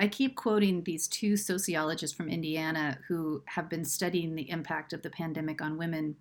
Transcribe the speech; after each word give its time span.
I 0.00 0.08
keep 0.08 0.34
quoting 0.34 0.82
these 0.82 1.06
two 1.06 1.36
sociologists 1.36 2.16
from 2.16 2.30
Indiana 2.30 2.98
who 3.06 3.42
have 3.44 3.68
been 3.68 3.84
studying 3.84 4.34
the 4.34 4.48
impact 4.48 4.94
of 4.94 5.02
the 5.02 5.10
pandemic 5.10 5.60
on 5.60 5.76
women. 5.76 6.16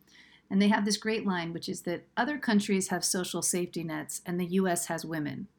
And 0.52 0.62
they 0.62 0.68
have 0.68 0.84
this 0.84 0.98
great 0.98 1.26
line, 1.26 1.54
which 1.54 1.70
is 1.70 1.84
that 1.84 2.06
other 2.18 2.38
countries 2.38 2.90
have 2.90 3.06
social 3.06 3.42
safety 3.42 3.86
nets 3.86 4.22
and 4.26 4.38
the 4.38 4.48
US 4.48 4.88
has 4.88 5.06
women. 5.06 5.48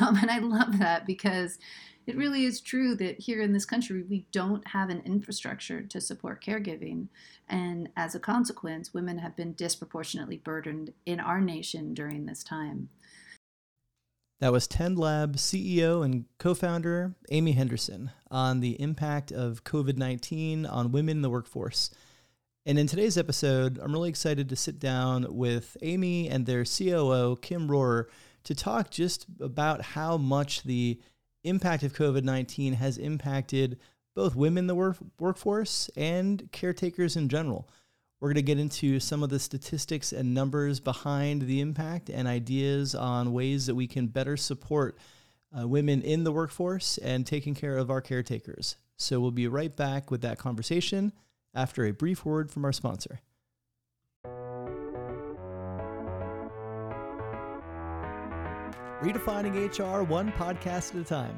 Um, 0.00 0.16
and 0.16 0.30
I 0.30 0.38
love 0.38 0.78
that 0.78 1.06
because 1.06 1.58
it 2.06 2.16
really 2.16 2.44
is 2.44 2.60
true 2.60 2.94
that 2.96 3.20
here 3.20 3.42
in 3.42 3.52
this 3.52 3.66
country, 3.66 4.02
we 4.02 4.26
don't 4.32 4.66
have 4.68 4.88
an 4.90 5.02
infrastructure 5.04 5.82
to 5.82 6.00
support 6.00 6.42
caregiving. 6.42 7.08
And 7.48 7.90
as 7.96 8.14
a 8.14 8.20
consequence, 8.20 8.94
women 8.94 9.18
have 9.18 9.36
been 9.36 9.52
disproportionately 9.52 10.38
burdened 10.38 10.94
in 11.06 11.20
our 11.20 11.40
nation 11.40 11.94
during 11.94 12.24
this 12.24 12.42
time. 12.42 12.88
That 14.40 14.52
was 14.52 14.66
TendLab 14.66 15.36
CEO 15.36 16.04
and 16.04 16.24
co 16.38 16.54
founder 16.54 17.14
Amy 17.30 17.52
Henderson 17.52 18.10
on 18.30 18.60
the 18.60 18.80
impact 18.80 19.30
of 19.30 19.64
COVID 19.64 19.96
19 19.96 20.66
on 20.66 20.92
women 20.92 21.18
in 21.18 21.22
the 21.22 21.30
workforce. 21.30 21.90
And 22.66 22.78
in 22.78 22.86
today's 22.86 23.16
episode, 23.16 23.78
I'm 23.78 23.92
really 23.92 24.08
excited 24.08 24.48
to 24.48 24.56
sit 24.56 24.78
down 24.78 25.26
with 25.28 25.76
Amy 25.82 26.28
and 26.28 26.46
their 26.46 26.64
COO, 26.64 27.36
Kim 27.42 27.68
Rohrer, 27.68 28.06
to 28.44 28.54
talk 28.54 28.90
just 28.90 29.26
about 29.40 29.82
how 29.82 30.16
much 30.16 30.62
the 30.62 30.98
impact 31.44 31.82
of 31.82 31.92
COVID 31.92 32.24
19 32.24 32.74
has 32.74 32.98
impacted 32.98 33.78
both 34.16 34.34
women 34.34 34.64
in 34.64 34.66
the 34.66 34.74
work- 34.74 34.98
workforce 35.18 35.90
and 35.96 36.48
caretakers 36.52 37.16
in 37.16 37.28
general. 37.28 37.68
We're 38.24 38.30
going 38.30 38.36
to 38.36 38.42
get 38.54 38.58
into 38.58 39.00
some 39.00 39.22
of 39.22 39.28
the 39.28 39.38
statistics 39.38 40.10
and 40.10 40.32
numbers 40.32 40.80
behind 40.80 41.42
the 41.42 41.60
impact 41.60 42.08
and 42.08 42.26
ideas 42.26 42.94
on 42.94 43.34
ways 43.34 43.66
that 43.66 43.74
we 43.74 43.86
can 43.86 44.06
better 44.06 44.38
support 44.38 44.96
uh, 45.54 45.68
women 45.68 46.00
in 46.00 46.24
the 46.24 46.32
workforce 46.32 46.96
and 46.96 47.26
taking 47.26 47.54
care 47.54 47.76
of 47.76 47.90
our 47.90 48.00
caretakers. 48.00 48.76
So 48.96 49.20
we'll 49.20 49.30
be 49.30 49.46
right 49.46 49.76
back 49.76 50.10
with 50.10 50.22
that 50.22 50.38
conversation 50.38 51.12
after 51.54 51.84
a 51.84 51.90
brief 51.90 52.24
word 52.24 52.50
from 52.50 52.64
our 52.64 52.72
sponsor. 52.72 53.20
Redefining 59.02 59.78
HR 59.78 60.02
one 60.02 60.32
podcast 60.32 60.94
at 60.94 61.02
a 61.02 61.04
time. 61.04 61.36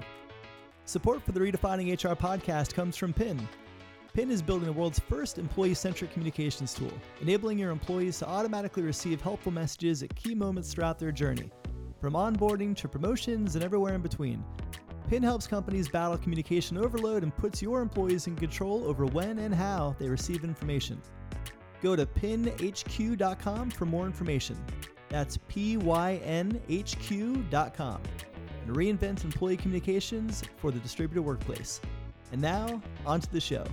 Support 0.84 1.24
for 1.24 1.32
the 1.32 1.40
Redefining 1.40 1.92
HR 1.92 2.14
podcast 2.14 2.74
comes 2.74 2.96
from 2.96 3.12
Pyn. 3.12 3.40
Pyn 4.16 4.30
is 4.30 4.40
building 4.40 4.64
the 4.64 4.72
world's 4.72 4.98
first 4.98 5.36
employee 5.36 5.74
centric 5.74 6.10
communications 6.10 6.72
tool, 6.72 6.90
enabling 7.20 7.58
your 7.58 7.70
employees 7.70 8.18
to 8.18 8.26
automatically 8.26 8.82
receive 8.82 9.20
helpful 9.20 9.52
messages 9.52 10.02
at 10.02 10.16
key 10.16 10.34
moments 10.34 10.72
throughout 10.72 10.98
their 10.98 11.12
journey, 11.12 11.50
from 12.00 12.14
onboarding 12.14 12.74
to 12.76 12.88
promotions 12.88 13.56
and 13.56 13.62
everywhere 13.62 13.94
in 13.94 14.00
between. 14.00 14.42
Pyn 15.10 15.22
helps 15.22 15.46
companies 15.46 15.86
battle 15.86 16.16
communication 16.16 16.78
overload 16.78 17.24
and 17.24 17.36
puts 17.36 17.60
your 17.60 17.82
employees 17.82 18.26
in 18.26 18.34
control 18.36 18.86
over 18.86 19.04
when 19.04 19.38
and 19.38 19.54
how 19.54 19.94
they 19.98 20.08
receive 20.08 20.44
information. 20.44 20.98
Go 21.82 21.94
to 21.94 22.06
pynhq.com 22.06 23.70
for 23.70 23.84
more 23.84 24.06
information. 24.06 24.56
That's 25.10 25.36
P-Y-N-H-Q.com. 25.48 26.00
And 28.66 28.74
reinvent 28.74 29.24
employee 29.24 29.58
communications 29.58 30.42
for 30.56 30.70
the 30.70 30.78
distributed 30.78 31.20
workplace. 31.20 31.82
And 32.32 32.40
now, 32.40 32.80
on 33.04 33.20
to 33.20 33.30
the 33.30 33.40
show. 33.40 33.66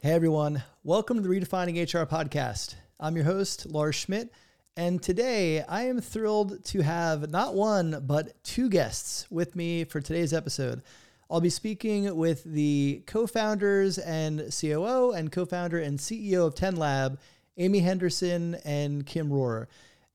Hey 0.00 0.12
everyone, 0.12 0.62
welcome 0.84 1.16
to 1.16 1.28
the 1.28 1.28
Redefining 1.28 1.74
HR 1.74 2.06
podcast. 2.06 2.76
I'm 3.00 3.16
your 3.16 3.24
host, 3.24 3.66
Lars 3.66 3.96
Schmidt. 3.96 4.30
And 4.76 5.02
today 5.02 5.62
I 5.62 5.86
am 5.86 6.00
thrilled 6.00 6.64
to 6.66 6.82
have 6.82 7.30
not 7.30 7.56
one, 7.56 8.04
but 8.06 8.40
two 8.44 8.70
guests 8.70 9.26
with 9.28 9.56
me 9.56 9.82
for 9.82 10.00
today's 10.00 10.32
episode. 10.32 10.82
I'll 11.28 11.40
be 11.40 11.50
speaking 11.50 12.14
with 12.14 12.44
the 12.44 13.02
co 13.08 13.26
founders 13.26 13.98
and 13.98 14.52
COO 14.56 15.10
and 15.10 15.32
co 15.32 15.44
founder 15.44 15.80
and 15.80 15.98
CEO 15.98 16.46
of 16.46 16.54
TendLab, 16.54 17.18
Amy 17.56 17.80
Henderson 17.80 18.54
and 18.64 19.04
Kim 19.04 19.30
Rohrer. 19.30 19.66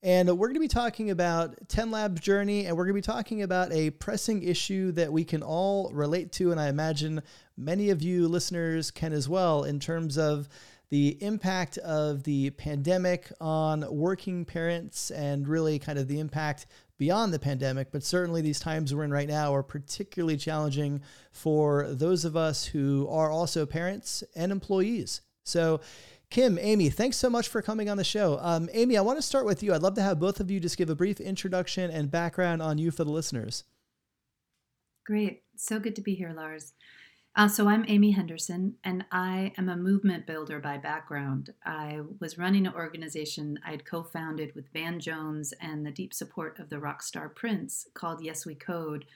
And 0.02 0.28
we're 0.38 0.48
going 0.48 0.54
to 0.54 0.60
be 0.60 0.68
talking 0.68 1.10
about 1.10 1.68
TendLab's 1.68 2.20
journey, 2.20 2.66
and 2.66 2.76
we're 2.76 2.84
going 2.84 2.94
to 2.94 3.08
be 3.08 3.12
talking 3.12 3.42
about 3.42 3.72
a 3.72 3.88
pressing 3.88 4.42
issue 4.42 4.92
that 4.92 5.12
we 5.12 5.24
can 5.24 5.42
all 5.42 5.90
relate 5.92 6.30
to. 6.32 6.52
And 6.52 6.60
I 6.60 6.68
imagine 6.68 7.22
many 7.56 7.90
of 7.90 8.02
you 8.02 8.28
listeners 8.28 8.90
can 8.90 9.12
as 9.12 9.28
well, 9.28 9.64
in 9.64 9.80
terms 9.80 10.18
of 10.18 10.48
the 10.90 11.16
impact 11.22 11.78
of 11.78 12.22
the 12.24 12.50
pandemic 12.50 13.32
on 13.40 13.84
working 13.90 14.44
parents 14.44 15.10
and 15.10 15.48
really 15.48 15.78
kind 15.78 15.98
of 15.98 16.08
the 16.08 16.20
impact 16.20 16.66
beyond 16.98 17.32
the 17.32 17.38
pandemic. 17.38 17.90
But 17.90 18.04
certainly, 18.04 18.42
these 18.42 18.60
times 18.60 18.94
we're 18.94 19.04
in 19.04 19.12
right 19.12 19.28
now 19.28 19.54
are 19.54 19.62
particularly 19.62 20.36
challenging 20.36 21.02
for 21.32 21.88
those 21.88 22.24
of 22.24 22.36
us 22.36 22.66
who 22.66 23.08
are 23.10 23.30
also 23.30 23.66
parents 23.66 24.22
and 24.36 24.52
employees. 24.52 25.20
So, 25.44 25.80
Kim, 26.30 26.58
Amy, 26.60 26.90
thanks 26.90 27.16
so 27.16 27.30
much 27.30 27.48
for 27.48 27.62
coming 27.62 27.88
on 27.88 27.96
the 27.96 28.04
show. 28.04 28.38
Um, 28.40 28.68
Amy, 28.72 28.96
I 28.96 29.02
want 29.02 29.18
to 29.18 29.22
start 29.22 29.44
with 29.46 29.62
you. 29.62 29.74
I'd 29.74 29.82
love 29.82 29.94
to 29.94 30.02
have 30.02 30.18
both 30.18 30.40
of 30.40 30.50
you 30.50 30.58
just 30.58 30.76
give 30.76 30.90
a 30.90 30.94
brief 30.94 31.20
introduction 31.20 31.90
and 31.90 32.10
background 32.10 32.62
on 32.62 32.78
you 32.78 32.90
for 32.90 33.04
the 33.04 33.10
listeners. 33.10 33.64
Great. 35.06 35.42
So 35.56 35.78
good 35.78 35.94
to 35.96 36.02
be 36.02 36.14
here, 36.14 36.32
Lars. 36.34 36.72
Uh, 37.36 37.48
so 37.48 37.66
I'm 37.68 37.84
Amy 37.88 38.12
Henderson, 38.12 38.76
and 38.84 39.04
I 39.10 39.52
am 39.58 39.68
a 39.68 39.76
movement 39.76 40.24
builder 40.24 40.60
by 40.60 40.78
background. 40.78 41.52
I 41.66 41.98
was 42.20 42.38
running 42.38 42.64
an 42.64 42.74
organization 42.74 43.58
I'd 43.66 43.84
co-founded 43.84 44.54
with 44.54 44.72
Van 44.72 45.00
Jones 45.00 45.52
and 45.60 45.84
the 45.84 45.90
deep 45.90 46.14
support 46.14 46.60
of 46.60 46.68
the 46.68 46.78
rock 46.78 47.02
star 47.02 47.28
Prince 47.28 47.88
called 47.92 48.22
Yes 48.22 48.46
We 48.46 48.54
Code 48.54 49.06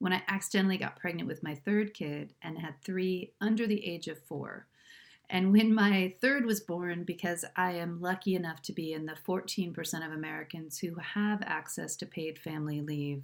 when 0.00 0.12
I 0.12 0.22
accidentally 0.28 0.76
got 0.76 1.00
pregnant 1.00 1.26
with 1.26 1.42
my 1.42 1.54
third 1.54 1.94
kid 1.94 2.34
and 2.42 2.58
had 2.58 2.74
three 2.82 3.32
under 3.40 3.66
the 3.66 3.86
age 3.86 4.06
of 4.06 4.18
four. 4.18 4.66
And 5.30 5.50
when 5.50 5.74
my 5.74 6.12
third 6.20 6.44
was 6.44 6.60
born, 6.60 7.04
because 7.04 7.42
I 7.56 7.72
am 7.72 8.02
lucky 8.02 8.34
enough 8.34 8.60
to 8.62 8.74
be 8.74 8.92
in 8.92 9.06
the 9.06 9.16
14% 9.26 10.06
of 10.06 10.12
Americans 10.12 10.78
who 10.78 10.96
have 10.96 11.40
access 11.40 11.96
to 11.96 12.06
paid 12.06 12.38
family 12.38 12.82
leave, 12.82 13.22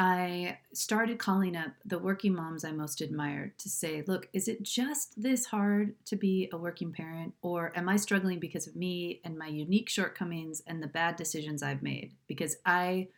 I 0.00 0.56
started 0.72 1.18
calling 1.18 1.54
up 1.54 1.72
the 1.84 1.98
working 1.98 2.34
moms 2.34 2.64
I 2.64 2.72
most 2.72 3.02
admired 3.02 3.58
to 3.58 3.68
say, 3.68 4.02
look, 4.06 4.30
is 4.32 4.48
it 4.48 4.62
just 4.62 5.20
this 5.20 5.44
hard 5.44 5.94
to 6.06 6.16
be 6.16 6.48
a 6.54 6.56
working 6.56 6.90
parent? 6.90 7.34
Or 7.42 7.70
am 7.76 7.86
I 7.86 7.96
struggling 7.96 8.40
because 8.40 8.66
of 8.66 8.74
me 8.74 9.20
and 9.26 9.36
my 9.36 9.48
unique 9.48 9.90
shortcomings 9.90 10.62
and 10.66 10.82
the 10.82 10.86
bad 10.86 11.16
decisions 11.16 11.62
I've 11.62 11.82
made? 11.82 12.14
Because 12.28 12.56
I 12.64 13.08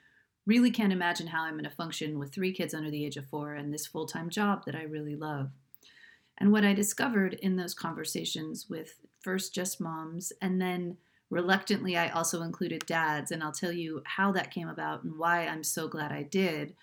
really 0.45 0.73
can't 0.73 0.93
imagine 0.93 1.29
how 1.29 1.45
I'm 1.45 1.53
going 1.53 1.63
to 1.63 1.71
function 1.71 2.19
with 2.19 2.33
three 2.33 2.53
kids 2.53 2.75
under 2.75 2.91
the 2.91 3.07
age 3.07 3.17
of 3.17 3.29
four 3.29 3.55
and 3.55 3.73
this 3.73 3.87
full 3.87 4.07
time 4.07 4.29
job 4.29 4.65
that 4.65 4.75
I 4.75 4.83
really 4.83 5.15
love. 5.15 5.51
And 6.39 6.51
what 6.51 6.65
I 6.65 6.75
discovered 6.75 7.35
in 7.35 7.55
those 7.55 7.75
conversations 7.75 8.67
with 8.69 8.97
first 9.21 9.55
just 9.55 9.81
moms 9.81 10.33
and 10.43 10.61
then 10.61 10.97
Reluctantly, 11.33 11.97
I 11.97 12.11
also 12.11 12.43
included 12.43 12.85
dads, 12.85 13.31
and 13.31 13.43
I'll 13.43 13.53
tell 13.53 13.73
you 13.73 14.03
how 14.05 14.33
that 14.33 14.51
came 14.51 14.69
about 14.69 15.03
and 15.03 15.17
why 15.17 15.47
I'm 15.47 15.65
so 15.65 15.89
glad 15.89 16.13
I 16.13 16.25
did. 16.25 16.75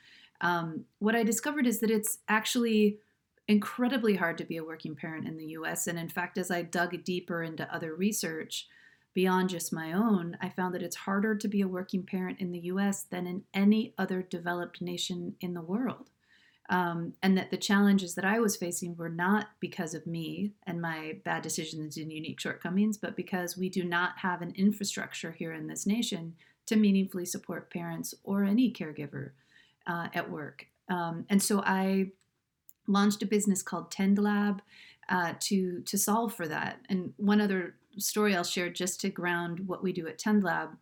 Um, 0.42 0.86
what 0.98 1.16
I 1.16 1.22
discovered 1.22 1.68
is 1.68 1.82
that 1.82 1.92
it's 1.92 2.18
actually 2.28 2.98
incredibly 3.48 4.16
hard 4.16 4.40
to 4.40 4.46
be 4.46 4.58
a 4.58 4.64
working 4.64 4.96
parent 4.96 5.28
in 5.28 5.38
the 5.38 5.50
US. 5.50 5.86
And 5.86 6.00
in 6.00 6.10
fact, 6.10 6.40
as 6.40 6.50
I 6.50 6.64
dug 6.64 7.04
deeper 7.04 7.44
into 7.44 7.72
other 7.72 7.94
research 7.94 8.68
beyond 9.14 9.50
just 9.50 9.72
my 9.72 9.94
own, 9.94 10.36
I 10.42 10.50
found 10.50 10.74
that 10.74 10.82
it's 10.82 10.96
harder 10.96 11.36
to 11.36 11.48
be 11.48 11.62
a 11.62 11.68
working 11.68 12.02
parent 12.02 12.40
in 12.40 12.52
the 12.52 12.62
US 12.72 13.04
than 13.04 13.28
in 13.28 13.44
any 13.54 13.94
other 14.00 14.24
developed 14.24 14.82
nation 14.82 15.36
in 15.42 15.54
the 15.54 15.62
world 15.62 16.10
um, 16.70 17.14
and 17.24 17.36
that 17.38 17.50
the 17.50 17.58
challenges 17.58 18.14
that 18.16 18.26
I 18.26 18.40
was 18.40 18.56
facing 18.56 18.96
were 18.96 19.10
not 19.10 19.50
because 19.60 19.96
of 19.96 20.06
me 20.06 20.54
and 20.68 20.80
my 20.80 21.18
bad 21.26 21.42
decisions 21.42 21.98
and 21.98 22.14
unique 22.14 22.40
shortcomings, 22.40 22.98
but 22.98 23.16
because 23.16 23.58
we 23.58 23.70
do 23.70 23.84
not 23.84 24.20
have 24.20 24.42
an 24.42 24.54
infrastructure 24.56 25.32
here 25.32 25.54
in 25.54 25.68
this 25.68 25.88
nation 25.88 26.36
to 26.68 26.76
meaningfully 26.76 27.26
support 27.26 27.72
parents 27.72 28.14
or 28.24 28.44
any 28.44 28.72
caregiver 28.72 29.32
uh, 29.88 30.08
at 30.14 30.30
work. 30.30 30.68
Um, 30.90 31.26
and 31.30 31.42
so 31.42 31.64
I 31.66 32.12
launched 32.88 33.24
a 33.24 33.28
business 33.28 33.64
called 33.64 33.92
TendLab 33.92 34.60
uh, 35.10 35.34
to 35.40 35.82
to 35.82 35.98
solve 35.98 36.34
for 36.36 36.48
that. 36.48 36.82
And 36.88 37.14
one 37.18 37.42
other 37.42 37.76
story 37.98 38.36
I'll 38.36 38.44
share 38.44 38.70
just 38.70 39.02
to 39.02 39.10
ground 39.10 39.68
what 39.68 39.82
we 39.82 39.92
do 39.92 40.08
at 40.08 40.20
TendLab. 40.20 40.78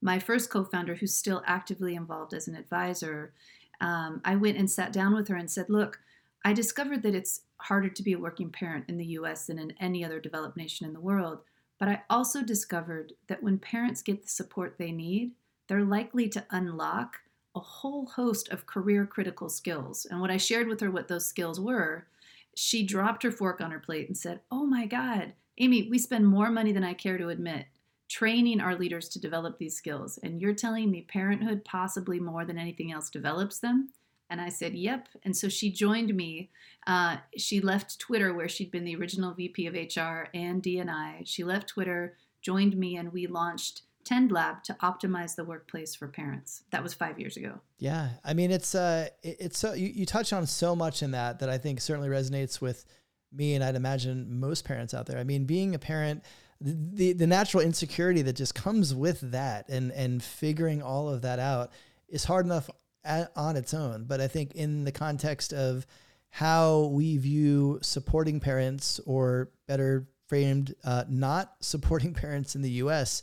My 0.00 0.18
first 0.18 0.48
co-founder, 0.48 0.94
who's 0.94 1.14
still 1.14 1.42
actively 1.46 1.94
involved 1.94 2.32
as 2.32 2.48
an 2.48 2.54
advisor, 2.54 3.32
um, 3.80 4.20
I 4.24 4.36
went 4.36 4.58
and 4.58 4.70
sat 4.70 4.92
down 4.92 5.14
with 5.14 5.28
her 5.28 5.36
and 5.36 5.50
said, 5.50 5.66
Look, 5.68 6.00
I 6.44 6.52
discovered 6.52 7.02
that 7.02 7.14
it's 7.14 7.42
harder 7.58 7.88
to 7.88 8.02
be 8.02 8.12
a 8.12 8.18
working 8.18 8.50
parent 8.50 8.84
in 8.88 8.98
the 8.98 9.06
US 9.06 9.46
than 9.46 9.58
in 9.58 9.72
any 9.80 10.04
other 10.04 10.20
developed 10.20 10.56
nation 10.56 10.86
in 10.86 10.92
the 10.92 11.00
world. 11.00 11.40
But 11.78 11.88
I 11.88 12.02
also 12.08 12.42
discovered 12.42 13.12
that 13.26 13.42
when 13.42 13.58
parents 13.58 14.02
get 14.02 14.22
the 14.22 14.28
support 14.28 14.76
they 14.78 14.92
need, 14.92 15.32
they're 15.68 15.84
likely 15.84 16.28
to 16.30 16.46
unlock 16.50 17.18
a 17.54 17.60
whole 17.60 18.06
host 18.06 18.48
of 18.50 18.66
career 18.66 19.06
critical 19.06 19.48
skills. 19.48 20.06
And 20.10 20.20
when 20.20 20.30
I 20.30 20.36
shared 20.36 20.68
with 20.68 20.80
her 20.80 20.90
what 20.90 21.08
those 21.08 21.26
skills 21.26 21.58
were, 21.58 22.06
she 22.54 22.86
dropped 22.86 23.22
her 23.22 23.32
fork 23.32 23.60
on 23.60 23.70
her 23.70 23.80
plate 23.80 24.08
and 24.08 24.16
said, 24.16 24.40
Oh 24.50 24.66
my 24.66 24.86
God, 24.86 25.32
Amy, 25.58 25.88
we 25.90 25.98
spend 25.98 26.26
more 26.26 26.50
money 26.50 26.72
than 26.72 26.84
I 26.84 26.94
care 26.94 27.18
to 27.18 27.30
admit 27.30 27.66
training 28.08 28.60
our 28.60 28.76
leaders 28.76 29.08
to 29.10 29.20
develop 29.20 29.58
these 29.58 29.76
skills. 29.76 30.18
And 30.22 30.40
you're 30.40 30.54
telling 30.54 30.90
me 30.90 31.02
parenthood, 31.02 31.64
possibly 31.64 32.20
more 32.20 32.44
than 32.44 32.58
anything 32.58 32.92
else, 32.92 33.10
develops 33.10 33.58
them? 33.58 33.90
And 34.30 34.40
I 34.40 34.48
said, 34.48 34.74
Yep. 34.74 35.08
And 35.24 35.36
so 35.36 35.48
she 35.48 35.70
joined 35.70 36.14
me. 36.14 36.50
Uh, 36.86 37.18
she 37.36 37.60
left 37.60 37.98
Twitter, 37.98 38.34
where 38.34 38.48
she'd 38.48 38.70
been 38.70 38.84
the 38.84 38.96
original 38.96 39.34
VP 39.34 39.66
of 39.66 39.74
HR 39.74 40.28
and 40.34 40.62
DNI. 40.62 41.22
She 41.24 41.44
left 41.44 41.68
Twitter, 41.68 42.16
joined 42.42 42.76
me, 42.76 42.96
and 42.96 43.12
we 43.12 43.26
launched 43.26 43.82
Tend 44.04 44.30
Lab 44.30 44.62
to 44.64 44.74
optimize 44.74 45.34
the 45.34 45.44
workplace 45.44 45.96
for 45.96 46.06
parents. 46.06 46.62
That 46.70 46.82
was 46.82 46.94
five 46.94 47.18
years 47.18 47.36
ago. 47.36 47.60
Yeah, 47.78 48.10
I 48.24 48.34
mean, 48.34 48.52
it's 48.52 48.74
uh, 48.74 49.08
it's 49.22 49.58
so 49.58 49.74
you, 49.74 49.88
you 49.88 50.06
touch 50.06 50.32
on 50.32 50.46
so 50.46 50.76
much 50.76 51.02
in 51.02 51.10
that 51.10 51.40
that 51.40 51.48
I 51.48 51.58
think 51.58 51.80
certainly 51.80 52.08
resonates 52.08 52.60
with 52.60 52.84
me, 53.32 53.54
and 53.54 53.64
I'd 53.64 53.74
imagine 53.74 54.38
most 54.38 54.64
parents 54.64 54.94
out 54.94 55.06
there. 55.06 55.18
I 55.18 55.24
mean, 55.24 55.44
being 55.44 55.74
a 55.74 55.78
parent, 55.78 56.22
the 56.60 57.12
the 57.12 57.26
natural 57.26 57.62
insecurity 57.62 58.22
that 58.22 58.34
just 58.34 58.54
comes 58.54 58.94
with 58.94 59.32
that, 59.32 59.68
and 59.68 59.92
and 59.92 60.22
figuring 60.22 60.82
all 60.82 61.08
of 61.08 61.22
that 61.22 61.38
out 61.38 61.72
is 62.08 62.24
hard 62.24 62.46
enough 62.46 62.70
at, 63.04 63.30
on 63.36 63.56
its 63.56 63.74
own. 63.74 64.04
But 64.04 64.20
I 64.20 64.28
think 64.28 64.54
in 64.54 64.84
the 64.84 64.92
context 64.92 65.52
of 65.52 65.86
how 66.30 66.90
we 66.92 67.16
view 67.18 67.78
supporting 67.82 68.40
parents, 68.40 69.00
or 69.06 69.50
better 69.66 70.06
framed, 70.28 70.74
uh, 70.84 71.04
not 71.08 71.54
supporting 71.60 72.14
parents 72.14 72.54
in 72.54 72.62
the 72.62 72.70
U.S 72.70 73.22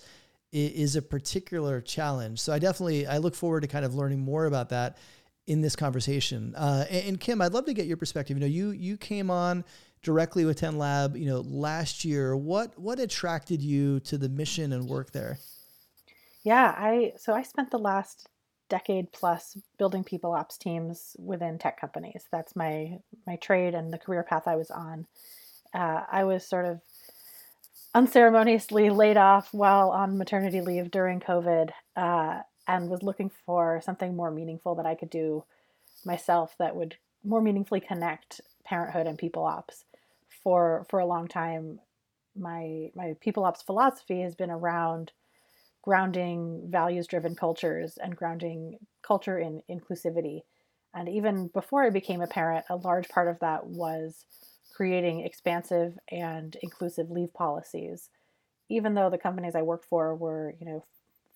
is 0.54 0.96
a 0.96 1.02
particular 1.02 1.82
challenge. 1.82 2.40
So 2.40 2.54
I 2.54 2.60
definitely 2.60 3.08
I 3.08 3.18
look 3.18 3.34
forward 3.34 3.62
to 3.62 3.68
kind 3.68 3.84
of 3.84 3.96
learning 3.96 4.20
more 4.20 4.46
about 4.46 4.70
that 4.70 4.98
in 5.48 5.62
this 5.62 5.76
conversation. 5.76 6.54
Uh, 6.56 6.86
and, 6.90 7.08
and, 7.08 7.20
Kim, 7.20 7.42
I'd 7.42 7.54
love 7.54 7.66
to 7.66 7.74
get 7.74 7.88
your 7.88 7.98
perspective. 7.98 8.38
You 8.38 8.42
know, 8.42 8.48
you 8.48 8.70
you 8.70 8.96
came 8.96 9.32
on 9.32 9.66
directly 10.04 10.46
with 10.46 10.60
Tend 10.60 10.78
Lab, 10.78 11.16
you 11.16 11.26
know, 11.26 11.42
last 11.42 12.06
year. 12.06 12.36
What 12.36 12.78
what 12.78 13.00
attracted 13.00 13.62
you 13.62 14.00
to 14.02 14.18
the 14.18 14.30
mission 14.30 14.74
and 14.74 14.88
work 14.88 15.12
there? 15.12 15.40
Yeah, 16.44 16.76
I 16.78 17.14
so 17.18 17.34
I 17.34 17.42
spent 17.42 17.72
the 17.72 17.80
last 17.80 18.28
decade 18.70 19.12
plus 19.12 19.58
building 19.78 20.04
people 20.04 20.34
ops 20.34 20.58
teams 20.58 21.16
within 21.18 21.58
tech 21.58 21.80
companies. 21.80 22.26
That's 22.32 22.56
my 22.56 23.00
my 23.26 23.38
trade 23.38 23.74
and 23.74 23.92
the 23.92 23.98
career 23.98 24.24
path 24.24 24.48
I 24.48 24.56
was 24.56 24.70
on. 24.70 25.08
Uh, 25.74 26.04
I 26.12 26.24
was 26.26 26.46
sort 26.46 26.66
of 26.66 26.82
unceremoniously 27.96 28.90
laid 28.90 29.18
off 29.18 29.54
while 29.54 29.90
on 29.90 30.18
maternity 30.18 30.62
leave 30.62 30.92
during 30.92 31.20
COVID 31.20 31.72
uh, 31.96 32.42
and 32.68 32.90
was 32.90 33.04
looking 33.04 33.32
for 33.46 33.82
something 33.84 34.16
more 34.16 34.32
meaningful 34.32 34.76
that 34.76 34.86
I 34.86 34.96
could 34.96 35.10
do 35.10 35.44
myself 36.06 36.56
that 36.60 36.76
would 36.76 36.96
more 37.24 37.42
meaningfully 37.42 37.80
connect 37.80 38.42
parenthood 38.66 39.08
and 39.08 39.18
people 39.18 39.46
ops. 39.46 39.86
For 40.44 40.86
for 40.90 41.00
a 41.00 41.06
long 41.06 41.28
time, 41.28 41.80
my 42.36 42.92
my 42.96 43.16
people 43.22 43.46
ops 43.46 43.62
philosophy 43.62 44.22
has 44.22 44.36
been 44.36 44.52
around 44.52 45.12
grounding 45.82 46.64
values 46.70 47.08
driven 47.08 47.36
cultures 47.36 47.98
and 48.02 48.16
grounding 48.16 48.80
culture 49.02 49.38
in 49.38 49.62
inclusivity. 49.70 50.42
And 50.94 51.10
even 51.10 51.48
before 51.48 51.84
I 51.84 51.90
became 51.90 52.22
a 52.22 52.28
parent, 52.28 52.66
a 52.70 52.78
large 52.78 53.10
part 53.10 53.28
of 53.28 53.40
that 53.40 53.66
was 53.68 54.26
creating 54.74 55.22
expansive 55.22 55.98
and 56.10 56.56
inclusive 56.62 57.12
leave 57.12 57.34
policies. 57.34 58.10
Even 58.70 58.94
though 58.94 59.10
the 59.10 59.18
companies 59.18 59.56
I 59.56 59.62
worked 59.62 59.86
for 59.86 60.16
were, 60.16 60.56
you 60.60 60.66
know, 60.66 60.86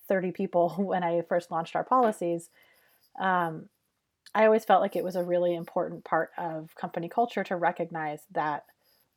30 0.07 0.31
people 0.31 0.69
when 0.77 1.04
I 1.04 1.21
first 1.21 1.51
launched 1.51 1.75
our 1.75 1.83
policies, 1.83 2.50
um, 3.19 3.69
I 4.33 4.45
always 4.45 4.65
felt 4.65 4.81
like 4.81 4.95
it 4.95 5.04
was 5.04 5.15
a 5.15 5.24
really 5.24 5.56
important 5.56 6.06
part 6.06 6.31
of 6.38 6.75
company 6.75 7.09
culture 7.09 7.44
to 7.45 7.56
recognize 7.56 8.21
that 8.31 8.65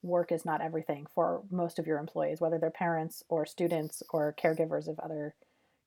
work 0.02 0.32
is 0.32 0.44
not 0.44 0.60
everything 0.60 1.06
for 1.14 1.42
most 1.50 1.78
of 1.78 1.86
your 1.86 1.98
employees, 1.98 2.40
whether 2.40 2.58
they're 2.58 2.70
parents 2.70 3.22
or 3.28 3.44
students 3.44 4.02
or 4.10 4.34
caregivers 4.42 4.88
of 4.88 4.98
other 4.98 5.34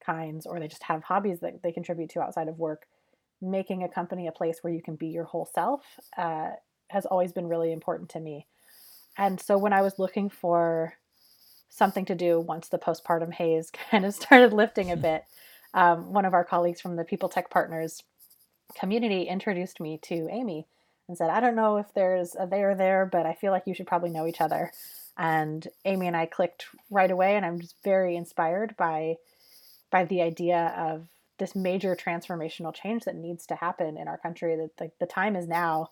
kinds, 0.05 0.45
or 0.45 0.59
they 0.59 0.67
just 0.67 0.83
have 0.83 1.03
hobbies 1.03 1.39
that 1.39 1.63
they 1.63 1.71
contribute 1.71 2.09
to 2.11 2.21
outside 2.21 2.47
of 2.47 2.59
work. 2.59 2.85
Making 3.41 3.83
a 3.83 3.89
company 3.89 4.27
a 4.27 4.31
place 4.31 4.59
where 4.61 4.73
you 4.73 4.81
can 4.81 4.95
be 4.95 5.07
your 5.07 5.25
whole 5.25 5.49
self 5.53 5.81
uh, 6.17 6.51
has 6.89 7.05
always 7.05 7.33
been 7.33 7.47
really 7.47 7.71
important 7.71 8.09
to 8.11 8.19
me. 8.19 8.45
And 9.17 9.39
so 9.39 9.57
when 9.57 9.73
I 9.73 9.81
was 9.81 9.99
looking 9.99 10.29
for 10.29 10.93
something 11.69 12.05
to 12.05 12.15
do 12.15 12.39
once 12.39 12.69
the 12.69 12.77
postpartum 12.77 13.33
haze 13.33 13.71
kind 13.91 14.05
of 14.05 14.13
started 14.13 14.53
lifting 14.53 14.91
a 14.91 14.97
bit, 14.97 15.23
um, 15.73 16.13
one 16.13 16.25
of 16.25 16.33
our 16.33 16.43
colleagues 16.43 16.79
from 16.79 16.95
the 16.95 17.03
People 17.03 17.29
Tech 17.29 17.49
Partners 17.49 18.03
community 18.79 19.23
introduced 19.23 19.79
me 19.79 19.99
to 20.03 20.27
Amy 20.31 20.67
and 21.07 21.17
said, 21.17 21.29
I 21.29 21.39
don't 21.39 21.55
know 21.55 21.77
if 21.77 21.93
there's 21.93 22.35
a 22.39 22.47
there 22.47 22.75
there, 22.75 23.05
but 23.05 23.25
I 23.25 23.33
feel 23.33 23.51
like 23.51 23.63
you 23.65 23.73
should 23.73 23.87
probably 23.87 24.09
know 24.09 24.27
each 24.27 24.41
other. 24.41 24.71
And 25.17 25.67
Amy 25.85 26.07
and 26.07 26.17
I 26.17 26.25
clicked 26.25 26.65
right 26.89 27.11
away, 27.11 27.35
and 27.35 27.45
I'm 27.45 27.59
just 27.59 27.75
very 27.83 28.15
inspired 28.15 28.75
by 28.77 29.17
by 29.91 30.05
the 30.05 30.21
idea 30.21 30.73
of 30.75 31.07
this 31.37 31.55
major 31.55 31.95
transformational 31.95 32.73
change 32.73 33.03
that 33.03 33.15
needs 33.15 33.45
to 33.47 33.55
happen 33.55 33.97
in 33.97 34.07
our 34.07 34.17
country. 34.17 34.55
That 34.55 34.71
like 34.79 34.97
the 34.99 35.05
time 35.05 35.35
is 35.35 35.47
now 35.47 35.89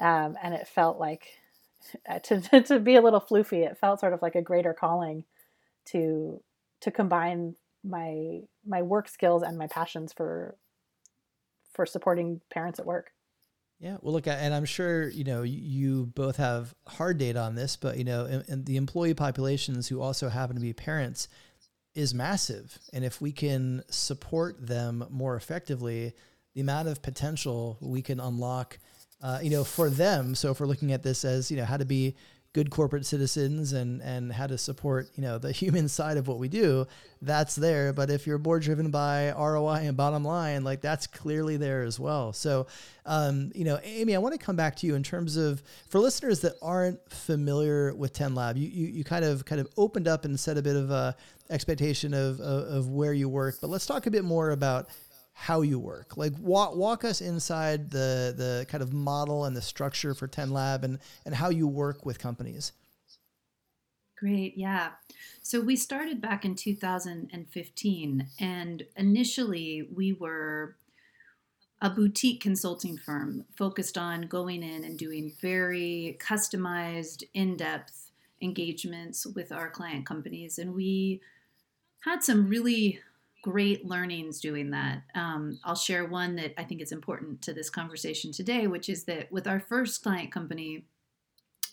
um, 0.00 0.36
and 0.42 0.54
it 0.54 0.68
felt 0.68 0.98
like 0.98 1.38
to, 2.24 2.40
to 2.62 2.78
be 2.78 2.96
a 2.96 3.02
little 3.02 3.20
floofy 3.20 3.66
it 3.66 3.78
felt 3.78 4.00
sort 4.00 4.12
of 4.12 4.22
like 4.22 4.34
a 4.34 4.42
greater 4.42 4.72
calling 4.72 5.24
to 5.86 6.40
to 6.80 6.90
combine 6.90 7.54
my 7.84 8.40
my 8.66 8.82
work 8.82 9.08
skills 9.08 9.42
and 9.42 9.56
my 9.56 9.66
passions 9.66 10.12
for 10.12 10.56
for 11.72 11.86
supporting 11.86 12.40
parents 12.50 12.78
at 12.78 12.86
work 12.86 13.12
yeah 13.80 13.96
well 14.02 14.12
look 14.12 14.26
and 14.26 14.54
i'm 14.54 14.64
sure 14.64 15.08
you 15.08 15.24
know 15.24 15.42
you 15.42 16.06
both 16.14 16.36
have 16.36 16.74
hard 16.86 17.18
data 17.18 17.40
on 17.40 17.54
this 17.54 17.76
but 17.76 17.96
you 17.96 18.04
know 18.04 18.42
and, 18.48 18.66
the 18.66 18.76
employee 18.76 19.14
populations 19.14 19.88
who 19.88 20.00
also 20.00 20.28
happen 20.28 20.56
to 20.56 20.62
be 20.62 20.72
parents 20.72 21.28
is 21.94 22.14
massive 22.14 22.78
and 22.92 23.04
if 23.04 23.20
we 23.20 23.32
can 23.32 23.82
support 23.90 24.66
them 24.66 25.04
more 25.10 25.36
effectively 25.36 26.12
the 26.54 26.60
amount 26.60 26.88
of 26.88 27.02
potential 27.02 27.78
we 27.80 28.02
can 28.02 28.20
unlock 28.20 28.78
uh, 29.20 29.40
you 29.42 29.50
know, 29.50 29.64
for 29.64 29.90
them. 29.90 30.34
So 30.34 30.50
if 30.50 30.60
we're 30.60 30.66
looking 30.66 30.92
at 30.92 31.02
this 31.02 31.24
as, 31.24 31.50
you 31.50 31.56
know, 31.56 31.64
how 31.64 31.76
to 31.76 31.84
be 31.84 32.16
good 32.54 32.70
corporate 32.70 33.04
citizens 33.04 33.72
and 33.72 34.00
and 34.00 34.32
how 34.32 34.46
to 34.46 34.56
support 34.56 35.08
you 35.14 35.22
know 35.22 35.38
the 35.38 35.52
human 35.62 35.88
side 35.88 36.16
of 36.16 36.26
what 36.26 36.38
we 36.38 36.48
do 36.48 36.86
that's 37.20 37.56
there. 37.56 37.92
But 37.92 38.10
if 38.10 38.26
you're 38.26 38.38
more 38.38 38.60
driven 38.60 38.90
by 38.90 39.32
roi 39.32 39.80
and 39.86 39.96
bottom 39.96 40.24
line 40.24 40.64
like 40.64 40.80
that's 40.80 41.06
clearly 41.06 41.56
there 41.56 41.82
as 41.82 41.98
well. 41.98 42.32
So 42.32 42.66
um, 43.08 43.50
you 43.54 43.64
know 43.64 43.80
amy 43.82 44.14
i 44.14 44.18
want 44.18 44.38
to 44.38 44.44
come 44.44 44.54
back 44.54 44.76
to 44.76 44.86
you 44.86 44.94
in 44.94 45.02
terms 45.02 45.36
of 45.36 45.62
for 45.88 45.98
listeners 45.98 46.40
that 46.40 46.52
aren't 46.60 47.00
familiar 47.10 47.94
with 47.94 48.12
Tend 48.12 48.34
Lab 48.34 48.56
you, 48.56 48.68
you 48.68 48.86
you 48.88 49.04
kind 49.04 49.24
of 49.24 49.46
kind 49.46 49.60
of 49.60 49.68
opened 49.78 50.06
up 50.06 50.26
and 50.26 50.38
set 50.38 50.58
a 50.58 50.62
bit 50.62 50.76
of 50.76 50.90
a 50.90 51.16
expectation 51.48 52.12
of, 52.12 52.38
of, 52.40 52.68
of 52.68 52.88
where 52.90 53.14
you 53.14 53.28
work 53.28 53.56
but 53.62 53.70
let's 53.70 53.86
talk 53.86 54.06
a 54.06 54.10
bit 54.10 54.24
more 54.24 54.50
about 54.50 54.90
how 55.40 55.60
you 55.60 55.78
work. 55.78 56.16
Like 56.16 56.32
walk 56.40 56.74
walk 56.74 57.04
us 57.04 57.20
inside 57.20 57.90
the 57.90 58.34
the 58.36 58.66
kind 58.68 58.82
of 58.82 58.92
model 58.92 59.44
and 59.44 59.56
the 59.56 59.62
structure 59.62 60.12
for 60.12 60.26
Tend 60.26 60.52
Lab 60.52 60.82
and 60.82 60.98
and 61.24 61.32
how 61.32 61.48
you 61.48 61.68
work 61.68 62.04
with 62.04 62.18
companies. 62.18 62.72
Great, 64.18 64.58
yeah. 64.58 64.90
So 65.40 65.60
we 65.60 65.76
started 65.76 66.20
back 66.20 66.44
in 66.44 66.56
2015 66.56 68.28
and 68.40 68.82
initially 68.96 69.88
we 69.94 70.12
were 70.12 70.74
a 71.80 71.88
boutique 71.88 72.40
consulting 72.40 72.98
firm 72.98 73.44
focused 73.56 73.96
on 73.96 74.22
going 74.22 74.64
in 74.64 74.82
and 74.82 74.98
doing 74.98 75.32
very 75.40 76.18
customized, 76.20 77.22
in-depth 77.32 78.10
engagements 78.42 79.24
with 79.24 79.52
our 79.52 79.70
client 79.70 80.04
companies 80.04 80.58
and 80.58 80.74
we 80.74 81.20
had 82.00 82.24
some 82.24 82.48
really 82.48 83.00
great 83.48 83.86
learnings 83.86 84.40
doing 84.40 84.70
that. 84.70 85.02
Um, 85.14 85.58
I'll 85.64 85.74
share 85.74 86.04
one 86.04 86.36
that 86.36 86.52
I 86.58 86.64
think 86.64 86.82
is 86.82 86.92
important 86.92 87.40
to 87.42 87.54
this 87.54 87.70
conversation 87.70 88.30
today, 88.30 88.66
which 88.66 88.90
is 88.90 89.04
that 89.04 89.32
with 89.32 89.46
our 89.46 89.58
first 89.58 90.02
client 90.02 90.30
company, 90.30 90.84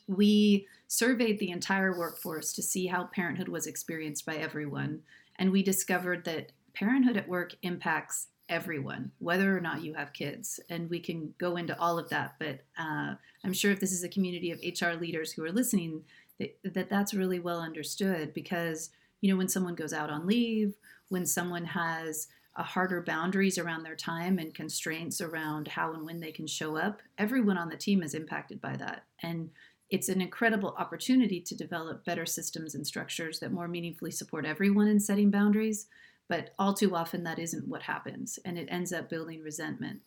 we 0.08 0.68
surveyed 0.88 1.38
the 1.38 1.52
entire 1.52 1.98
workforce 1.98 2.54
to 2.54 2.64
see 2.64 2.88
how 2.88 3.06
parenthood 3.06 3.50
was 3.50 3.68
experienced 3.68 4.26
by 4.26 4.36
everyone. 4.36 5.02
And 5.38 5.52
we 5.52 5.64
discovered 5.64 6.24
that 6.24 6.54
parenthood 6.74 7.18
at 7.18 7.28
work 7.28 7.56
impacts 7.62 8.28
everyone, 8.48 9.12
whether 9.20 9.58
or 9.58 9.60
not 9.60 9.84
you 9.84 9.96
have 9.96 10.14
kids. 10.14 10.62
And 10.70 10.90
we 10.90 11.02
can 11.02 11.34
go 11.40 11.58
into 11.58 11.78
all 11.78 12.00
of 12.00 12.08
that. 12.10 12.36
But 12.40 12.62
uh, 12.78 13.16
I'm 13.44 13.54
sure 13.54 13.72
if 13.72 13.82
this 13.82 13.92
is 13.92 14.06
a 14.06 14.10
community 14.10 14.52
of 14.52 14.60
HR 14.60 14.98
leaders 14.98 15.34
who 15.34 15.44
are 15.44 15.52
listening, 15.52 16.04
that, 16.40 16.58
that 16.64 16.90
that's 16.90 17.14
really 17.14 17.40
well 17.40 17.60
understood 17.60 18.34
because, 18.34 18.92
you 19.22 19.32
know, 19.32 19.38
when 19.38 19.48
someone 19.48 19.76
goes 19.76 19.94
out 19.94 20.10
on 20.10 20.28
leave 20.28 20.76
when 21.10 21.26
someone 21.26 21.66
has 21.66 22.28
a 22.58 22.64
harder 22.64 23.02
boundaries 23.02 23.58
around 23.58 23.84
their 23.84 23.96
time 23.96 24.40
and 24.40 24.54
constraints 24.54 25.20
around 25.20 25.68
how 25.68 25.94
and 25.94 26.06
when 26.06 26.20
they 26.20 26.32
can 26.32 26.48
show 26.48 26.78
up, 26.78 27.02
everyone 27.18 27.58
on 27.58 27.70
the 27.70 27.76
team 27.76 28.02
is 28.02 28.14
impacted 28.14 28.62
by 28.62 28.78
that. 28.78 29.04
And 29.22 29.50
it's 29.90 30.10
an 30.10 30.22
incredible 30.22 30.74
opportunity 30.78 31.42
to 31.42 31.56
develop 31.56 32.06
better 32.06 32.26
systems 32.26 32.74
and 32.74 32.88
structures 32.88 33.40
that 33.40 33.52
more 33.52 33.68
meaningfully 33.68 34.12
support 34.12 34.46
everyone 34.46 34.88
in 34.88 35.00
setting 35.00 35.30
boundaries. 35.30 35.88
But 36.28 36.52
all 36.58 36.74
too 36.74 36.96
often, 36.96 37.24
that 37.26 37.38
isn't 37.38 37.68
what 37.68 37.84
happens, 37.84 38.40
and 38.44 38.58
it 38.58 38.68
ends 38.72 38.92
up 38.92 39.10
building 39.10 39.44
resentment. 39.44 40.00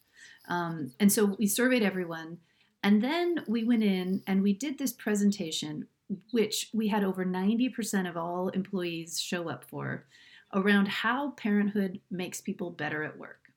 Um, 0.48 0.92
and 0.98 1.12
so 1.12 1.36
we 1.38 1.46
surveyed 1.46 1.84
everyone, 1.84 2.38
and 2.82 3.02
then 3.02 3.44
we 3.46 3.62
went 3.62 3.84
in 3.84 4.22
and 4.26 4.42
we 4.42 4.52
did 4.52 4.78
this 4.78 4.92
presentation, 4.92 5.86
which 6.30 6.70
we 6.72 6.88
had 6.88 7.04
over 7.04 7.24
90% 7.24 8.08
of 8.08 8.16
all 8.16 8.48
employees 8.50 9.20
show 9.20 9.48
up 9.48 9.64
for 9.64 10.06
around 10.54 10.88
how 10.88 11.30
parenthood 11.32 12.00
makes 12.10 12.40
people 12.40 12.70
better 12.70 13.02
at 13.02 13.18
work. 13.18 13.48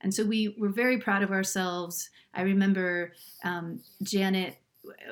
And 0.00 0.12
so 0.12 0.24
we 0.24 0.56
were 0.58 0.68
very 0.68 0.98
proud 0.98 1.22
of 1.22 1.30
ourselves. 1.30 2.10
I 2.34 2.42
remember 2.42 3.12
um, 3.44 3.80
Janet 4.02 4.56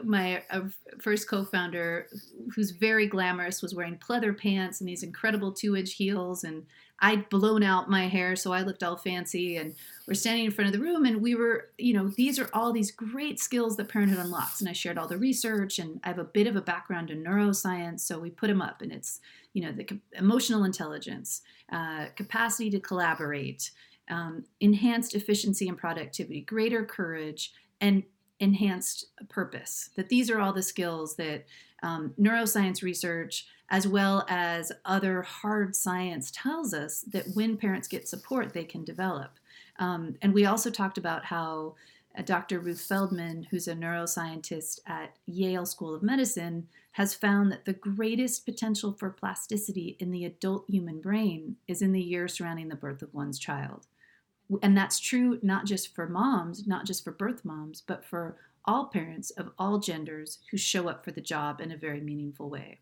my 0.03 0.43
uh, 0.51 0.63
first 1.01 1.29
co-founder 1.29 2.07
who's 2.55 2.73
very 2.73 3.07
glamorous 3.07 3.63
was 3.63 3.75
wearing 3.75 3.97
pleather 3.97 4.37
pants 4.37 4.81
and 4.81 4.89
these 4.89 5.03
incredible 5.03 5.53
two-inch 5.53 5.93
heels 5.93 6.43
and 6.43 6.67
i'd 7.01 7.29
blown 7.29 7.63
out 7.63 7.89
my 7.89 8.09
hair 8.09 8.35
so 8.35 8.53
i 8.53 8.63
looked 8.63 8.83
all 8.83 8.97
fancy 8.97 9.57
and 9.57 9.75
we're 10.09 10.15
standing 10.15 10.45
in 10.45 10.51
front 10.51 10.67
of 10.67 10.73
the 10.73 10.85
room 10.85 11.05
and 11.05 11.23
we 11.23 11.35
were 11.35 11.71
you 11.79 11.93
know 11.93 12.09
these 12.17 12.39
are 12.39 12.51
all 12.53 12.73
these 12.73 12.91
great 12.91 13.39
skills 13.39 13.77
that 13.77 13.89
parenthood 13.89 14.19
unlocks 14.19 14.61
and 14.61 14.69
i 14.69 14.73
shared 14.73 14.99
all 14.99 15.07
the 15.07 15.17
research 15.17 15.79
and 15.79 16.01
i 16.03 16.09
have 16.09 16.19
a 16.19 16.25
bit 16.25 16.47
of 16.47 16.57
a 16.57 16.61
background 16.61 17.11
in 17.11 17.23
neuroscience 17.23 18.01
so 18.01 18.19
we 18.19 18.31
put 18.31 18.49
them 18.49 18.63
up 18.63 18.83
and 18.83 18.93
it's 18.93 19.21
you 19.53 19.63
know 19.63 19.73
the 19.73 19.87
emotional 20.15 20.65
intelligence 20.65 21.43
uh, 21.73 22.07
capacity 22.17 22.71
to 22.71 22.81
collaborate 22.81 23.71
um, 24.09 24.45
enhanced 24.59 25.15
efficiency 25.15 25.69
and 25.69 25.79
productivity 25.79 26.41
greater 26.41 26.85
courage 26.85 27.53
and 27.81 28.03
enhanced 28.41 29.07
purpose. 29.29 29.91
That 29.97 30.09
these 30.09 30.31
are 30.31 30.41
all 30.41 30.53
the 30.53 30.63
skills 30.63 31.17
that 31.17 31.47
um, 31.83 32.15
neuroscience 32.19 32.83
research, 32.83 33.47
as 33.71 33.87
well 33.87 34.27
as 34.29 34.73
other 34.85 35.23
hard 35.23 35.77
science, 35.77 36.31
tells 36.35 36.75
us 36.75 37.03
that 37.13 37.27
when 37.35 37.57
parents 37.57 37.87
get 37.87 38.09
support, 38.09 38.53
they 38.53 38.65
can 38.65 38.85
develop. 38.85 39.39
Um, 39.79 40.17
and 40.21 40.35
we 40.35 40.45
also 40.47 40.71
talked 40.71 40.99
about 40.99 41.25
how 41.27 41.77
uh, 42.19 42.23
Dr. 42.23 42.59
Ruth 42.59 42.81
Feldman, 42.81 43.47
who's 43.51 43.69
a 43.69 43.75
neuroscientist 43.75 44.81
at 44.87 45.17
Yale 45.27 45.67
School 45.67 45.95
of 45.95 46.03
Medicine, 46.03 46.67
has 46.93 47.15
found 47.15 47.53
that 47.53 47.65
the 47.65 47.73
greatest 47.73 48.45
potential 48.45 48.93
for 48.93 49.11
plasticity 49.11 49.97
in 50.01 50.11
the 50.11 50.25
adult 50.25 50.65
human 50.69 51.01
brain 51.01 51.57
is 51.69 51.83
in 51.83 51.93
the 51.93 52.03
years 52.03 52.35
surrounding 52.35 52.69
the 52.69 52.75
birth 52.75 53.01
of 53.01 53.15
one's 53.15 53.39
child 53.39 53.87
and 54.63 54.77
that's 54.77 54.99
true 54.99 55.39
not 55.43 55.67
just 55.67 55.95
for 55.95 56.09
moms, 56.09 56.67
not 56.67 56.87
just 56.87 57.05
for 57.05 57.13
birth 57.13 57.45
moms, 57.45 57.83
but 57.87 58.05
for 58.05 58.37
all 58.65 58.87
parents 58.87 59.31
of 59.31 59.51
all 59.59 59.79
genders 59.79 60.39
who 60.51 60.57
show 60.57 60.89
up 60.89 61.05
for 61.05 61.13
the 61.13 61.21
job 61.21 61.61
in 61.61 61.73
a 61.73 61.77
very 61.77 62.01
meaningful 62.01 62.51
way. 62.51 62.81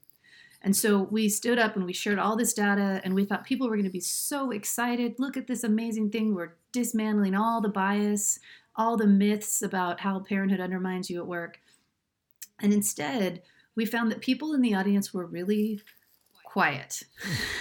And 0.60 0.74
so 0.74 1.02
we 1.02 1.28
stood 1.28 1.58
up 1.58 1.76
and 1.76 1.84
we 1.84 1.92
shared 1.92 2.18
all 2.18 2.34
this 2.34 2.52
data, 2.52 3.00
and 3.04 3.14
we 3.14 3.24
thought 3.24 3.44
people 3.44 3.68
were 3.68 3.76
going 3.76 3.84
to 3.84 3.90
be 3.90 4.00
so 4.00 4.50
excited. 4.50 5.14
Look 5.18 5.36
at 5.36 5.46
this 5.46 5.62
amazing 5.62 6.10
thing. 6.10 6.34
We're 6.34 6.54
dismantling 6.72 7.36
all 7.36 7.60
the 7.60 7.68
bias, 7.68 8.40
all 8.74 8.96
the 8.96 9.06
myths 9.06 9.62
about 9.62 10.00
how 10.00 10.18
parenthood 10.20 10.60
undermines 10.60 11.08
you 11.10 11.20
at 11.20 11.26
work. 11.26 11.60
And 12.60 12.72
instead, 12.72 13.42
we 13.76 13.86
found 13.86 14.10
that 14.10 14.20
people 14.20 14.52
in 14.52 14.62
the 14.62 14.74
audience 14.74 15.14
were 15.14 15.26
really 15.26 15.80
quiet 16.44 17.04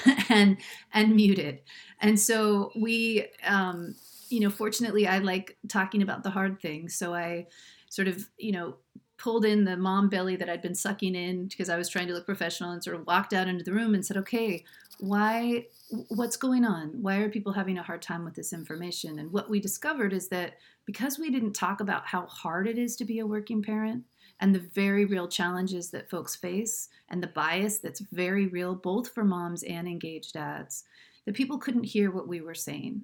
and 0.30 0.58
and 0.94 1.16
muted. 1.16 1.62
And 2.02 2.20
so 2.20 2.72
we 2.76 3.28
um, 3.46 3.96
you 4.30 4.42
know 4.42 4.50
fortunately 4.50 5.08
i 5.08 5.20
like 5.20 5.58
talking 5.70 6.02
about 6.02 6.24
the 6.24 6.30
hard 6.30 6.60
things. 6.60 6.96
So 6.96 7.14
i 7.14 7.48
sort 7.90 8.08
of 8.08 8.28
you 8.38 8.52
know 8.52 8.76
pulled 9.18 9.46
in 9.46 9.64
the 9.64 9.76
mom 9.76 10.10
belly 10.10 10.36
that 10.36 10.48
i'd 10.48 10.62
been 10.62 10.76
sucking 10.76 11.16
in 11.16 11.48
because 11.48 11.70
i 11.70 11.78
was 11.78 11.90
trying 11.90 12.06
to 12.06 12.14
look 12.14 12.26
professional 12.26 12.70
and 12.70 12.84
sort 12.84 12.96
of 12.96 13.08
walked 13.08 13.34
out 13.34 13.48
into 13.48 13.64
the 13.64 13.74
room 13.74 13.96
and 13.96 14.06
said 14.06 14.16
okay 14.16 14.64
why 15.00 15.66
what's 16.10 16.36
going 16.36 16.66
on? 16.66 16.90
Why 17.02 17.18
are 17.18 17.30
people 17.30 17.54
having 17.54 17.78
a 17.78 17.84
hard 17.84 18.02
time 18.02 18.26
with 18.26 18.36
this 18.36 18.54
information? 18.54 19.20
And 19.20 19.32
what 19.32 19.50
we 19.50 19.60
discovered 19.60 20.14
is 20.14 20.28
that 20.30 20.56
because 20.86 21.18
we 21.18 21.30
didn't 21.30 21.54
talk 21.54 21.80
about 21.80 22.06
how 22.06 22.26
hard 22.26 22.68
it 22.68 22.78
is 22.78 22.96
to 22.98 23.06
be 23.06 23.20
a 23.20 23.28
working 23.28 23.62
parent 23.62 24.04
and 24.40 24.54
the 24.54 24.60
very 24.60 25.06
real 25.06 25.28
challenges 25.28 25.90
that 25.92 26.10
folks 26.10 26.36
face 26.36 26.90
and 27.10 27.22
the 27.22 27.28
bias 27.28 27.80
that's 27.80 28.00
very 28.00 28.48
real 28.48 28.76
both 28.76 29.14
for 29.14 29.24
moms 29.24 29.64
and 29.64 29.88
engaged 29.88 30.34
dads 30.34 30.84
that 31.26 31.36
people 31.36 31.58
couldn't 31.58 31.84
hear 31.84 32.12
what 32.12 32.28
we 32.28 32.42
were 32.42 32.56
saying. 32.56 33.02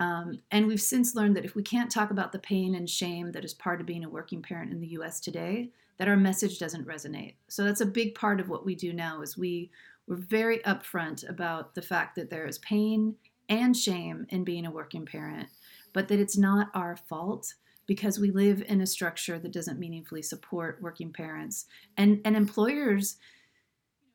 Um, 0.00 0.40
and 0.50 0.66
we've 0.66 0.80
since 0.80 1.14
learned 1.14 1.36
that 1.36 1.44
if 1.44 1.54
we 1.54 1.62
can't 1.62 1.90
talk 1.90 2.10
about 2.10 2.32
the 2.32 2.38
pain 2.40 2.74
and 2.74 2.88
shame 2.88 3.30
that 3.32 3.44
is 3.44 3.54
part 3.54 3.80
of 3.80 3.86
being 3.86 4.04
a 4.04 4.08
working 4.08 4.42
parent 4.42 4.72
in 4.72 4.80
the 4.80 4.88
us 4.88 5.20
today 5.20 5.70
that 5.98 6.08
our 6.08 6.16
message 6.16 6.58
doesn't 6.58 6.86
resonate. 6.86 7.34
So 7.48 7.62
that's 7.62 7.80
a 7.80 7.86
big 7.86 8.14
part 8.16 8.40
of 8.40 8.48
what 8.48 8.64
we 8.64 8.74
do 8.74 8.92
now 8.92 9.22
is 9.22 9.38
we 9.38 9.70
we're 10.06 10.16
very 10.16 10.58
upfront 10.60 11.28
about 11.28 11.74
the 11.74 11.82
fact 11.82 12.16
that 12.16 12.28
there 12.28 12.46
is 12.46 12.58
pain 12.58 13.14
and 13.48 13.76
shame 13.76 14.26
in 14.30 14.44
being 14.44 14.66
a 14.66 14.70
working 14.70 15.06
parent 15.06 15.48
but 15.94 16.08
that 16.08 16.20
it's 16.20 16.36
not 16.36 16.68
our 16.74 16.96
fault 16.96 17.54
because 17.86 18.18
we 18.18 18.30
live 18.30 18.62
in 18.66 18.80
a 18.80 18.86
structure 18.86 19.38
that 19.38 19.52
doesn't 19.52 19.78
meaningfully 19.78 20.22
support 20.22 20.78
working 20.80 21.12
parents. 21.12 21.66
And 21.96 22.20
and 22.24 22.36
employers 22.36 23.16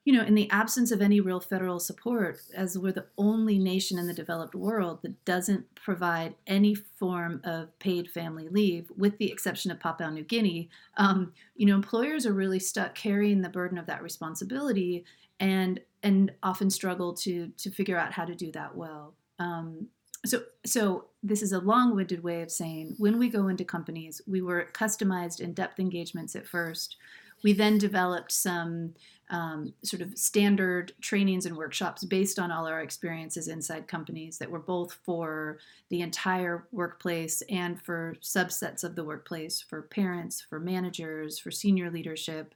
you 0.06 0.14
know 0.14 0.24
in 0.24 0.34
the 0.34 0.50
absence 0.50 0.92
of 0.92 1.02
any 1.02 1.20
real 1.20 1.42
federal 1.42 1.80
support 1.80 2.40
as 2.56 2.78
we're 2.78 2.92
the 2.92 3.06
only 3.18 3.60
nation 3.60 4.00
in 4.00 4.08
the 4.08 4.14
developed 4.14 4.56
world 4.56 5.00
that 5.04 5.24
doesn't 5.26 5.76
provide 5.76 6.34
any 6.48 6.74
form 6.74 7.42
of 7.44 7.78
paid 7.80 8.10
family 8.10 8.48
leave 8.48 8.90
with 8.98 9.18
the 9.18 9.30
exception 9.30 9.72
of 9.72 9.80
papua 9.80 10.10
new 10.10 10.24
guinea 10.24 10.70
um, 10.96 11.34
you 11.56 11.66
know 11.66 11.76
employers 11.76 12.26
are 12.26 12.34
really 12.34 12.60
stuck 12.60 12.96
carrying 12.96 13.42
the 13.42 13.50
burden 13.50 13.78
of 13.78 13.86
that 13.86 14.02
responsibility 14.02 15.04
and 15.40 15.80
and 16.04 16.32
often 16.44 16.70
struggle 16.70 17.14
to 17.14 17.50
to 17.58 17.72
figure 17.72 17.98
out 17.98 18.14
how 18.14 18.26
to 18.26 18.36
do 18.36 18.52
that 18.52 18.76
well. 18.76 19.14
Um, 19.40 19.88
so 20.26 20.44
so 20.66 21.06
this 21.24 21.42
is 21.42 21.54
a 21.54 21.60
long-winded 21.60 22.24
way 22.24 22.42
of 22.42 22.52
saying 22.52 22.96
when 22.98 23.18
we 23.18 23.30
go 23.30 23.48
into 23.48 23.64
companies 23.64 24.22
we 24.28 24.42
were 24.42 24.70
customized 24.74 25.40
in-depth 25.40 25.80
engagements 25.80 26.36
at 26.36 26.48
first. 26.48 26.98
We 27.42 27.54
then 27.54 27.78
developed 27.78 28.34
some 28.34 28.94
um, 29.30 29.74
sort 29.84 30.02
of 30.02 30.18
standard 30.18 30.92
trainings 31.02 31.46
and 31.46 31.56
workshops 31.56 32.04
based 32.04 32.40
on 32.40 32.52
all 32.52 32.68
our 32.68 32.82
experiences 32.82 33.48
inside 33.48 33.88
companies 33.88 34.38
that 34.40 34.50
were 34.50 34.60
both 34.60 34.98
for 35.06 35.60
the 35.90 36.02
entire 36.02 36.68
workplace 36.72 37.42
and 37.50 37.82
for 37.82 38.16
subsets 38.22 38.84
of 38.84 38.96
the 38.96 39.04
workplace 39.04 39.62
for 39.62 39.84
parents 39.84 40.42
for 40.42 40.60
managers 40.60 41.40
for 41.40 41.52
senior 41.52 41.90
leadership. 41.92 42.56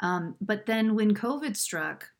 Um, 0.00 0.34
but 0.40 0.66
then 0.66 0.94
when 0.94 1.14
covid 1.14 1.56
struck 1.56 2.10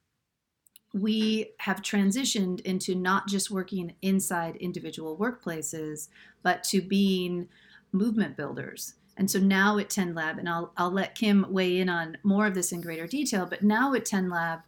we 0.95 1.53
have 1.59 1.83
transitioned 1.83 2.61
into 2.61 2.95
not 2.95 3.29
just 3.29 3.51
working 3.51 3.95
inside 4.03 4.57
individual 4.57 5.17
workplaces, 5.17 6.09
but 6.43 6.65
to 6.65 6.81
being 6.81 7.49
movement 7.93 8.37
builders. 8.37 8.95
And 9.17 9.31
so 9.31 9.39
now 9.39 9.79
at 9.79 9.89
TendLab, 9.89 10.39
and 10.39 10.49
I'll, 10.49 10.73
I'll 10.77 10.93
let 10.93 11.15
Kim 11.15 11.45
weigh 11.49 11.81
in 11.81 11.89
on 11.89 12.17
more 12.23 12.47
of 12.47 12.55
this 12.55 12.73
in 12.73 12.81
greater 12.81 13.07
detail, 13.07 13.47
but 13.47 13.63
now 13.63 13.93
at 13.95 14.05
TendLab, 14.05 14.63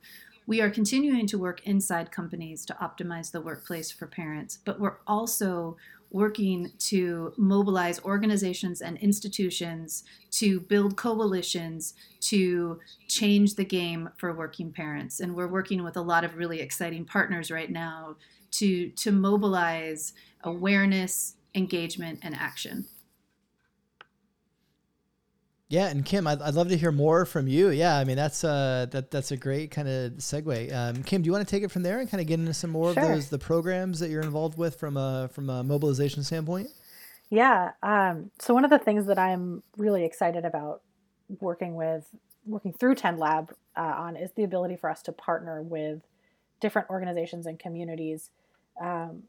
we 0.46 0.60
are 0.60 0.70
continuing 0.70 1.26
to 1.28 1.38
work 1.38 1.64
inside 1.64 2.10
companies 2.10 2.64
to 2.66 2.74
optimize 2.82 3.30
the 3.30 3.40
workplace 3.40 3.92
for 3.92 4.06
parents, 4.06 4.58
but 4.64 4.80
we're 4.80 4.96
also 5.06 5.76
working 6.10 6.72
to 6.78 7.32
mobilize 7.36 8.00
organizations 8.04 8.80
and 8.80 8.98
institutions 8.98 10.04
to 10.30 10.60
build 10.60 10.96
coalitions 10.96 11.94
to 12.20 12.80
change 13.06 13.54
the 13.54 13.64
game 13.64 14.10
for 14.16 14.34
working 14.34 14.72
parents. 14.72 15.20
And 15.20 15.34
we're 15.34 15.48
working 15.48 15.84
with 15.84 15.96
a 15.96 16.02
lot 16.02 16.24
of 16.24 16.36
really 16.36 16.60
exciting 16.60 17.04
partners 17.04 17.50
right 17.50 17.70
now 17.70 18.16
to, 18.52 18.90
to 18.90 19.12
mobilize 19.12 20.12
awareness, 20.42 21.36
engagement, 21.54 22.18
and 22.22 22.34
action. 22.34 22.86
Yeah, 25.70 25.86
and 25.86 26.04
Kim, 26.04 26.26
I'd, 26.26 26.42
I'd 26.42 26.54
love 26.54 26.68
to 26.70 26.76
hear 26.76 26.90
more 26.90 27.24
from 27.24 27.46
you. 27.46 27.70
Yeah, 27.70 27.96
I 27.96 28.02
mean 28.02 28.16
that's 28.16 28.42
uh 28.42 28.86
that 28.90 29.12
that's 29.12 29.30
a 29.30 29.36
great 29.36 29.70
kind 29.70 29.88
of 29.88 30.14
segue. 30.14 30.74
Um, 30.74 31.04
Kim, 31.04 31.22
do 31.22 31.26
you 31.26 31.32
want 31.32 31.46
to 31.46 31.50
take 31.50 31.62
it 31.62 31.70
from 31.70 31.84
there 31.84 32.00
and 32.00 32.10
kind 32.10 32.20
of 32.20 32.26
get 32.26 32.40
into 32.40 32.52
some 32.52 32.70
more 32.70 32.92
sure. 32.92 33.00
of 33.00 33.08
those 33.08 33.28
the 33.28 33.38
programs 33.38 34.00
that 34.00 34.10
you're 34.10 34.22
involved 34.22 34.58
with 34.58 34.74
from 34.80 34.96
a 34.96 35.30
from 35.32 35.48
a 35.48 35.62
mobilization 35.62 36.24
standpoint? 36.24 36.70
Yeah. 37.30 37.70
Um, 37.84 38.32
so 38.40 38.52
one 38.52 38.64
of 38.64 38.70
the 38.70 38.80
things 38.80 39.06
that 39.06 39.16
I'm 39.16 39.62
really 39.76 40.04
excited 40.04 40.44
about 40.44 40.82
working 41.38 41.76
with 41.76 42.04
working 42.44 42.72
through 42.72 42.96
TendLab 42.96 43.50
uh, 43.76 43.80
on 43.80 44.16
is 44.16 44.32
the 44.32 44.42
ability 44.42 44.74
for 44.74 44.90
us 44.90 45.02
to 45.02 45.12
partner 45.12 45.62
with 45.62 46.02
different 46.60 46.90
organizations 46.90 47.46
and 47.46 47.60
communities 47.60 48.30
um, 48.80 49.22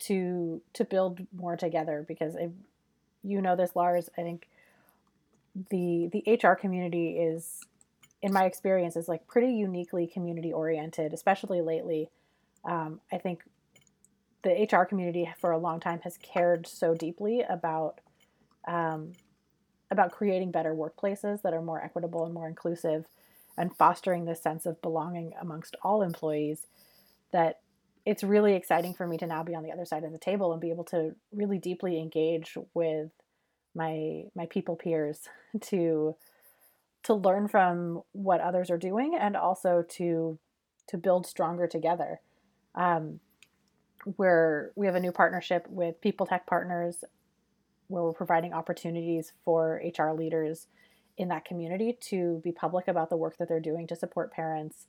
to 0.00 0.60
to 0.72 0.84
build 0.84 1.24
more 1.32 1.56
together 1.56 2.04
because 2.08 2.34
if 2.34 2.50
you 3.22 3.40
know 3.40 3.54
this 3.54 3.76
Lars 3.76 4.10
I 4.18 4.22
think 4.22 4.48
the 5.70 6.08
the 6.12 6.38
HR 6.42 6.54
community 6.54 7.18
is, 7.18 7.60
in 8.22 8.32
my 8.32 8.44
experience, 8.44 8.96
is 8.96 9.08
like 9.08 9.26
pretty 9.26 9.52
uniquely 9.52 10.06
community 10.06 10.52
oriented, 10.52 11.12
especially 11.12 11.60
lately. 11.60 12.10
Um, 12.64 13.00
I 13.12 13.18
think 13.18 13.42
the 14.42 14.68
HR 14.70 14.84
community 14.84 15.30
for 15.40 15.50
a 15.50 15.58
long 15.58 15.80
time 15.80 16.00
has 16.00 16.16
cared 16.18 16.66
so 16.66 16.94
deeply 16.94 17.42
about 17.48 18.00
um, 18.66 19.12
about 19.90 20.12
creating 20.12 20.50
better 20.50 20.74
workplaces 20.74 21.42
that 21.42 21.54
are 21.54 21.62
more 21.62 21.82
equitable 21.82 22.24
and 22.24 22.34
more 22.34 22.48
inclusive, 22.48 23.06
and 23.56 23.74
fostering 23.76 24.24
this 24.24 24.42
sense 24.42 24.66
of 24.66 24.80
belonging 24.82 25.32
amongst 25.40 25.76
all 25.82 26.02
employees. 26.02 26.66
That 27.32 27.60
it's 28.06 28.22
really 28.22 28.54
exciting 28.54 28.94
for 28.94 29.06
me 29.06 29.18
to 29.18 29.26
now 29.26 29.42
be 29.42 29.54
on 29.54 29.62
the 29.62 29.72
other 29.72 29.84
side 29.84 30.04
of 30.04 30.12
the 30.12 30.18
table 30.18 30.52
and 30.52 30.60
be 30.60 30.70
able 30.70 30.84
to 30.84 31.14
really 31.32 31.58
deeply 31.58 31.98
engage 31.98 32.56
with 32.72 33.10
my 33.78 34.24
my 34.34 34.46
people 34.46 34.76
peers 34.76 35.28
to 35.62 36.14
to 37.04 37.14
learn 37.14 37.48
from 37.48 38.02
what 38.12 38.40
others 38.40 38.70
are 38.70 38.76
doing 38.76 39.16
and 39.18 39.36
also 39.36 39.84
to 39.88 40.38
to 40.88 40.98
build 40.98 41.26
stronger 41.26 41.66
together. 41.66 42.20
Um, 42.74 43.20
where 44.16 44.70
we 44.76 44.86
have 44.86 44.94
a 44.94 45.00
new 45.00 45.12
partnership 45.12 45.66
with 45.68 46.00
People 46.00 46.26
Tech 46.26 46.46
Partners, 46.46 47.04
where 47.88 48.02
we're 48.02 48.12
providing 48.12 48.52
opportunities 48.52 49.32
for 49.44 49.82
HR 49.82 50.12
leaders 50.12 50.68
in 51.16 51.28
that 51.28 51.44
community 51.44 51.96
to 52.00 52.40
be 52.44 52.52
public 52.52 52.86
about 52.88 53.10
the 53.10 53.16
work 53.16 53.36
that 53.38 53.48
they're 53.48 53.60
doing 53.60 53.86
to 53.88 53.96
support 53.96 54.32
parents. 54.32 54.86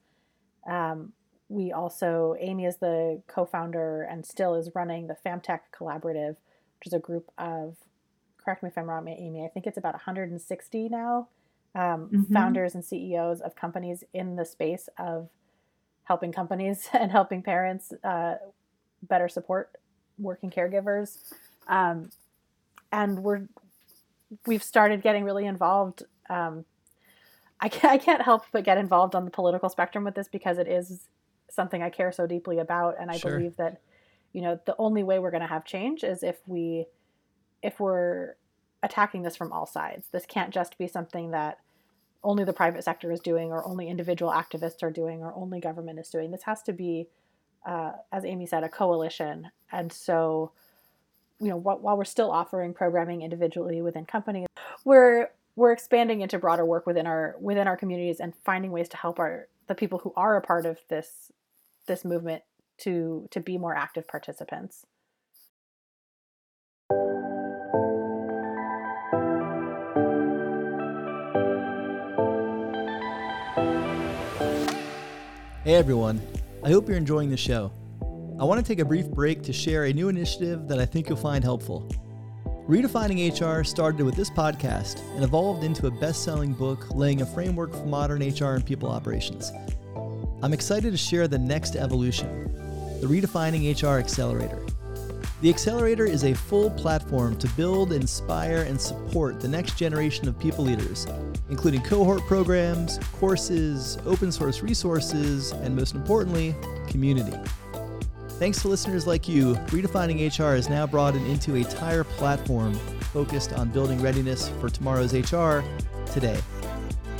Um, 0.69 1.13
we 1.50 1.72
also, 1.72 2.36
Amy 2.39 2.65
is 2.65 2.77
the 2.77 3.22
co 3.27 3.46
founder 3.46 4.03
and 4.03 4.25
still 4.25 4.53
is 4.53 4.69
running 4.75 5.08
the 5.08 5.17
FamTech 5.25 5.62
Collaborative, 5.75 6.36
which 6.77 6.88
is 6.88 6.93
a 6.93 7.00
group 7.00 7.31
of, 7.38 7.77
correct 8.50 8.63
me 8.63 8.70
if 8.70 8.77
I'm 8.79 8.89
wrong, 8.89 9.08
Amy, 9.08 9.46
I 9.46 9.48
think 9.48 9.68
it's 9.68 9.77
about 9.77 9.94
160 9.94 10.89
now 10.89 11.27
um, 11.75 12.10
mm-hmm. 12.12 12.34
founders 12.34 12.74
and 12.74 12.84
CEOs 12.84 13.41
of 13.41 13.56
companies 13.56 14.03
in 14.12 14.38
the 14.38 14.44
space 14.44 14.89
of 14.98 15.29
helping 16.06 16.32
companies 16.32 16.89
and 16.94 17.12
helping 17.12 17.44
parents 17.44 17.94
uh, 18.03 18.36
better 19.03 19.29
support 19.29 19.70
working 20.18 20.50
caregivers. 20.50 21.20
Um, 21.68 22.10
and 22.91 23.20
we're 23.20 23.48
we've 24.48 24.63
started 24.63 25.03
getting 25.03 25.24
really 25.24 25.46
involved. 25.46 26.01
Um, 26.27 26.65
I 27.60 27.70
can't, 27.70 27.94
I 27.94 27.98
can't 28.00 28.24
help 28.24 28.46
but 28.51 28.63
get 28.63 28.79
involved 28.79 29.13
on 29.13 29.25
the 29.25 29.32
political 29.32 29.70
spectrum 29.70 30.03
with 30.03 30.15
this 30.15 30.27
because 30.27 30.58
it 30.58 30.68
is 30.68 31.08
something 31.51 31.84
I 31.84 31.91
care 31.91 32.12
so 32.12 32.25
deeply 32.25 32.58
about, 32.58 32.96
and 33.00 33.12
I 33.12 33.18
sure. 33.18 33.38
believe 33.38 33.58
that 33.58 33.79
you 34.34 34.41
know 34.41 34.60
the 34.65 34.75
only 34.79 35.03
way 35.03 35.20
we're 35.20 35.29
going 35.29 35.41
to 35.41 35.48
have 35.48 35.65
change 35.65 36.03
is 36.03 36.24
if 36.24 36.38
we 36.48 36.88
if 37.62 37.80
we're 37.80 38.36
attacking 38.84 39.24
this 39.24 39.36
from 39.36 39.51
all 39.51 39.66
sides. 39.66 40.08
This 40.12 40.25
can't 40.25 40.54
just 40.54 40.78
be 40.78 40.88
something 40.88 41.32
that 41.32 41.60
only 42.24 42.44
the 42.44 42.54
private 42.54 42.84
sector 42.84 43.12
is 43.12 43.20
doing, 43.20 43.51
or 43.51 43.66
only 43.66 43.88
individual 43.88 44.32
activists 44.32 44.84
are 44.84 44.92
doing, 44.92 45.22
or 45.22 45.34
only 45.36 45.60
government 45.60 46.00
is 46.00 46.10
doing. 46.10 46.32
This 46.32 46.44
has 46.44 46.62
to 46.63 46.74
be, 46.74 47.08
uh, 47.66 47.94
as 48.12 48.25
Amy 48.25 48.46
said, 48.46 48.63
a 48.63 48.70
coalition. 48.70 49.51
And 49.72 49.92
so, 49.92 50.51
you 51.39 51.50
know, 51.50 51.60
wh- 51.60 51.82
while 51.82 51.98
we're 51.98 52.06
still 52.06 52.32
offering 52.32 52.74
programming 52.74 53.22
individually 53.22 53.82
within 53.82 54.06
companies, 54.06 54.48
we're 54.84 55.30
we're 55.56 55.72
expanding 55.72 56.22
into 56.22 56.39
broader 56.39 56.66
work 56.66 56.86
within 56.86 57.06
our 57.08 57.36
within 57.39 57.68
our 57.68 57.78
communities 57.78 58.20
and 58.20 58.34
finding 58.44 58.72
ways 58.72 58.89
to 58.89 58.98
help 58.98 59.20
our 59.20 59.48
the 59.68 59.75
people 59.75 60.00
who 60.00 60.13
are 60.16 60.36
a 60.36 60.42
part 60.42 60.66
of 60.66 60.80
this 60.89 61.32
this 61.88 62.04
movement 62.06 62.44
to 62.78 63.28
to 63.32 63.39
be 63.39 63.58
more 63.58 63.75
active 63.75 64.08
participants. 64.08 64.86
Hey 75.70 75.76
everyone, 75.76 76.20
I 76.64 76.72
hope 76.72 76.88
you're 76.88 76.98
enjoying 76.98 77.30
the 77.30 77.38
show. 77.38 77.72
I 78.40 78.44
want 78.44 78.60
to 78.60 78.68
take 78.68 78.80
a 78.80 78.86
brief 78.86 79.08
break 79.08 79.44
to 79.44 79.54
share 79.54 79.86
a 79.86 79.94
new 79.94 80.10
initiative 80.10 80.68
that 80.68 80.80
I 80.80 80.86
think 80.88 81.08
you'll 81.08 81.20
find 81.20 81.44
helpful. 81.44 81.88
Redefining 82.68 83.30
HR 83.30 83.64
started 83.64 84.04
with 84.04 84.16
this 84.16 84.32
podcast 84.32 85.00
and 85.14 85.24
evolved 85.24 85.64
into 85.64 85.86
a 85.86 85.92
best 85.92 86.24
selling 86.24 86.54
book 86.54 86.90
laying 86.96 87.22
a 87.22 87.26
framework 87.28 87.72
for 87.72 87.86
modern 87.86 88.28
HR 88.28 88.56
and 88.56 88.66
people 88.66 88.90
operations. 88.90 89.52
I'm 90.42 90.54
excited 90.54 90.90
to 90.90 90.98
share 90.98 91.28
the 91.28 91.38
next 91.38 91.76
evolution 91.76 92.52
the 93.00 93.06
Redefining 93.06 93.72
HR 93.80 94.00
Accelerator. 94.00 94.66
The 95.42 95.52
Accelerator 95.52 96.06
is 96.06 96.24
a 96.24 96.34
full 96.34 96.72
platform 96.72 97.38
to 97.38 97.48
build, 97.50 97.94
inspire, 97.94 98.64
and 98.64 98.82
support 98.82 99.40
the 99.40 99.48
next 99.48 99.78
generation 99.78 100.28
of 100.28 100.40
people 100.40 100.66
leaders, 100.66 101.06
including 101.50 101.82
cohort 101.82 102.22
programs, 102.22 103.00
courses, 103.13 103.98
open 104.06 104.32
source 104.32 104.62
resources, 104.62 105.51
and 105.51 105.75
most 105.75 105.96
importantly, 105.96 106.56
community. 106.88 107.38
Thanks 108.39 108.62
to 108.62 108.70
listeners 108.70 109.06
like 109.06 109.27
you, 109.27 109.56
Redefining 109.68 110.25
HR 110.25 110.56
is 110.56 110.70
now 110.70 110.88
broadened 110.88 111.27
into 111.27 111.56
a 111.56 111.58
entire 111.58 112.06
platform 112.06 112.74
focused 113.12 113.51
on 113.53 113.70
building 113.70 114.01
readiness 114.01 114.50
for 114.62 114.70
tomorrow's 114.70 115.13
HR 115.13 115.62
today. 116.13 116.39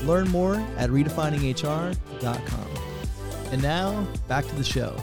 Learn 0.04 0.30
more 0.30 0.56
at 0.78 0.90
redefininghr.com. 0.90 2.68
And 3.52 3.62
now, 3.62 4.08
back 4.28 4.46
to 4.46 4.56
the 4.56 4.64
show. 4.64 4.96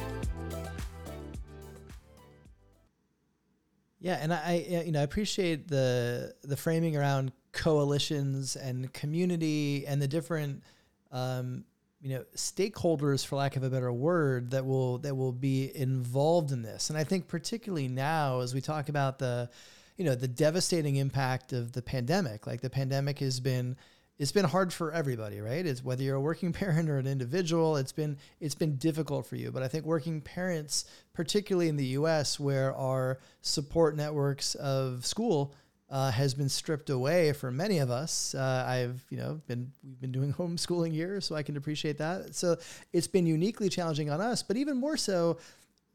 Yeah, 3.99 4.19
and 4.23 4.33
I, 4.33 4.65
you 4.87 4.93
know, 4.93 5.01
I 5.01 5.03
appreciate 5.03 5.67
the 5.67 6.33
the 6.45 6.57
framing 6.57 6.97
around 6.97 7.33
coalitions 7.57 8.55
and 8.55 8.93
community 8.93 9.85
and 9.87 10.01
the 10.01 10.07
different, 10.07 10.63
um, 11.11 11.65
you 12.01 12.11
know, 12.11 12.25
stakeholders, 12.37 13.27
for 13.27 13.37
lack 13.37 13.57
of 13.57 13.65
a 13.65 13.71
better 13.71 13.93
word, 13.93 14.51
that 14.51 14.65
will 14.65 14.99
that 14.99 15.17
will 15.17 15.33
be 15.33 15.75
involved 15.75 16.53
in 16.53 16.63
this. 16.63 16.91
And 16.91 16.99
I 16.99 17.03
think 17.03 17.27
particularly 17.27 17.89
now, 17.89 18.41
as 18.41 18.55
we 18.55 18.61
talk 18.61 18.89
about 18.89 19.19
the, 19.19 19.51
you 19.97 20.05
know, 20.05 20.15
the 20.15 20.29
devastating 20.29 20.97
impact 20.97 21.53
of 21.53 21.73
the 21.73 21.83
pandemic, 21.83 22.47
like 22.47 22.61
the 22.61 22.71
pandemic 22.71 23.19
has 23.19 23.41
been 23.41 23.77
it's 24.19 24.33
been 24.33 24.47
hard 24.47 24.73
for 24.73 24.93
everybody, 24.93 25.41
right? 25.41 25.67
It's 25.67 25.85
whether 25.85 26.03
you're 26.03 26.17
a 26.17 26.21
working 26.21 26.53
parent 26.53 26.89
or 26.89 26.99
an 26.99 27.07
individual, 27.07 27.77
it's 27.77 27.93
been 27.93 28.19
it's 28.41 28.55
been 28.55 28.77
difficult 28.77 29.27
for 29.27 29.37
you. 29.37 29.51
But 29.51 29.63
I 29.63 29.69
think 29.69 29.85
working 29.85 30.21
parents, 30.21 30.85
particularly 31.13 31.69
in 31.69 31.77
the 31.77 31.87
U.S., 31.87 32.39
where 32.39 32.75
our 32.75 33.19
support 33.43 33.97
networks 33.97 34.55
of 34.55 35.05
school 35.05 35.55
uh, 35.89 36.11
has 36.11 36.35
been 36.35 36.49
stripped 36.49 36.91
away 36.91 37.33
for 37.33 37.51
many 37.51 37.79
of 37.79 37.91
us. 37.91 38.35
Uh, 38.35 38.65
I've 38.67 39.05
you 39.11 39.19
know 39.19 39.41
been 39.47 39.73
we've 39.85 40.01
been 40.01 40.13
doing 40.13 40.33
homeschooling 40.39 40.95
years, 40.95 41.27
so 41.27 41.35
I 41.35 41.43
can 41.43 41.57
appreciate 41.57 41.99
that. 41.99 42.35
So 42.35 42.57
it's 42.93 43.07
been 43.07 43.27
uniquely 43.27 43.69
challenging 43.69 44.11
on 44.11 44.21
us, 44.21 44.43
but 44.43 44.57
even 44.57 44.77
more 44.77 44.97
so, 44.97 45.39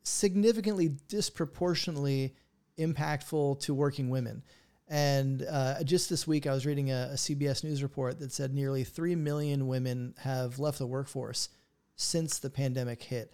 significantly 0.03 0.95
disproportionately 1.07 2.35
impactful 2.77 3.59
to 3.61 3.73
working 3.73 4.09
women. 4.09 4.43
And 4.87 5.45
uh, 5.49 5.83
just 5.83 6.09
this 6.09 6.27
week, 6.27 6.47
I 6.47 6.53
was 6.53 6.65
reading 6.65 6.91
a, 6.91 7.11
a, 7.11 7.15
CBS 7.15 7.63
News 7.63 7.81
report 7.81 8.19
that 8.19 8.31
said 8.33 8.53
nearly 8.53 8.83
3 8.83 9.15
million 9.15 9.67
women 9.67 10.13
have 10.19 10.59
left 10.59 10.79
the 10.79 10.85
workforce 10.85 11.47
since 11.95 12.39
the 12.39 12.49
pandemic 12.49 13.01
hit. 13.01 13.31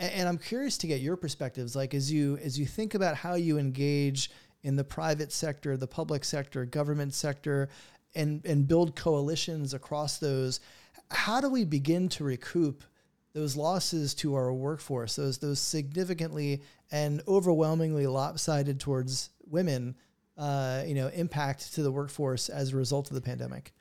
And, 0.00 0.12
and 0.12 0.28
I'm 0.28 0.38
curious 0.38 0.76
to 0.78 0.88
get 0.88 1.00
your 1.00 1.16
perspectives, 1.16 1.76
like 1.76 1.94
as 1.94 2.10
you 2.10 2.38
as 2.38 2.58
you 2.58 2.66
think 2.66 2.94
about 2.94 3.16
how 3.16 3.34
you 3.34 3.56
engage 3.56 4.30
in 4.66 4.76
the 4.76 4.84
private 4.84 5.32
sector, 5.32 5.76
the 5.76 5.86
public 5.86 6.24
sector, 6.24 6.64
government 6.64 7.14
sector, 7.14 7.68
and 8.14 8.44
and 8.44 8.68
build 8.68 8.96
coalitions 8.96 9.72
across 9.74 10.18
those. 10.18 10.60
How 11.10 11.40
do 11.40 11.48
we 11.48 11.64
begin 11.64 12.08
to 12.10 12.24
recoup 12.24 12.82
those 13.32 13.56
losses 13.56 14.14
to 14.16 14.34
our 14.34 14.52
workforce, 14.52 15.16
those 15.16 15.38
those 15.38 15.60
significantly 15.60 16.62
and 16.90 17.22
overwhelmingly 17.26 18.06
lopsided 18.06 18.80
towards 18.80 19.30
women? 19.46 19.94
uh, 20.36 20.82
you 20.86 20.94
know, 20.94 21.08
impact 21.08 21.74
to 21.74 21.82
the 21.82 21.90
workforce 21.90 22.48
as 22.48 22.72
a 22.72 22.76
result 22.76 23.10
of 23.10 23.14
the 23.14 23.20
pandemic? 23.20 23.72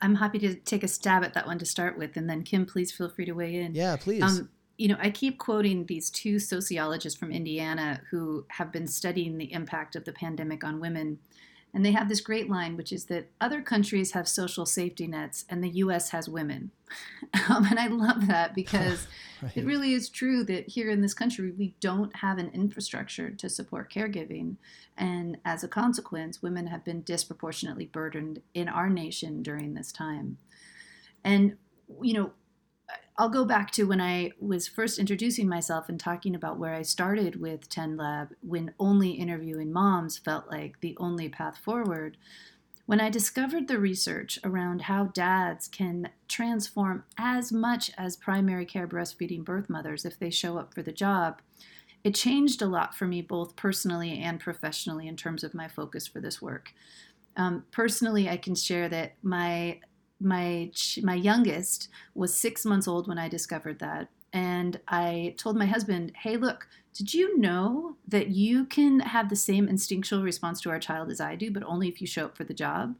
I'm 0.00 0.14
happy 0.14 0.38
to 0.40 0.54
take 0.54 0.84
a 0.84 0.88
stab 0.88 1.24
at 1.24 1.34
that 1.34 1.46
one 1.46 1.58
to 1.58 1.66
start 1.66 1.98
with, 1.98 2.16
and 2.16 2.28
then 2.28 2.42
Kim, 2.42 2.66
please 2.66 2.92
feel 2.92 3.08
free 3.08 3.24
to 3.24 3.32
weigh 3.32 3.56
in. 3.56 3.74
Yeah, 3.74 3.96
please. 3.96 4.22
Um, 4.22 4.48
you 4.78 4.88
know, 4.88 4.96
I 5.00 5.10
keep 5.10 5.38
quoting 5.38 5.86
these 5.86 6.10
two 6.10 6.38
sociologists 6.38 7.18
from 7.18 7.32
Indiana 7.32 8.00
who 8.10 8.46
have 8.48 8.72
been 8.72 8.86
studying 8.86 9.38
the 9.38 9.52
impact 9.52 9.96
of 9.96 10.04
the 10.04 10.12
pandemic 10.12 10.64
on 10.64 10.80
women. 10.80 11.18
And 11.74 11.84
they 11.86 11.92
have 11.92 12.08
this 12.08 12.20
great 12.20 12.50
line, 12.50 12.76
which 12.76 12.92
is 12.92 13.06
that 13.06 13.30
other 13.40 13.62
countries 13.62 14.12
have 14.12 14.28
social 14.28 14.66
safety 14.66 15.06
nets 15.06 15.44
and 15.48 15.62
the 15.62 15.70
US 15.70 16.10
has 16.10 16.28
women. 16.28 16.70
Um, 17.48 17.64
and 17.64 17.78
I 17.78 17.86
love 17.86 18.26
that 18.26 18.54
because 18.54 19.06
right. 19.40 19.56
it 19.56 19.64
really 19.64 19.94
is 19.94 20.10
true 20.10 20.44
that 20.44 20.68
here 20.68 20.90
in 20.90 21.00
this 21.00 21.14
country, 21.14 21.50
we 21.50 21.74
don't 21.80 22.14
have 22.16 22.36
an 22.36 22.50
infrastructure 22.52 23.30
to 23.30 23.48
support 23.48 23.90
caregiving. 23.90 24.56
And 24.98 25.38
as 25.44 25.64
a 25.64 25.68
consequence, 25.68 26.42
women 26.42 26.66
have 26.66 26.84
been 26.84 27.00
disproportionately 27.02 27.86
burdened 27.86 28.42
in 28.52 28.68
our 28.68 28.90
nation 28.90 29.42
during 29.42 29.72
this 29.72 29.90
time. 29.90 30.36
And, 31.24 31.56
you 32.02 32.12
know, 32.12 32.32
I'll 33.18 33.28
go 33.28 33.44
back 33.44 33.70
to 33.72 33.84
when 33.84 34.00
I 34.00 34.32
was 34.40 34.66
first 34.66 34.98
introducing 34.98 35.48
myself 35.48 35.88
and 35.88 36.00
talking 36.00 36.34
about 36.34 36.58
where 36.58 36.74
I 36.74 36.82
started 36.82 37.40
with 37.40 37.68
TendLab 37.68 38.30
when 38.40 38.74
only 38.80 39.10
interviewing 39.10 39.72
moms 39.72 40.18
felt 40.18 40.50
like 40.50 40.80
the 40.80 40.96
only 40.98 41.28
path 41.28 41.58
forward. 41.58 42.16
When 42.86 43.00
I 43.00 43.10
discovered 43.10 43.68
the 43.68 43.78
research 43.78 44.38
around 44.44 44.82
how 44.82 45.04
dads 45.04 45.68
can 45.68 46.08
transform 46.26 47.04
as 47.16 47.52
much 47.52 47.90
as 47.96 48.16
primary 48.16 48.66
care 48.66 48.88
breastfeeding 48.88 49.44
birth 49.44 49.70
mothers 49.70 50.04
if 50.04 50.18
they 50.18 50.30
show 50.30 50.58
up 50.58 50.74
for 50.74 50.82
the 50.82 50.92
job, 50.92 51.40
it 52.02 52.14
changed 52.14 52.60
a 52.62 52.66
lot 52.66 52.94
for 52.94 53.06
me 53.06 53.22
both 53.22 53.54
personally 53.56 54.18
and 54.20 54.40
professionally 54.40 55.06
in 55.06 55.16
terms 55.16 55.44
of 55.44 55.54
my 55.54 55.68
focus 55.68 56.06
for 56.06 56.20
this 56.20 56.42
work. 56.42 56.72
Um, 57.36 57.64
personally, 57.70 58.28
I 58.28 58.36
can 58.36 58.54
share 58.54 58.88
that 58.88 59.14
my 59.22 59.80
my 60.24 60.70
my 61.02 61.14
youngest 61.14 61.88
was 62.14 62.34
six 62.38 62.64
months 62.64 62.88
old 62.88 63.08
when 63.08 63.18
I 63.18 63.28
discovered 63.28 63.78
that, 63.80 64.08
and 64.32 64.80
I 64.88 65.34
told 65.38 65.56
my 65.56 65.66
husband, 65.66 66.12
"Hey, 66.16 66.36
look, 66.36 66.68
did 66.94 67.14
you 67.14 67.38
know 67.38 67.96
that 68.08 68.28
you 68.28 68.64
can 68.66 69.00
have 69.00 69.28
the 69.28 69.36
same 69.36 69.68
instinctual 69.68 70.22
response 70.22 70.60
to 70.62 70.70
our 70.70 70.78
child 70.80 71.10
as 71.10 71.20
I 71.20 71.36
do, 71.36 71.50
but 71.50 71.62
only 71.64 71.88
if 71.88 72.00
you 72.00 72.06
show 72.06 72.26
up 72.26 72.36
for 72.36 72.44
the 72.44 72.54
job?" 72.54 72.96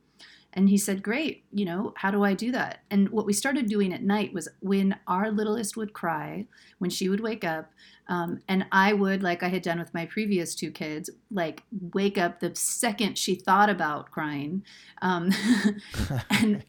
And 0.54 0.68
he 0.68 0.76
said, 0.76 1.02
Great, 1.02 1.44
you 1.52 1.64
know, 1.64 1.94
how 1.96 2.10
do 2.10 2.24
I 2.24 2.34
do 2.34 2.52
that? 2.52 2.80
And 2.90 3.08
what 3.08 3.26
we 3.26 3.32
started 3.32 3.66
doing 3.66 3.92
at 3.92 4.02
night 4.02 4.34
was 4.34 4.48
when 4.60 4.96
our 5.06 5.30
littlest 5.30 5.76
would 5.76 5.92
cry, 5.92 6.46
when 6.78 6.90
she 6.90 7.08
would 7.08 7.20
wake 7.20 7.44
up, 7.44 7.70
um, 8.08 8.40
and 8.48 8.66
I 8.72 8.92
would, 8.92 9.22
like 9.22 9.42
I 9.42 9.48
had 9.48 9.62
done 9.62 9.78
with 9.78 9.94
my 9.94 10.06
previous 10.06 10.54
two 10.54 10.70
kids, 10.70 11.08
like 11.30 11.62
wake 11.94 12.18
up 12.18 12.40
the 12.40 12.54
second 12.54 13.16
she 13.16 13.34
thought 13.34 13.70
about 13.70 14.10
crying. 14.10 14.64
Um, 15.00 15.32
and, 16.30 16.64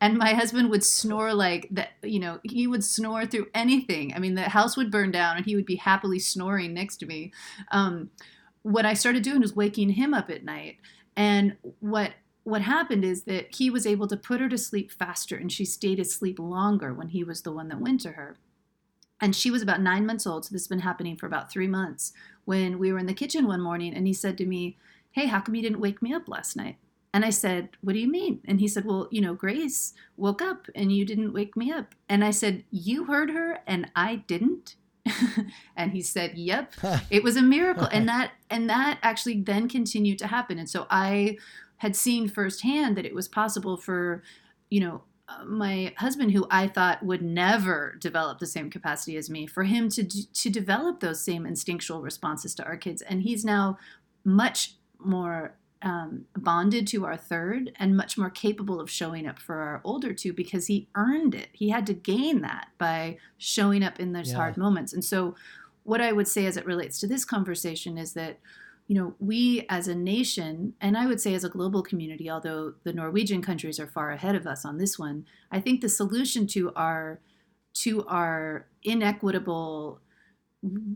and 0.00 0.18
my 0.18 0.34
husband 0.34 0.70
would 0.70 0.84
snore 0.84 1.34
like 1.34 1.66
that, 1.72 1.92
you 2.02 2.20
know, 2.20 2.38
he 2.44 2.66
would 2.66 2.84
snore 2.84 3.26
through 3.26 3.48
anything. 3.54 4.14
I 4.14 4.18
mean, 4.18 4.34
the 4.34 4.42
house 4.42 4.76
would 4.76 4.90
burn 4.90 5.10
down 5.10 5.38
and 5.38 5.46
he 5.46 5.56
would 5.56 5.66
be 5.66 5.76
happily 5.76 6.18
snoring 6.18 6.74
next 6.74 6.98
to 6.98 7.06
me. 7.06 7.32
Um, 7.72 8.10
what 8.62 8.86
I 8.86 8.94
started 8.94 9.22
doing 9.22 9.40
was 9.40 9.56
waking 9.56 9.90
him 9.90 10.14
up 10.14 10.30
at 10.30 10.44
night. 10.44 10.76
And 11.16 11.56
what 11.80 12.12
what 12.44 12.62
happened 12.62 13.04
is 13.04 13.24
that 13.24 13.54
he 13.54 13.70
was 13.70 13.86
able 13.86 14.06
to 14.08 14.16
put 14.16 14.40
her 14.40 14.48
to 14.48 14.58
sleep 14.58 14.90
faster 14.90 15.36
and 15.36 15.50
she 15.52 15.64
stayed 15.64 16.00
asleep 16.00 16.38
longer 16.38 16.92
when 16.92 17.08
he 17.08 17.22
was 17.22 17.42
the 17.42 17.52
one 17.52 17.68
that 17.68 17.80
went 17.80 18.00
to 18.00 18.12
her. 18.12 18.36
And 19.20 19.36
she 19.36 19.52
was 19.52 19.62
about 19.62 19.80
nine 19.80 20.04
months 20.04 20.26
old, 20.26 20.44
so 20.44 20.52
this 20.52 20.62
has 20.62 20.68
been 20.68 20.80
happening 20.80 21.16
for 21.16 21.26
about 21.26 21.52
three 21.52 21.68
months. 21.68 22.12
When 22.44 22.80
we 22.80 22.92
were 22.92 22.98
in 22.98 23.06
the 23.06 23.14
kitchen 23.14 23.46
one 23.46 23.60
morning 23.60 23.94
and 23.94 24.06
he 24.06 24.12
said 24.12 24.36
to 24.38 24.46
me, 24.46 24.76
Hey, 25.12 25.26
how 25.26 25.40
come 25.40 25.54
you 25.54 25.62
didn't 25.62 25.80
wake 25.80 26.02
me 26.02 26.12
up 26.12 26.26
last 26.26 26.56
night? 26.56 26.76
And 27.14 27.24
I 27.24 27.30
said, 27.30 27.70
What 27.82 27.92
do 27.92 28.00
you 28.00 28.10
mean? 28.10 28.40
And 28.46 28.58
he 28.58 28.66
said, 28.66 28.84
Well, 28.84 29.06
you 29.10 29.20
know, 29.20 29.34
Grace 29.34 29.92
woke 30.16 30.42
up 30.42 30.66
and 30.74 30.90
you 30.90 31.04
didn't 31.04 31.32
wake 31.32 31.56
me 31.56 31.70
up. 31.70 31.94
And 32.08 32.24
I 32.24 32.30
said, 32.30 32.64
You 32.70 33.04
heard 33.04 33.30
her 33.30 33.60
and 33.66 33.90
I 33.94 34.16
didn't? 34.16 34.76
and 35.76 35.92
he 35.92 36.00
said, 36.00 36.36
Yep. 36.36 36.72
it 37.10 37.22
was 37.22 37.36
a 37.36 37.42
miracle. 37.42 37.88
and 37.92 38.08
that 38.08 38.32
and 38.50 38.68
that 38.70 38.98
actually 39.02 39.40
then 39.40 39.68
continued 39.68 40.18
to 40.20 40.26
happen. 40.26 40.58
And 40.58 40.68
so 40.68 40.86
I 40.90 41.36
had 41.82 41.96
seen 41.96 42.28
firsthand 42.28 42.96
that 42.96 43.04
it 43.04 43.12
was 43.12 43.26
possible 43.26 43.76
for, 43.76 44.22
you 44.70 44.78
know, 44.78 45.02
uh, 45.28 45.44
my 45.44 45.92
husband, 45.96 46.30
who 46.30 46.46
I 46.48 46.68
thought 46.68 47.02
would 47.02 47.22
never 47.22 47.96
develop 48.00 48.38
the 48.38 48.46
same 48.46 48.70
capacity 48.70 49.16
as 49.16 49.28
me, 49.28 49.48
for 49.48 49.64
him 49.64 49.88
to 49.88 50.04
to 50.04 50.48
develop 50.48 51.00
those 51.00 51.24
same 51.24 51.44
instinctual 51.44 52.00
responses 52.00 52.54
to 52.54 52.64
our 52.64 52.76
kids, 52.76 53.02
and 53.02 53.22
he's 53.22 53.44
now 53.44 53.78
much 54.24 54.76
more 55.00 55.56
um, 55.82 56.26
bonded 56.36 56.86
to 56.86 57.04
our 57.04 57.16
third 57.16 57.72
and 57.80 57.96
much 57.96 58.16
more 58.16 58.30
capable 58.30 58.80
of 58.80 58.88
showing 58.88 59.26
up 59.26 59.40
for 59.40 59.56
our 59.56 59.80
older 59.82 60.14
two 60.14 60.32
because 60.32 60.68
he 60.68 60.86
earned 60.94 61.34
it. 61.34 61.48
He 61.52 61.70
had 61.70 61.84
to 61.88 61.94
gain 61.94 62.42
that 62.42 62.68
by 62.78 63.18
showing 63.38 63.82
up 63.82 63.98
in 63.98 64.12
those 64.12 64.30
yeah. 64.30 64.36
hard 64.36 64.56
moments. 64.56 64.92
And 64.92 65.04
so, 65.04 65.34
what 65.82 66.00
I 66.00 66.12
would 66.12 66.28
say 66.28 66.46
as 66.46 66.56
it 66.56 66.64
relates 66.64 67.00
to 67.00 67.08
this 67.08 67.24
conversation 67.24 67.98
is 67.98 68.12
that 68.12 68.38
you 68.92 68.98
know, 68.98 69.14
we 69.20 69.64
as 69.70 69.88
a 69.88 69.94
nation, 69.94 70.74
and 70.82 70.98
I 70.98 71.06
would 71.06 71.18
say 71.18 71.32
as 71.32 71.44
a 71.44 71.48
global 71.48 71.82
community, 71.82 72.28
although 72.28 72.74
the 72.84 72.92
Norwegian 72.92 73.40
countries 73.40 73.80
are 73.80 73.86
far 73.86 74.10
ahead 74.10 74.34
of 74.34 74.46
us 74.46 74.66
on 74.66 74.76
this 74.76 74.98
one, 74.98 75.24
I 75.50 75.60
think 75.60 75.80
the 75.80 75.88
solution 75.88 76.46
to 76.48 76.74
our 76.76 77.18
to 77.84 78.04
our 78.06 78.66
inequitable 78.82 80.02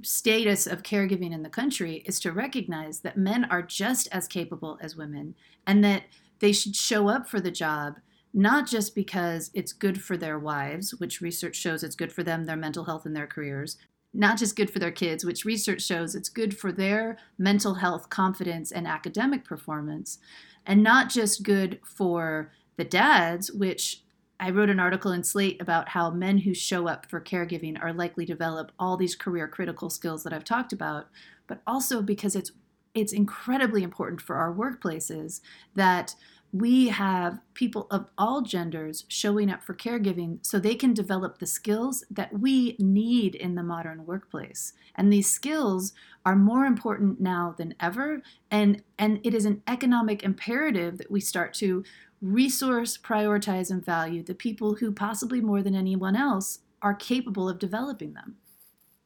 status 0.02 0.66
of 0.66 0.82
caregiving 0.82 1.32
in 1.32 1.42
the 1.42 1.48
country 1.48 2.02
is 2.04 2.20
to 2.20 2.32
recognize 2.32 3.00
that 3.00 3.16
men 3.16 3.46
are 3.46 3.62
just 3.62 4.08
as 4.12 4.28
capable 4.28 4.78
as 4.82 4.94
women 4.94 5.34
and 5.66 5.82
that 5.82 6.02
they 6.40 6.52
should 6.52 6.76
show 6.76 7.08
up 7.08 7.26
for 7.26 7.40
the 7.40 7.50
job 7.50 7.94
not 8.34 8.68
just 8.68 8.94
because 8.94 9.50
it's 9.54 9.72
good 9.72 10.02
for 10.02 10.18
their 10.18 10.38
wives, 10.38 10.94
which 10.96 11.22
research 11.22 11.56
shows 11.56 11.82
it's 11.82 11.96
good 11.96 12.12
for 12.12 12.22
them, 12.22 12.44
their 12.44 12.56
mental 12.56 12.84
health, 12.84 13.06
and 13.06 13.16
their 13.16 13.26
careers, 13.26 13.78
not 14.16 14.38
just 14.38 14.56
good 14.56 14.70
for 14.70 14.78
their 14.78 14.90
kids, 14.90 15.24
which 15.24 15.44
research 15.44 15.82
shows 15.82 16.14
it's 16.14 16.28
good 16.28 16.56
for 16.56 16.72
their 16.72 17.18
mental 17.38 17.74
health, 17.74 18.08
confidence, 18.08 18.72
and 18.72 18.86
academic 18.86 19.44
performance, 19.44 20.18
and 20.64 20.82
not 20.82 21.10
just 21.10 21.42
good 21.42 21.78
for 21.84 22.50
the 22.76 22.84
dads, 22.84 23.52
which 23.52 24.02
I 24.38 24.50
wrote 24.50 24.70
an 24.70 24.80
article 24.80 25.12
in 25.12 25.22
Slate 25.22 25.60
about 25.60 25.90
how 25.90 26.10
men 26.10 26.38
who 26.38 26.54
show 26.54 26.88
up 26.88 27.08
for 27.08 27.20
caregiving 27.20 27.82
are 27.82 27.92
likely 27.92 28.26
to 28.26 28.32
develop 28.32 28.72
all 28.78 28.96
these 28.96 29.16
career 29.16 29.48
critical 29.48 29.90
skills 29.90 30.24
that 30.24 30.32
I've 30.32 30.44
talked 30.44 30.72
about, 30.72 31.08
but 31.46 31.60
also 31.66 32.02
because 32.02 32.34
it's 32.36 32.52
it's 32.94 33.12
incredibly 33.12 33.82
important 33.82 34.22
for 34.22 34.36
our 34.36 34.54
workplaces 34.54 35.42
that 35.74 36.14
we 36.58 36.88
have 36.88 37.40
people 37.54 37.86
of 37.90 38.06
all 38.16 38.40
genders 38.40 39.04
showing 39.08 39.50
up 39.50 39.62
for 39.62 39.74
caregiving 39.74 40.38
so 40.42 40.58
they 40.58 40.74
can 40.74 40.94
develop 40.94 41.38
the 41.38 41.46
skills 41.46 42.04
that 42.10 42.38
we 42.38 42.76
need 42.78 43.34
in 43.34 43.54
the 43.54 43.62
modern 43.62 44.06
workplace. 44.06 44.72
And 44.94 45.12
these 45.12 45.30
skills 45.30 45.92
are 46.24 46.36
more 46.36 46.64
important 46.64 47.20
now 47.20 47.54
than 47.56 47.74
ever. 47.80 48.22
And 48.50 48.82
and 48.98 49.20
it 49.22 49.34
is 49.34 49.44
an 49.44 49.62
economic 49.66 50.22
imperative 50.22 50.98
that 50.98 51.10
we 51.10 51.20
start 51.20 51.52
to 51.54 51.84
resource 52.22 52.96
prioritize 52.96 53.70
and 53.70 53.84
value 53.84 54.22
the 54.22 54.34
people 54.34 54.76
who 54.76 54.90
possibly 54.90 55.40
more 55.40 55.62
than 55.62 55.74
anyone 55.74 56.16
else 56.16 56.60
are 56.80 56.94
capable 56.94 57.48
of 57.48 57.58
developing 57.58 58.14
them. 58.14 58.36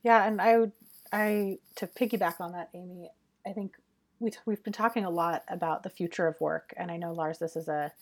Yeah 0.03 0.27
and 0.27 0.41
i 0.41 0.59
would 0.59 0.73
i 1.13 1.59
to 1.77 1.87
piggyback 1.87 2.41
on 2.41 2.53
that 2.53 2.71
amy 2.75 3.11
i 3.47 3.53
think 3.53 3.75
we, 4.21 4.33
we've 4.45 4.63
been 4.63 4.73
talking 4.73 5.05
a 5.05 5.11
lot 5.11 5.43
about 5.49 5.83
the 5.83 5.91
future 5.91 6.27
of 6.27 6.41
work, 6.41 6.73
and 6.77 6.91
I 6.91 6.97
know 6.97 7.13
Lars, 7.13 7.39
this 7.39 7.57
is 7.57 7.69
a, 7.69 7.93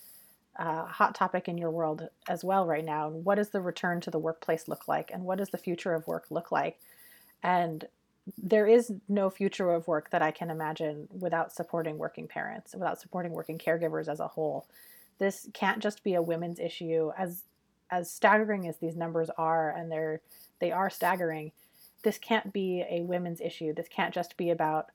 hot 0.61 1.15
topic 1.15 1.47
in 1.47 1.57
your 1.57 1.71
world 1.71 2.09
as 2.27 2.43
well 2.43 2.67
right 2.67 2.83
now. 2.83 3.07
What 3.07 3.35
does 3.35 3.47
the 3.47 3.61
return 3.61 4.01
to 4.01 4.11
the 4.11 4.19
workplace 4.19 4.67
look 4.67 4.89
like, 4.89 5.09
and 5.13 5.23
what 5.23 5.37
does 5.37 5.51
the 5.51 5.57
future 5.57 5.93
of 5.93 6.05
work 6.05 6.25
look 6.29 6.51
like? 6.51 6.77
And 7.41 7.85
there 8.37 8.67
is 8.67 8.91
no 9.07 9.29
future 9.29 9.71
of 9.71 9.87
work 9.87 10.09
that 10.09 10.21
I 10.21 10.31
can 10.31 10.49
imagine 10.49 11.07
without 11.17 11.53
supporting 11.53 11.97
working 11.97 12.27
parents, 12.27 12.73
without 12.73 12.99
supporting 12.99 13.31
working 13.31 13.57
caregivers 13.57 14.09
as 14.09 14.19
a 14.19 14.27
whole. 14.27 14.67
This 15.17 15.47
can't 15.53 15.81
just 15.81 16.03
be 16.03 16.15
a 16.15 16.21
women's 16.21 16.59
issue, 16.59 17.11
as 17.17 17.43
as 17.89 18.11
staggering 18.11 18.67
as 18.67 18.77
these 18.77 18.97
numbers 18.97 19.29
are, 19.37 19.71
and 19.71 19.89
they're 19.89 20.19
they 20.59 20.73
are 20.73 20.89
staggering. 20.89 21.53
This 22.03 22.17
can't 22.17 22.51
be 22.51 22.83
a 22.89 23.01
women's 23.03 23.39
issue. 23.39 23.73
This 23.73 23.87
can't 23.87 24.13
just 24.13 24.35
be 24.35 24.49
about 24.49 24.87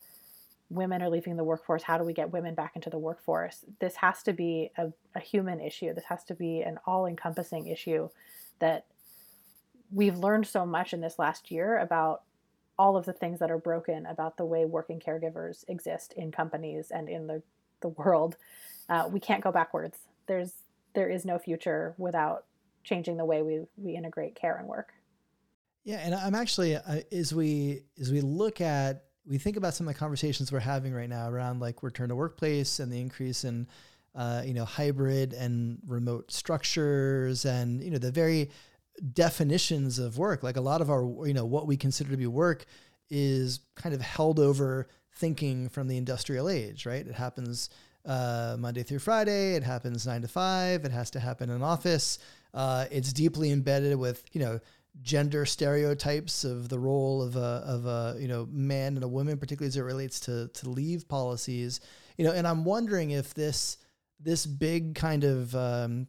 women 0.74 1.02
are 1.02 1.08
leaving 1.08 1.36
the 1.36 1.44
workforce. 1.44 1.82
How 1.82 1.98
do 1.98 2.04
we 2.04 2.12
get 2.12 2.32
women 2.32 2.54
back 2.54 2.72
into 2.74 2.90
the 2.90 2.98
workforce? 2.98 3.64
This 3.80 3.96
has 3.96 4.22
to 4.24 4.32
be 4.32 4.70
a, 4.76 4.92
a 5.14 5.20
human 5.20 5.60
issue. 5.60 5.94
This 5.94 6.04
has 6.04 6.24
to 6.24 6.34
be 6.34 6.60
an 6.60 6.78
all 6.86 7.06
encompassing 7.06 7.66
issue 7.66 8.08
that 8.58 8.86
we've 9.90 10.16
learned 10.16 10.46
so 10.46 10.66
much 10.66 10.92
in 10.92 11.00
this 11.00 11.18
last 11.18 11.50
year 11.50 11.78
about 11.78 12.22
all 12.78 12.96
of 12.96 13.04
the 13.06 13.12
things 13.12 13.38
that 13.38 13.50
are 13.50 13.58
broken 13.58 14.06
about 14.06 14.36
the 14.36 14.44
way 14.44 14.64
working 14.64 15.00
caregivers 15.00 15.64
exist 15.68 16.12
in 16.16 16.32
companies 16.32 16.90
and 16.90 17.08
in 17.08 17.26
the, 17.26 17.42
the 17.80 17.88
world. 17.88 18.36
Uh, 18.88 19.08
we 19.10 19.20
can't 19.20 19.42
go 19.42 19.52
backwards. 19.52 19.98
There's 20.26 20.52
there 20.94 21.08
is 21.08 21.24
no 21.24 21.38
future 21.38 21.94
without 21.98 22.44
changing 22.84 23.16
the 23.16 23.24
way 23.24 23.42
we, 23.42 23.62
we 23.76 23.96
integrate 23.96 24.36
care 24.36 24.56
and 24.56 24.68
work. 24.68 24.92
Yeah, 25.82 25.96
and 25.96 26.14
I'm 26.14 26.34
actually 26.34 26.76
uh, 26.76 27.00
as 27.12 27.34
we 27.34 27.82
as 28.00 28.10
we 28.10 28.20
look 28.20 28.60
at 28.60 29.04
we 29.26 29.38
think 29.38 29.56
about 29.56 29.74
some 29.74 29.88
of 29.88 29.94
the 29.94 29.98
conversations 29.98 30.52
we're 30.52 30.60
having 30.60 30.92
right 30.92 31.08
now 31.08 31.28
around 31.28 31.60
like 31.60 31.82
return 31.82 32.08
to 32.10 32.16
workplace 32.16 32.78
and 32.78 32.92
the 32.92 33.00
increase 33.00 33.44
in 33.44 33.66
uh, 34.14 34.42
you 34.44 34.54
know 34.54 34.64
hybrid 34.64 35.32
and 35.32 35.78
remote 35.86 36.30
structures 36.30 37.44
and 37.44 37.82
you 37.82 37.90
know 37.90 37.98
the 37.98 38.12
very 38.12 38.50
definitions 39.12 39.98
of 39.98 40.18
work. 40.18 40.42
Like 40.42 40.56
a 40.56 40.60
lot 40.60 40.80
of 40.80 40.90
our 40.90 41.26
you 41.26 41.34
know 41.34 41.44
what 41.44 41.66
we 41.66 41.76
consider 41.76 42.10
to 42.10 42.16
be 42.16 42.26
work 42.26 42.66
is 43.10 43.60
kind 43.74 43.94
of 43.94 44.00
held 44.00 44.38
over 44.38 44.88
thinking 45.16 45.68
from 45.68 45.88
the 45.88 45.96
industrial 45.96 46.48
age 46.48 46.86
right? 46.86 47.06
It 47.06 47.14
happens 47.14 47.70
uh, 48.04 48.56
monday 48.58 48.82
through 48.82 48.98
friday. 48.98 49.54
It 49.54 49.62
happens 49.62 50.06
nine 50.06 50.22
to 50.22 50.28
five. 50.28 50.84
It 50.84 50.92
has 50.92 51.10
to 51.12 51.20
happen 51.20 51.50
in 51.50 51.62
office. 51.62 52.18
Uh, 52.52 52.84
it's 52.90 53.12
deeply 53.12 53.50
embedded 53.50 53.96
with 53.96 54.22
you 54.32 54.40
know 54.40 54.60
gender 55.02 55.44
stereotypes 55.44 56.44
of 56.44 56.68
the 56.68 56.78
role 56.78 57.22
of 57.22 57.36
a 57.36 57.62
of 57.66 57.86
a 57.86 58.16
you 58.18 58.28
know 58.28 58.48
man 58.50 58.94
and 58.94 59.04
a 59.04 59.08
woman, 59.08 59.38
particularly 59.38 59.68
as 59.68 59.76
it 59.76 59.82
relates 59.82 60.20
to 60.20 60.48
to 60.48 60.70
leave 60.70 61.08
policies. 61.08 61.80
You 62.16 62.24
know, 62.24 62.32
and 62.32 62.46
I'm 62.46 62.64
wondering 62.64 63.10
if 63.10 63.34
this 63.34 63.78
this 64.20 64.46
big 64.46 64.94
kind 64.94 65.24
of 65.24 65.54
um, 65.54 66.06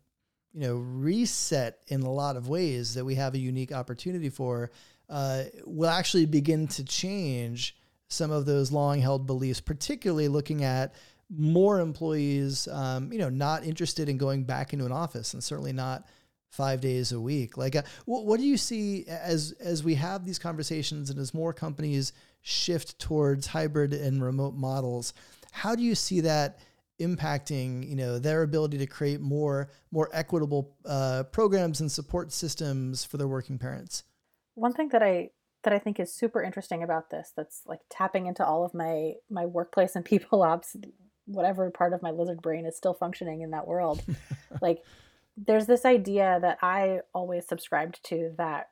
you 0.53 0.61
know 0.61 0.75
reset 0.75 1.79
in 1.87 2.01
a 2.01 2.11
lot 2.11 2.37
of 2.37 2.47
ways 2.47 2.93
that 2.93 3.05
we 3.05 3.15
have 3.15 3.33
a 3.33 3.39
unique 3.39 3.71
opportunity 3.71 4.29
for 4.29 4.71
uh, 5.09 5.43
will 5.65 5.89
actually 5.89 6.25
begin 6.25 6.67
to 6.67 6.83
change 6.83 7.75
some 8.07 8.31
of 8.31 8.45
those 8.45 8.71
long 8.71 8.99
held 8.99 9.25
beliefs, 9.25 9.59
particularly 9.59 10.27
looking 10.27 10.63
at 10.63 10.93
more 11.29 11.79
employees, 11.79 12.67
um, 12.67 13.11
you 13.11 13.17
know, 13.17 13.29
not 13.29 13.65
interested 13.65 14.09
in 14.09 14.17
going 14.17 14.43
back 14.43 14.73
into 14.73 14.85
an 14.85 14.91
office 14.91 15.33
and 15.33 15.43
certainly 15.43 15.73
not 15.73 16.05
five 16.55 16.81
days 16.81 17.11
a 17.11 17.19
week. 17.19 17.57
Like, 17.57 17.75
uh, 17.75 17.83
what, 18.05 18.25
what 18.25 18.39
do 18.39 18.45
you 18.45 18.57
see 18.57 19.05
as 19.07 19.53
as 19.59 19.83
we 19.83 19.95
have 19.95 20.25
these 20.25 20.39
conversations 20.39 21.09
and 21.09 21.19
as 21.19 21.33
more 21.33 21.53
companies 21.53 22.13
shift 22.41 22.97
towards 22.99 23.47
hybrid 23.47 23.93
and 23.93 24.23
remote 24.23 24.55
models? 24.55 25.13
How 25.51 25.75
do 25.75 25.83
you 25.83 25.95
see 25.95 26.21
that 26.21 26.59
impacting, 26.99 27.87
you 27.87 27.95
know, 27.95 28.17
their 28.19 28.43
ability 28.43 28.77
to 28.77 28.87
create 28.87 29.19
more 29.19 29.69
more 29.91 30.09
equitable 30.13 30.75
uh, 30.85 31.23
programs 31.31 31.81
and 31.81 31.91
support 31.91 32.31
systems 32.31 33.03
for 33.03 33.17
their 33.17 33.27
working 33.27 33.57
parents? 33.57 34.03
One 34.55 34.73
thing 34.73 34.89
that 34.89 35.03
I 35.03 35.29
that 35.63 35.73
I 35.73 35.79
think 35.79 35.99
is 35.99 36.13
super 36.13 36.41
interesting 36.41 36.83
about 36.83 37.09
this, 37.09 37.33
that's 37.35 37.63
like 37.65 37.81
tapping 37.89 38.27
into 38.27 38.45
all 38.45 38.63
of 38.63 38.73
my 38.73 39.13
my 39.29 39.45
workplace 39.45 39.95
and 39.95 40.05
people 40.13 40.41
ops 40.43 40.75
whatever 41.27 41.71
part 41.71 41.91
of 41.91 42.03
my 42.03 42.11
lizard 42.11 42.39
brain 42.41 42.65
is 42.67 42.77
still 42.77 42.93
functioning 42.93 43.41
in 43.41 43.51
that 43.51 43.67
world. 43.67 44.03
like 44.61 44.83
there's 45.37 45.65
this 45.65 45.85
idea 45.85 46.39
that 46.41 46.59
I 46.61 46.99
always 47.13 47.47
subscribed 47.47 48.03
to 48.05 48.33
that 48.37 48.69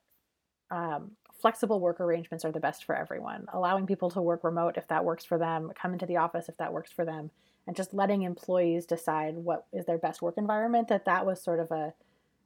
um, 0.71 1.11
flexible 1.41 1.79
work 1.79 1.99
arrangements 1.99 2.45
are 2.45 2.51
the 2.51 2.59
best 2.59 2.85
for 2.85 2.95
everyone. 2.95 3.47
Allowing 3.53 3.85
people 3.85 4.09
to 4.11 4.21
work 4.21 4.43
remote 4.43 4.77
if 4.77 4.87
that 4.87 5.03
works 5.03 5.25
for 5.25 5.37
them, 5.37 5.71
come 5.79 5.93
into 5.93 6.05
the 6.05 6.17
office 6.17 6.47
if 6.47 6.57
that 6.57 6.73
works 6.73 6.91
for 6.91 7.03
them, 7.03 7.31
and 7.67 7.75
just 7.75 7.93
letting 7.93 8.21
employees 8.21 8.85
decide 8.85 9.35
what 9.35 9.65
is 9.73 9.85
their 9.85 9.97
best 9.97 10.21
work 10.21 10.35
environment. 10.37 10.87
That 10.87 11.05
that 11.05 11.25
was 11.25 11.43
sort 11.43 11.59
of 11.59 11.71
a 11.71 11.93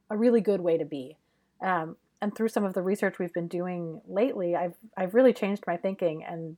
a 0.10 0.18
really 0.18 0.42
good 0.42 0.62
way 0.62 0.78
to 0.78 0.86
be. 0.86 1.18
Um, 1.62 1.98
and 2.22 2.36
through 2.36 2.48
some 2.48 2.64
of 2.64 2.74
the 2.74 2.82
research 2.82 3.20
we've 3.20 3.34
been 3.34 3.48
doing 3.48 4.02
lately, 4.08 4.56
I've 4.56 4.76
I've 4.96 5.14
really 5.14 5.34
changed 5.34 5.64
my 5.68 5.78
thinking. 5.78 6.24
And 6.24 6.58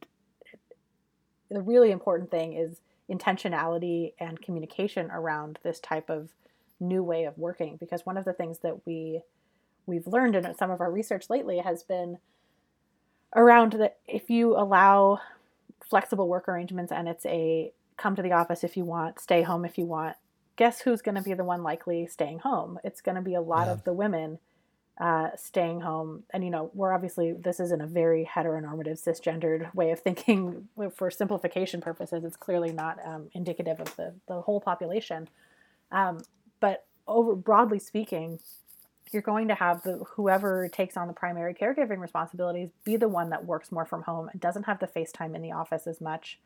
the 1.51 1.61
really 1.61 1.91
important 1.91 2.31
thing 2.31 2.53
is 2.53 2.81
intentionality 3.11 4.13
and 4.19 4.41
communication 4.41 5.09
around 5.11 5.59
this 5.63 5.79
type 5.79 6.09
of 6.09 6.29
new 6.79 7.03
way 7.03 7.25
of 7.25 7.37
working. 7.37 7.77
Because 7.77 8.05
one 8.05 8.17
of 8.17 8.25
the 8.25 8.33
things 8.33 8.59
that 8.59 8.85
we 8.85 9.21
we've 9.85 10.07
learned 10.07 10.35
in 10.35 10.55
some 10.55 10.69
of 10.69 10.81
our 10.81 10.91
research 10.91 11.29
lately 11.29 11.57
has 11.57 11.83
been 11.83 12.19
around 13.35 13.73
that 13.73 13.97
if 14.07 14.29
you 14.29 14.55
allow 14.55 15.19
flexible 15.89 16.27
work 16.27 16.47
arrangements 16.47 16.91
and 16.91 17.07
it's 17.07 17.25
a 17.25 17.71
come 17.97 18.15
to 18.15 18.21
the 18.21 18.31
office 18.31 18.63
if 18.63 18.77
you 18.77 18.85
want, 18.85 19.19
stay 19.19 19.41
home 19.41 19.65
if 19.65 19.77
you 19.77 19.85
want. 19.85 20.15
Guess 20.55 20.81
who's 20.81 21.01
going 21.01 21.15
to 21.15 21.21
be 21.21 21.33
the 21.33 21.43
one 21.43 21.63
likely 21.63 22.07
staying 22.07 22.39
home? 22.39 22.79
It's 22.83 23.01
going 23.01 23.15
to 23.15 23.21
be 23.21 23.33
a 23.33 23.41
lot 23.41 23.67
yeah. 23.67 23.73
of 23.73 23.83
the 23.83 23.93
women 23.93 24.39
uh, 24.99 25.29
staying 25.35 25.81
home. 25.81 26.23
And, 26.31 26.43
you 26.43 26.49
know, 26.49 26.71
we're 26.73 26.93
obviously, 26.93 27.31
this 27.31 27.59
isn't 27.59 27.81
a 27.81 27.87
very 27.87 28.29
heteronormative, 28.29 29.01
cisgendered 29.01 29.73
way 29.73 29.91
of 29.91 29.99
thinking 29.99 30.67
for 30.95 31.09
simplification 31.09 31.81
purposes. 31.81 32.23
It's 32.23 32.35
clearly 32.35 32.71
not 32.71 32.97
um, 33.05 33.29
indicative 33.33 33.79
of 33.79 33.95
the, 33.95 34.13
the 34.27 34.41
whole 34.41 34.59
population. 34.59 35.29
Um, 35.91 36.19
but 36.59 36.85
over 37.07 37.35
broadly 37.35 37.79
speaking, 37.79 38.39
you're 39.11 39.21
going 39.21 39.47
to 39.47 39.55
have 39.55 39.81
the 39.83 40.03
whoever 40.15 40.69
takes 40.69 40.95
on 40.95 41.07
the 41.07 41.13
primary 41.13 41.53
caregiving 41.53 41.99
responsibilities 41.99 42.69
be 42.83 42.95
the 42.95 43.07
one 43.07 43.31
that 43.31 43.45
works 43.45 43.71
more 43.71 43.85
from 43.85 44.03
home 44.03 44.29
and 44.29 44.39
doesn't 44.39 44.63
have 44.63 44.79
the 44.79 44.87
face 44.87 45.11
time 45.11 45.35
in 45.35 45.41
the 45.41 45.51
office 45.51 45.87
as 45.87 45.99
much. 45.99 46.39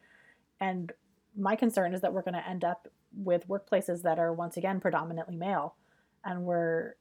And 0.59 0.91
my 1.37 1.55
concern 1.55 1.93
is 1.93 2.01
that 2.01 2.13
we're 2.13 2.21
going 2.21 2.35
to 2.35 2.47
end 2.47 2.63
up 2.63 2.87
with 3.15 3.47
workplaces 3.47 4.01
that 4.03 4.17
are 4.17 4.33
once 4.33 4.55
again 4.57 4.79
predominantly 4.79 5.35
male, 5.35 5.75
and 6.23 6.43
we're 6.43 6.95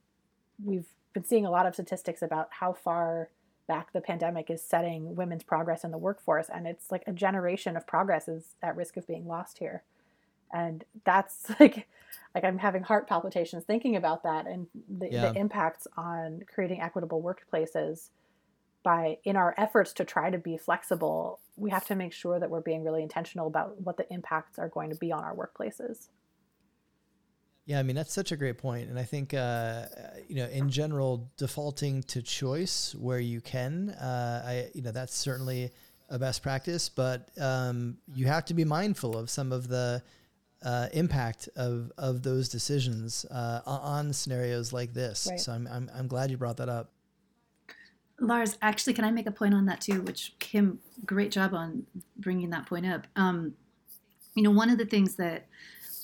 we've 0.63 0.87
been 1.13 1.23
seeing 1.23 1.45
a 1.45 1.51
lot 1.51 1.65
of 1.65 1.73
statistics 1.73 2.21
about 2.21 2.49
how 2.51 2.73
far 2.73 3.29
back 3.67 3.93
the 3.93 4.01
pandemic 4.01 4.49
is 4.49 4.61
setting 4.61 5.15
women's 5.15 5.43
progress 5.43 5.83
in 5.83 5.91
the 5.91 5.97
workforce. 5.97 6.47
And 6.53 6.67
it's 6.67 6.91
like 6.91 7.03
a 7.07 7.13
generation 7.13 7.77
of 7.77 7.87
progress 7.87 8.27
is 8.27 8.55
at 8.61 8.75
risk 8.75 8.97
of 8.97 9.07
being 9.07 9.27
lost 9.27 9.59
here 9.59 9.83
and 10.53 10.85
that's 11.03 11.49
like 11.59 11.87
like 12.33 12.43
i'm 12.43 12.57
having 12.57 12.83
heart 12.83 13.07
palpitations 13.07 13.63
thinking 13.63 13.95
about 13.95 14.23
that 14.23 14.47
and 14.47 14.67
the, 14.99 15.09
yeah. 15.11 15.31
the 15.31 15.39
impacts 15.39 15.87
on 15.97 16.41
creating 16.53 16.79
equitable 16.79 17.21
workplaces 17.21 18.09
by 18.83 19.17
in 19.23 19.35
our 19.35 19.53
efforts 19.57 19.93
to 19.93 20.05
try 20.05 20.29
to 20.29 20.37
be 20.37 20.57
flexible 20.57 21.39
we 21.55 21.69
have 21.69 21.85
to 21.85 21.95
make 21.95 22.13
sure 22.13 22.39
that 22.39 22.49
we're 22.49 22.61
being 22.61 22.83
really 22.83 23.03
intentional 23.03 23.47
about 23.47 23.79
what 23.81 23.97
the 23.97 24.11
impacts 24.11 24.57
are 24.57 24.69
going 24.69 24.89
to 24.89 24.95
be 24.95 25.11
on 25.11 25.23
our 25.23 25.35
workplaces. 25.35 26.07
Yeah, 27.65 27.79
I 27.79 27.83
mean 27.83 27.95
that's 27.95 28.11
such 28.11 28.31
a 28.33 28.35
great 28.35 28.57
point, 28.57 28.89
and 28.89 28.99
I 28.99 29.03
think 29.03 29.33
uh, 29.33 29.85
you 30.27 30.35
know 30.35 30.47
in 30.47 30.69
general 30.69 31.31
defaulting 31.37 32.03
to 32.03 32.21
choice 32.21 32.93
where 32.99 33.19
you 33.19 33.39
can, 33.39 33.91
uh, 33.91 34.43
I 34.45 34.69
you 34.73 34.81
know 34.81 34.91
that's 34.91 35.15
certainly 35.15 35.71
a 36.09 36.19
best 36.19 36.43
practice, 36.43 36.89
but 36.89 37.29
um, 37.39 37.97
you 38.13 38.25
have 38.25 38.43
to 38.45 38.53
be 38.53 38.65
mindful 38.65 39.17
of 39.17 39.29
some 39.29 39.53
of 39.53 39.69
the 39.69 40.03
uh, 40.63 40.87
impact 40.93 41.49
of 41.55 41.91
of 41.97 42.23
those 42.23 42.49
decisions 42.49 43.25
uh, 43.31 43.61
on 43.65 44.13
scenarios 44.13 44.73
like 44.73 44.93
this. 44.93 45.27
Right. 45.29 45.39
So 45.39 45.51
I'm, 45.51 45.67
I'm 45.67 45.89
I'm 45.95 46.07
glad 46.07 46.31
you 46.31 46.37
brought 46.37 46.57
that 46.57 46.69
up. 46.69 46.91
Lars, 48.19 48.57
actually, 48.61 48.93
can 48.93 49.05
I 49.05 49.11
make 49.11 49.27
a 49.27 49.31
point 49.31 49.53
on 49.53 49.65
that 49.65 49.81
too? 49.81 50.01
Which 50.01 50.33
Kim, 50.39 50.79
great 51.05 51.31
job 51.31 51.53
on 51.53 51.85
bringing 52.17 52.51
that 52.51 52.65
point 52.65 52.85
up. 52.85 53.07
Um, 53.15 53.53
you 54.35 54.43
know, 54.43 54.51
one 54.51 54.69
of 54.69 54.77
the 54.77 54.85
things 54.85 55.15
that 55.15 55.47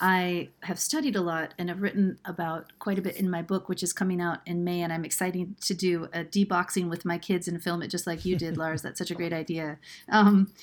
I 0.01 0.49
have 0.63 0.79
studied 0.79 1.15
a 1.15 1.21
lot 1.21 1.53
and 1.57 1.69
have 1.69 1.81
written 1.81 2.19
about 2.23 2.71
quite 2.79 2.97
a 2.97 3.01
bit 3.01 3.17
in 3.17 3.29
my 3.29 3.41
book, 3.41 3.67
which 3.67 3.83
is 3.83 3.91
coming 3.91 4.21
out 4.21 4.39
in 4.45 4.63
May. 4.63 4.81
And 4.81 4.93
I'm 4.93 5.03
excited 5.03 5.59
to 5.61 5.73
do 5.73 6.07
a 6.13 6.23
deboxing 6.23 6.89
with 6.89 7.05
my 7.05 7.17
kids 7.17 7.47
and 7.47 7.61
film 7.61 7.81
it 7.81 7.89
just 7.89 8.07
like 8.07 8.23
you 8.25 8.37
did, 8.37 8.57
Lars. 8.57 8.81
That's 8.83 8.97
such 8.97 9.11
a 9.11 9.15
great 9.15 9.33
idea. 9.33 9.77
Um, 10.09 10.53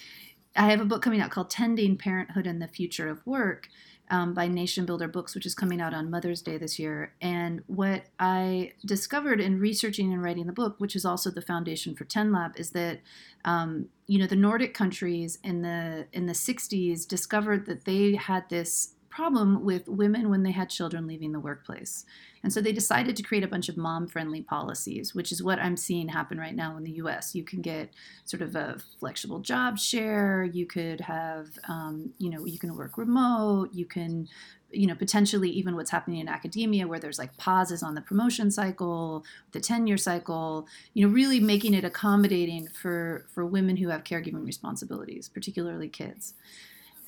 I 0.57 0.71
have 0.71 0.81
a 0.81 0.85
book 0.85 1.03
coming 1.03 1.21
out 1.21 1.31
called 1.31 1.51
Tending 1.51 1.97
Parenthood 1.97 2.47
and 2.47 2.61
the 2.61 2.69
Future 2.69 3.09
of 3.09 3.27
Work 3.27 3.69
um, 4.11 4.35
by 4.35 4.49
Nation 4.49 4.87
Builder 4.87 5.09
Books, 5.09 5.35
which 5.35 5.47
is 5.47 5.55
coming 5.55 5.81
out 5.81 5.93
on 5.93 6.11
Mother's 6.11 6.43
Day 6.43 6.59
this 6.59 6.79
year. 6.79 7.13
And 7.21 7.63
what 7.67 8.05
I 8.19 8.73
discovered 8.85 9.41
in 9.41 9.59
researching 9.59 10.13
and 10.13 10.23
writing 10.23 10.47
the 10.47 10.53
book, 10.53 10.77
which 10.79 10.97
is 10.97 11.05
also 11.05 11.31
the 11.31 11.43
foundation 11.43 11.95
for 11.95 12.05
TendLab, 12.05 12.59
is 12.59 12.71
that 12.71 13.01
um, 13.45 13.87
you 14.07 14.19
know 14.19 14.27
the 14.27 14.37
Nordic 14.37 14.75
countries 14.75 15.39
in 15.43 15.63
the 15.63 16.07
in 16.13 16.27
the 16.27 16.33
60s 16.33 17.07
discovered 17.07 17.67
that 17.67 17.85
they 17.85 18.15
had 18.15 18.49
this 18.49 18.96
problem 19.17 19.65
with 19.65 19.89
women 19.89 20.29
when 20.29 20.43
they 20.43 20.51
had 20.51 20.69
children 20.69 21.07
leaving 21.07 21.33
the 21.33 21.41
workplace. 21.41 22.05
And 22.43 22.53
so 22.53 22.61
they 22.61 22.71
decided 22.71 23.17
to 23.17 23.23
create 23.23 23.43
a 23.43 23.49
bunch 23.49 23.71
of 23.71 23.79
mom 23.79 24.09
friendly 24.09 24.43
policies, 24.43 25.15
which 25.15 25.33
is 25.33 25.43
what 25.43 25.59
I'm 25.59 25.79
seeing 25.79 26.09
happen 26.09 26.39
right 26.39 26.55
now 26.55 26.77
in 26.77 26.85
the 26.85 26.99
US. 27.03 27.35
You 27.35 27.43
can 27.43 27.63
get 27.63 27.95
sort 28.27 28.43
of 28.43 28.55
a 28.55 28.77
flexible 29.01 29.41
job 29.41 29.79
share, 29.79 30.45
you 30.45 30.67
could 30.67 31.01
have, 31.01 31.47
um, 31.67 32.13
you 32.19 32.29
know, 32.29 32.45
you 32.45 32.59
can 32.59 32.77
work 32.77 32.99
remote, 32.99 33.71
you 33.73 33.87
can 33.87 34.29
you 34.73 34.87
know 34.87 34.97
potentially 34.97 35.49
even 35.49 35.77
what's 35.77 35.93
happening 35.93 36.19
in 36.19 36.29
academia 36.29 36.89
where 36.89 36.99
there's 36.99 37.21
like 37.21 37.35
pauses 37.37 37.85
on 37.85 37.95
the 37.95 38.01
promotion 38.01 38.51
cycle 38.51 39.25
the 39.53 39.61
tenure 39.61 39.97
cycle 39.97 40.67
you 40.93 41.07
know 41.07 41.13
really 41.13 41.39
making 41.39 41.73
it 41.73 41.85
accommodating 41.85 42.67
for 42.67 43.27
for 43.33 43.47
women 43.47 43.77
who 43.77 43.91
have 43.91 44.03
caregiving 44.03 44.45
responsibilities 44.45 45.29
particularly 45.29 45.89
kids 45.89 46.35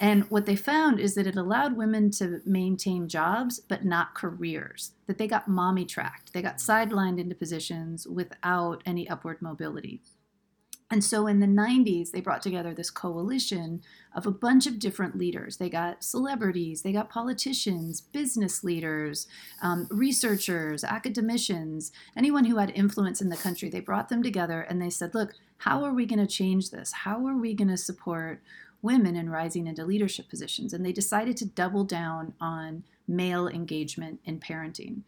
and 0.00 0.30
what 0.30 0.46
they 0.46 0.54
found 0.54 1.00
is 1.00 1.14
that 1.14 1.26
it 1.26 1.36
allowed 1.36 1.76
women 1.76 2.10
to 2.12 2.40
maintain 2.44 3.08
jobs, 3.08 3.58
but 3.58 3.84
not 3.84 4.14
careers, 4.14 4.92
that 5.06 5.18
they 5.18 5.26
got 5.26 5.48
mommy 5.48 5.84
tracked. 5.84 6.32
They 6.32 6.42
got 6.42 6.58
sidelined 6.58 7.18
into 7.18 7.34
positions 7.34 8.06
without 8.06 8.82
any 8.86 9.08
upward 9.08 9.42
mobility. 9.42 10.00
And 10.90 11.04
so 11.04 11.26
in 11.26 11.40
the 11.40 11.46
90s, 11.46 12.12
they 12.12 12.22
brought 12.22 12.40
together 12.40 12.72
this 12.72 12.90
coalition 12.90 13.82
of 14.14 14.26
a 14.26 14.30
bunch 14.30 14.66
of 14.66 14.78
different 14.78 15.18
leaders. 15.18 15.58
They 15.58 15.68
got 15.68 16.02
celebrities, 16.02 16.80
they 16.80 16.92
got 16.92 17.10
politicians, 17.10 18.00
business 18.00 18.64
leaders, 18.64 19.26
um, 19.60 19.86
researchers, 19.90 20.84
academicians, 20.84 21.92
anyone 22.16 22.44
who 22.44 22.56
had 22.56 22.72
influence 22.74 23.20
in 23.20 23.28
the 23.28 23.36
country. 23.36 23.68
They 23.68 23.80
brought 23.80 24.08
them 24.08 24.22
together 24.22 24.62
and 24.62 24.80
they 24.80 24.88
said, 24.88 25.14
look, 25.14 25.34
how 25.58 25.84
are 25.84 25.92
we 25.92 26.06
going 26.06 26.24
to 26.24 26.26
change 26.26 26.70
this? 26.70 26.92
How 26.92 27.26
are 27.26 27.36
we 27.36 27.52
going 27.52 27.68
to 27.68 27.76
support 27.76 28.40
women 28.82 29.16
in 29.16 29.30
rising 29.30 29.66
into 29.66 29.84
leadership 29.84 30.28
positions. 30.28 30.72
And 30.72 30.84
they 30.84 30.92
decided 30.92 31.36
to 31.38 31.46
double 31.46 31.84
down 31.84 32.34
on 32.40 32.84
male 33.06 33.48
engagement 33.48 34.20
in 34.24 34.38
parenting. 34.38 35.02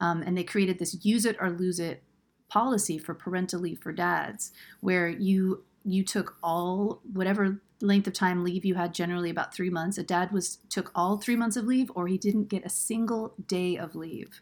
Um, 0.00 0.22
and 0.22 0.36
they 0.36 0.44
created 0.44 0.78
this 0.78 1.04
use 1.04 1.24
it 1.24 1.36
or 1.40 1.50
lose 1.50 1.78
it 1.78 2.02
policy 2.48 2.98
for 2.98 3.14
parental 3.14 3.60
leave 3.60 3.80
for 3.80 3.92
dads, 3.92 4.52
where 4.80 5.08
you 5.08 5.64
you 5.84 6.02
took 6.02 6.36
all 6.42 7.00
whatever 7.12 7.60
length 7.80 8.06
of 8.06 8.14
time 8.14 8.42
leave 8.42 8.64
you 8.64 8.74
had 8.74 8.94
generally 8.94 9.28
about 9.28 9.52
three 9.52 9.68
months 9.68 9.98
a 9.98 10.02
dad 10.02 10.32
was 10.32 10.58
took 10.70 10.90
all 10.94 11.18
three 11.18 11.36
months 11.36 11.56
of 11.56 11.66
leave 11.66 11.90
or 11.94 12.06
he 12.06 12.16
didn't 12.16 12.48
get 12.48 12.64
a 12.64 12.70
single 12.70 13.34
day 13.46 13.76
of 13.76 13.94
leave 13.94 14.40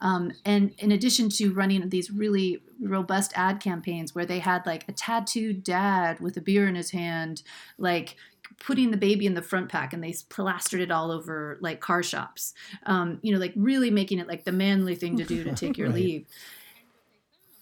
um, 0.00 0.32
and 0.44 0.74
in 0.78 0.92
addition 0.92 1.28
to 1.30 1.52
running 1.52 1.88
these 1.88 2.10
really 2.10 2.62
robust 2.80 3.32
ad 3.34 3.60
campaigns 3.60 4.14
where 4.14 4.24
they 4.24 4.38
had 4.38 4.64
like 4.66 4.88
a 4.88 4.92
tattooed 4.92 5.62
dad 5.62 6.20
with 6.20 6.36
a 6.36 6.40
beer 6.40 6.66
in 6.66 6.74
his 6.74 6.90
hand, 6.90 7.42
like 7.78 8.16
putting 8.58 8.90
the 8.90 8.96
baby 8.96 9.26
in 9.26 9.34
the 9.34 9.42
front 9.42 9.68
pack 9.68 9.92
and 9.92 10.02
they 10.02 10.14
plastered 10.28 10.80
it 10.80 10.90
all 10.90 11.10
over 11.10 11.58
like 11.60 11.80
car 11.80 12.02
shops, 12.02 12.54
um, 12.84 13.18
you 13.22 13.32
know, 13.32 13.38
like 13.38 13.52
really 13.56 13.90
making 13.90 14.18
it 14.18 14.28
like 14.28 14.44
the 14.44 14.52
manly 14.52 14.94
thing 14.94 15.16
to 15.16 15.24
do 15.24 15.44
to 15.44 15.54
take 15.54 15.76
your 15.76 15.88
right. 15.88 15.96
leave. 15.96 16.26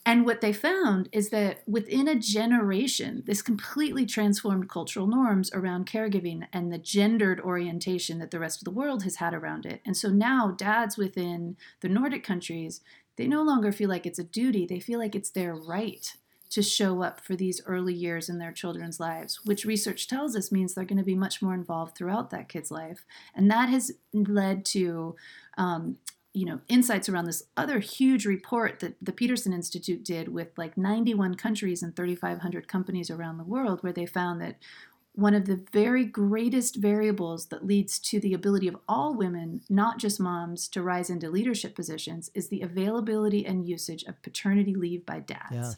And 0.08 0.24
what 0.24 0.40
they 0.40 0.54
found 0.54 1.10
is 1.12 1.28
that 1.28 1.58
within 1.66 2.08
a 2.08 2.18
generation, 2.18 3.24
this 3.26 3.42
completely 3.42 4.06
transformed 4.06 4.70
cultural 4.70 5.06
norms 5.06 5.50
around 5.52 5.86
caregiving 5.86 6.46
and 6.50 6.72
the 6.72 6.78
gendered 6.78 7.40
orientation 7.40 8.18
that 8.18 8.30
the 8.30 8.38
rest 8.38 8.62
of 8.62 8.64
the 8.64 8.70
world 8.70 9.02
has 9.02 9.16
had 9.16 9.34
around 9.34 9.66
it. 9.66 9.82
And 9.84 9.94
so 9.94 10.08
now, 10.08 10.54
dads 10.56 10.96
within 10.96 11.58
the 11.80 11.90
Nordic 11.90 12.24
countries, 12.24 12.80
they 13.16 13.26
no 13.26 13.42
longer 13.42 13.70
feel 13.70 13.90
like 13.90 14.06
it's 14.06 14.18
a 14.18 14.24
duty, 14.24 14.64
they 14.64 14.80
feel 14.80 14.98
like 14.98 15.14
it's 15.14 15.28
their 15.28 15.54
right 15.54 16.10
to 16.52 16.62
show 16.62 17.02
up 17.02 17.20
for 17.20 17.36
these 17.36 17.60
early 17.66 17.92
years 17.92 18.30
in 18.30 18.38
their 18.38 18.52
children's 18.52 18.98
lives, 18.98 19.40
which 19.44 19.66
research 19.66 20.08
tells 20.08 20.34
us 20.34 20.50
means 20.50 20.72
they're 20.72 20.86
going 20.86 20.96
to 20.96 21.04
be 21.04 21.14
much 21.14 21.42
more 21.42 21.52
involved 21.52 21.98
throughout 21.98 22.30
that 22.30 22.48
kid's 22.48 22.70
life. 22.70 23.04
And 23.34 23.50
that 23.50 23.68
has 23.68 23.92
led 24.14 24.64
to 24.66 25.16
um, 25.58 25.98
you 26.34 26.44
know 26.44 26.60
insights 26.68 27.08
around 27.08 27.24
this 27.24 27.42
other 27.56 27.78
huge 27.78 28.26
report 28.26 28.80
that 28.80 28.94
the 29.00 29.12
Peterson 29.12 29.52
Institute 29.52 30.04
did 30.04 30.28
with 30.28 30.48
like 30.56 30.76
91 30.76 31.34
countries 31.34 31.82
and 31.82 31.94
3500 31.96 32.68
companies 32.68 33.10
around 33.10 33.38
the 33.38 33.44
world 33.44 33.82
where 33.82 33.92
they 33.92 34.06
found 34.06 34.40
that 34.40 34.56
one 35.18 35.34
of 35.34 35.46
the 35.46 35.64
very 35.72 36.04
greatest 36.04 36.76
variables 36.76 37.46
that 37.46 37.66
leads 37.66 37.98
to 37.98 38.20
the 38.20 38.34
ability 38.34 38.68
of 38.68 38.76
all 38.88 39.14
women, 39.14 39.60
not 39.68 39.98
just 39.98 40.20
moms, 40.20 40.68
to 40.68 40.80
rise 40.80 41.10
into 41.10 41.28
leadership 41.28 41.74
positions 41.74 42.30
is 42.34 42.48
the 42.48 42.62
availability 42.62 43.44
and 43.44 43.68
usage 43.68 44.04
of 44.04 44.22
paternity 44.22 44.76
leave 44.76 45.04
by 45.04 45.18
dads. 45.18 45.50
Yeah. 45.50 45.72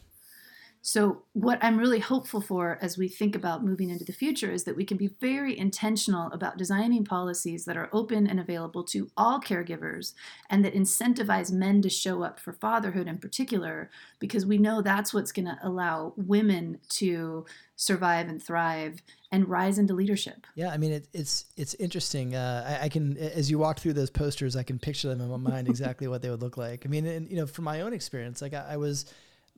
So, 0.83 1.23
what 1.35 1.59
I'm 1.63 1.79
really 1.79 1.99
hopeful 1.99 2.41
for 2.41 2.79
as 2.81 2.97
we 2.97 3.07
think 3.07 3.37
about 3.37 3.65
moving 3.65 3.91
into 3.91 4.05
the 4.05 4.13
future 4.13 4.51
is 4.51 4.65
that 4.65 4.77
we 4.77 4.85
can 4.85 4.97
be 4.97 5.09
very 5.21 5.57
intentional 5.59 6.33
about 6.33 6.57
designing 6.57 7.05
policies 7.05 7.67
that 7.67 7.77
are 7.77 7.91
open 7.93 8.27
and 8.27 8.41
available 8.41 8.83
to 8.85 9.11
all 9.15 9.41
caregivers 9.41 10.15
and 10.49 10.65
that 10.65 10.75
incentivize 10.75 11.53
men 11.53 11.83
to 11.83 11.91
show 11.91 12.23
up 12.23 12.41
for 12.41 12.55
fatherhood 12.55 13.07
in 13.07 13.19
particular, 13.19 13.91
because 14.19 14.47
we 14.47 14.57
know 14.57 14.81
that's 14.81 15.13
what's 15.13 15.33
going 15.33 15.45
to 15.45 15.59
allow 15.63 16.15
women 16.17 16.79
to 16.89 17.45
survive 17.77 18.29
and 18.29 18.43
thrive 18.43 19.03
and 19.31 19.49
rise 19.49 19.79
into 19.79 19.93
leadership. 19.93 20.47
Yeah, 20.55 20.71
I 20.71 20.79
mean 20.79 20.93
it, 20.93 21.09
it's 21.13 21.45
it's 21.59 21.75
interesting. 21.75 22.35
Uh, 22.35 22.79
I, 22.81 22.87
I, 22.87 22.89
can 22.89 23.19
as 23.19 23.51
you 23.51 23.59
walk 23.59 23.79
through 23.79 23.95
those 23.95 24.11
posters, 24.11 24.57
I 24.57 24.63
can 24.63 24.79
picture 24.79 25.09
them 25.09 25.21
in 25.21 25.29
my 25.29 25.37
mind 25.37 25.69
exactly 25.69 26.09
what 26.09 26.23
they 26.23 26.31
would 26.31 26.43
look 26.43 26.57
like. 26.57 26.87
I 26.87 26.89
mean, 26.89 27.07
and, 27.07 27.31
you 27.31 27.37
know, 27.37 27.47
from 27.47 27.65
my 27.65 27.83
own 27.83 27.93
experience, 27.93 28.41
like 28.41 28.55
I, 28.55 28.65
I 28.71 28.77
was 28.77 29.07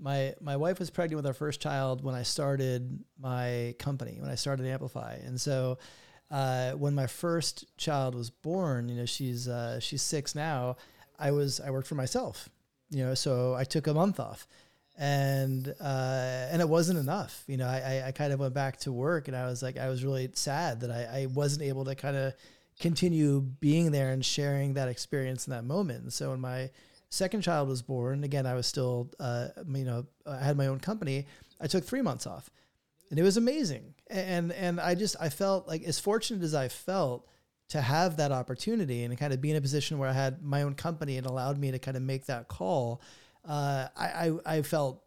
my 0.02 0.34
my 0.40 0.56
wife 0.56 0.78
was 0.78 0.90
pregnant 0.90 1.16
with 1.16 1.26
our 1.26 1.32
first 1.32 1.60
child 1.60 2.02
when 2.02 2.14
I 2.14 2.24
started 2.24 3.04
my 3.18 3.74
company 3.78 4.18
when 4.20 4.30
I 4.30 4.34
started 4.34 4.66
Amplify, 4.66 5.14
and 5.24 5.40
so 5.40 5.78
uh, 6.30 6.72
when 6.72 6.94
my 6.94 7.06
first 7.06 7.64
child 7.76 8.14
was 8.14 8.28
born, 8.28 8.88
you 8.88 8.96
know 8.96 9.06
she's 9.06 9.48
uh, 9.48 9.78
she's 9.80 10.02
six 10.02 10.34
now. 10.34 10.76
I 11.18 11.30
was 11.30 11.60
I 11.60 11.70
worked 11.70 11.86
for 11.86 11.94
myself, 11.94 12.48
you 12.90 13.04
know, 13.04 13.14
so 13.14 13.54
I 13.54 13.64
took 13.64 13.86
a 13.86 13.94
month 13.94 14.18
off, 14.18 14.48
and 14.98 15.72
uh, 15.80 16.48
and 16.50 16.60
it 16.60 16.68
wasn't 16.68 16.98
enough. 16.98 17.44
You 17.46 17.58
know, 17.58 17.68
I, 17.68 18.04
I 18.06 18.12
kind 18.12 18.32
of 18.32 18.40
went 18.40 18.54
back 18.54 18.78
to 18.80 18.92
work, 18.92 19.28
and 19.28 19.36
I 19.36 19.46
was 19.46 19.62
like 19.62 19.78
I 19.78 19.88
was 19.88 20.04
really 20.04 20.28
sad 20.34 20.80
that 20.80 20.90
I, 20.90 21.22
I 21.22 21.26
wasn't 21.26 21.62
able 21.62 21.84
to 21.84 21.94
kind 21.94 22.16
of 22.16 22.34
continue 22.80 23.40
being 23.40 23.92
there 23.92 24.10
and 24.10 24.24
sharing 24.24 24.74
that 24.74 24.88
experience 24.88 25.46
in 25.46 25.52
that 25.52 25.64
moment. 25.64 26.02
And 26.02 26.12
so 26.12 26.30
when 26.30 26.40
my 26.40 26.70
Second 27.12 27.42
child 27.42 27.68
was 27.68 27.82
born. 27.82 28.24
Again, 28.24 28.46
I 28.46 28.54
was 28.54 28.66
still, 28.66 29.10
uh, 29.20 29.48
you 29.68 29.84
know, 29.84 30.06
I 30.26 30.38
had 30.38 30.56
my 30.56 30.68
own 30.68 30.80
company. 30.80 31.26
I 31.60 31.66
took 31.66 31.84
three 31.84 32.00
months 32.00 32.26
off, 32.26 32.48
and 33.10 33.18
it 33.18 33.22
was 33.22 33.36
amazing. 33.36 33.92
And 34.08 34.50
and 34.50 34.80
I 34.80 34.94
just 34.94 35.16
I 35.20 35.28
felt 35.28 35.68
like 35.68 35.82
as 35.82 35.98
fortunate 35.98 36.42
as 36.42 36.54
I 36.54 36.68
felt 36.68 37.28
to 37.68 37.82
have 37.82 38.16
that 38.16 38.32
opportunity 38.32 39.04
and 39.04 39.18
kind 39.18 39.34
of 39.34 39.42
be 39.42 39.50
in 39.50 39.56
a 39.56 39.60
position 39.60 39.98
where 39.98 40.08
I 40.08 40.14
had 40.14 40.42
my 40.42 40.62
own 40.62 40.74
company 40.74 41.18
and 41.18 41.26
allowed 41.26 41.58
me 41.58 41.70
to 41.70 41.78
kind 41.78 41.98
of 41.98 42.02
make 42.02 42.24
that 42.26 42.48
call. 42.48 43.02
Uh, 43.46 43.88
I, 43.94 44.06
I 44.06 44.56
I 44.56 44.62
felt 44.62 45.02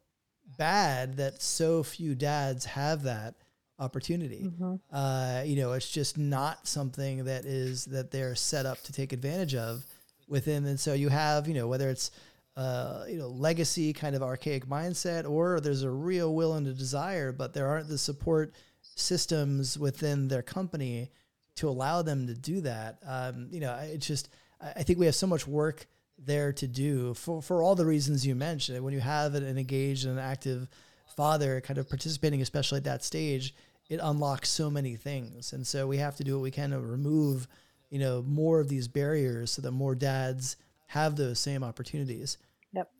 bad 0.59 1.17
that 1.17 1.41
so 1.41 1.81
few 1.81 2.13
dads 2.13 2.65
have 2.65 3.01
that 3.03 3.33
opportunity. 3.79 4.43
Mm-hmm. 4.43 4.75
Uh, 4.95 5.41
you 5.43 5.55
know, 5.55 5.73
it's 5.73 5.89
just 5.89 6.19
not 6.19 6.67
something 6.67 7.23
that 7.23 7.45
is 7.45 7.85
that 7.85 8.11
they're 8.11 8.35
set 8.35 8.67
up 8.67 8.83
to 8.83 8.93
take 8.93 9.11
advantage 9.11 9.55
of 9.55 9.87
within. 10.27 10.65
And 10.65 10.79
so 10.79 10.93
you 10.93 11.09
have, 11.09 11.47
you 11.47 11.53
know, 11.53 11.67
whether 11.67 11.89
it's, 11.89 12.11
uh, 12.55 13.03
you 13.07 13.17
know, 13.17 13.27
legacy 13.27 13.93
kind 13.93 14.15
of 14.15 14.23
archaic 14.23 14.65
mindset, 14.65 15.29
or 15.29 15.59
there's 15.59 15.83
a 15.83 15.89
real 15.89 16.33
will 16.33 16.53
and 16.53 16.67
a 16.67 16.73
desire, 16.73 17.31
but 17.31 17.53
there 17.53 17.67
aren't 17.67 17.89
the 17.89 17.97
support 17.97 18.53
systems 18.81 19.77
within 19.77 20.27
their 20.27 20.41
company 20.41 21.11
to 21.55 21.67
allow 21.67 22.01
them 22.01 22.27
to 22.27 22.33
do 22.33 22.61
that. 22.61 22.97
Um, 23.05 23.47
you 23.51 23.59
know, 23.59 23.75
it's 23.81 24.07
just, 24.07 24.29
I 24.61 24.83
think 24.83 24.99
we 24.99 25.05
have 25.05 25.15
so 25.15 25.27
much 25.27 25.47
work 25.47 25.85
there 26.17 26.53
to 26.53 26.67
do 26.67 27.13
for, 27.13 27.41
for 27.41 27.61
all 27.61 27.75
the 27.75 27.85
reasons 27.85 28.25
you 28.25 28.35
mentioned. 28.35 28.83
When 28.83 28.93
you 28.93 29.01
have 29.01 29.35
an 29.35 29.57
engaged 29.57 30.05
and 30.05 30.17
an 30.17 30.23
active 30.23 30.69
father 31.15 31.61
kind 31.61 31.77
of 31.77 31.89
participating, 31.89 32.41
especially 32.41 32.77
at 32.77 32.85
that 32.85 33.03
stage, 33.03 33.53
it 33.89 33.99
unlocks 34.01 34.49
so 34.49 34.69
many 34.69 34.95
things. 34.95 35.53
And 35.53 35.67
so 35.67 35.87
we 35.87 35.97
have 35.97 36.15
to 36.17 36.23
do 36.23 36.35
what 36.35 36.43
we 36.43 36.51
can 36.51 36.71
to 36.71 36.79
remove 36.79 37.47
you 37.89 37.99
know, 37.99 38.21
more 38.21 38.59
of 38.59 38.69
these 38.69 38.87
barriers 38.87 39.51
so 39.51 39.61
that 39.61 39.71
more 39.71 39.95
dads 39.95 40.57
have 40.87 41.15
those 41.15 41.39
same 41.39 41.63
opportunities. 41.63 42.37
Yep. 42.73 42.91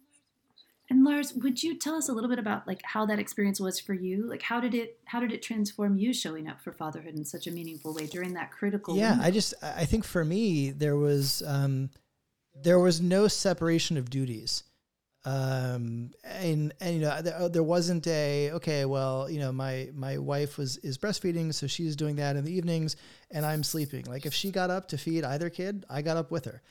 And 0.89 1.03
Lars, 1.03 1.33
would 1.33 1.63
you 1.63 1.77
tell 1.77 1.95
us 1.95 2.09
a 2.09 2.13
little 2.13 2.29
bit 2.29 2.39
about 2.39 2.67
like 2.67 2.81
how 2.83 3.05
that 3.05 3.19
experience 3.19 3.59
was 3.59 3.79
for 3.79 3.93
you? 3.93 4.27
Like 4.27 4.41
how 4.41 4.59
did 4.59 4.73
it 4.73 4.99
how 5.05 5.19
did 5.19 5.31
it 5.31 5.41
transform 5.41 5.97
you 5.97 6.13
showing 6.13 6.47
up 6.47 6.61
for 6.61 6.71
fatherhood 6.71 7.15
in 7.15 7.25
such 7.25 7.47
a 7.47 7.51
meaningful 7.51 7.93
way 7.93 8.05
during 8.05 8.33
that 8.33 8.51
critical 8.51 8.95
Yeah, 8.95 9.11
window? 9.11 9.25
I 9.25 9.31
just 9.31 9.53
I 9.61 9.85
think 9.85 10.03
for 10.03 10.23
me 10.23 10.71
there 10.71 10.95
was 10.95 11.43
um 11.45 11.89
there 12.63 12.79
was 12.79 13.01
no 13.01 13.27
separation 13.27 13.97
of 13.97 14.09
duties 14.09 14.63
um, 15.25 16.11
and 16.23 16.71
and 16.79 16.95
you 16.95 17.01
know 17.01 17.19
there, 17.21 17.35
uh, 17.35 17.47
there 17.47 17.63
wasn't 17.63 18.05
a 18.05 18.51
okay 18.51 18.85
well 18.85 19.27
you 19.27 19.39
know 19.39 19.51
my 19.51 19.89
my 19.95 20.19
wife 20.19 20.57
was 20.57 20.77
is 20.77 20.99
breastfeeding 20.99 21.51
so 21.51 21.65
she's 21.65 21.95
doing 21.95 22.15
that 22.17 22.35
in 22.35 22.45
the 22.45 22.53
evenings 22.53 22.95
and 23.31 23.43
I'm 23.43 23.63
sleeping. 23.63 24.05
Like 24.05 24.27
if 24.27 24.35
she 24.35 24.51
got 24.51 24.69
up 24.69 24.87
to 24.89 24.99
feed 24.99 25.23
either 25.23 25.49
kid 25.49 25.83
I 25.89 26.03
got 26.03 26.17
up 26.17 26.31
with 26.31 26.45
her. 26.45 26.61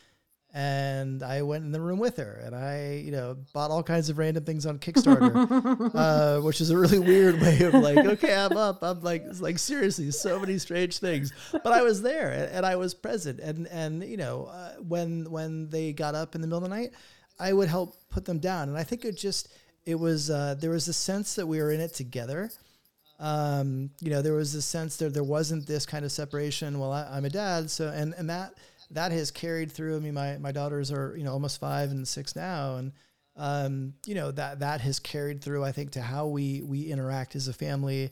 And 0.56 1.24
I 1.24 1.42
went 1.42 1.64
in 1.64 1.72
the 1.72 1.80
room 1.80 1.98
with 1.98 2.16
her 2.18 2.40
and 2.44 2.54
I 2.54 3.02
you 3.04 3.10
know 3.10 3.38
bought 3.52 3.72
all 3.72 3.82
kinds 3.82 4.08
of 4.08 4.18
random 4.18 4.44
things 4.44 4.66
on 4.66 4.78
Kickstarter 4.78 5.90
uh, 5.94 6.40
which 6.40 6.60
is 6.60 6.70
a 6.70 6.78
really 6.78 7.00
weird 7.00 7.40
way 7.40 7.60
of 7.62 7.74
like 7.74 7.98
okay 7.98 8.36
I'm 8.36 8.56
up 8.56 8.84
I'm 8.84 9.00
like 9.00 9.24
like 9.40 9.58
seriously 9.58 10.12
so 10.12 10.38
many 10.38 10.58
strange 10.58 10.98
things. 10.98 11.32
But 11.50 11.72
I 11.72 11.82
was 11.82 12.02
there 12.02 12.30
and, 12.30 12.52
and 12.52 12.64
I 12.64 12.76
was 12.76 12.94
present. 12.94 13.40
And 13.40 13.66
and 13.66 14.04
you 14.04 14.16
know 14.16 14.44
uh, 14.44 14.74
when 14.74 15.28
when 15.28 15.70
they 15.70 15.92
got 15.92 16.14
up 16.14 16.36
in 16.36 16.40
the 16.40 16.46
middle 16.46 16.62
of 16.62 16.70
the 16.70 16.76
night 16.76 16.92
I 17.38 17.52
would 17.52 17.68
help 17.68 17.96
put 18.10 18.24
them 18.24 18.38
down. 18.38 18.68
And 18.68 18.78
I 18.78 18.84
think 18.84 19.04
it 19.04 19.16
just 19.16 19.48
it 19.84 19.96
was 19.96 20.30
uh, 20.30 20.56
there 20.58 20.70
was 20.70 20.88
a 20.88 20.92
sense 20.92 21.34
that 21.34 21.46
we 21.46 21.60
were 21.60 21.70
in 21.70 21.80
it 21.80 21.94
together. 21.94 22.50
Um, 23.20 23.90
you 24.00 24.10
know, 24.10 24.22
there 24.22 24.34
was 24.34 24.54
a 24.54 24.62
sense 24.62 24.96
that 24.96 25.14
there 25.14 25.24
wasn't 25.24 25.66
this 25.66 25.86
kind 25.86 26.04
of 26.04 26.12
separation. 26.12 26.78
Well, 26.78 26.92
I, 26.92 27.16
am 27.16 27.24
a 27.24 27.30
dad, 27.30 27.70
so 27.70 27.88
and 27.88 28.14
and 28.14 28.28
that 28.30 28.54
that 28.90 29.12
has 29.12 29.30
carried 29.30 29.70
through. 29.70 29.96
I 29.96 30.00
mean, 30.00 30.14
my 30.14 30.38
my 30.38 30.52
daughters 30.52 30.90
are 30.90 31.14
you 31.16 31.24
know 31.24 31.32
almost 31.32 31.60
five 31.60 31.90
and 31.90 32.06
six 32.06 32.34
now, 32.34 32.76
and 32.76 32.92
um, 33.36 33.94
you 34.06 34.14
know 34.14 34.30
that 34.32 34.60
that 34.60 34.80
has 34.80 34.98
carried 34.98 35.42
through. 35.42 35.64
I 35.64 35.72
think 35.72 35.92
to 35.92 36.02
how 36.02 36.26
we 36.26 36.62
we 36.62 36.86
interact 36.86 37.36
as 37.36 37.48
a 37.48 37.52
family 37.52 38.10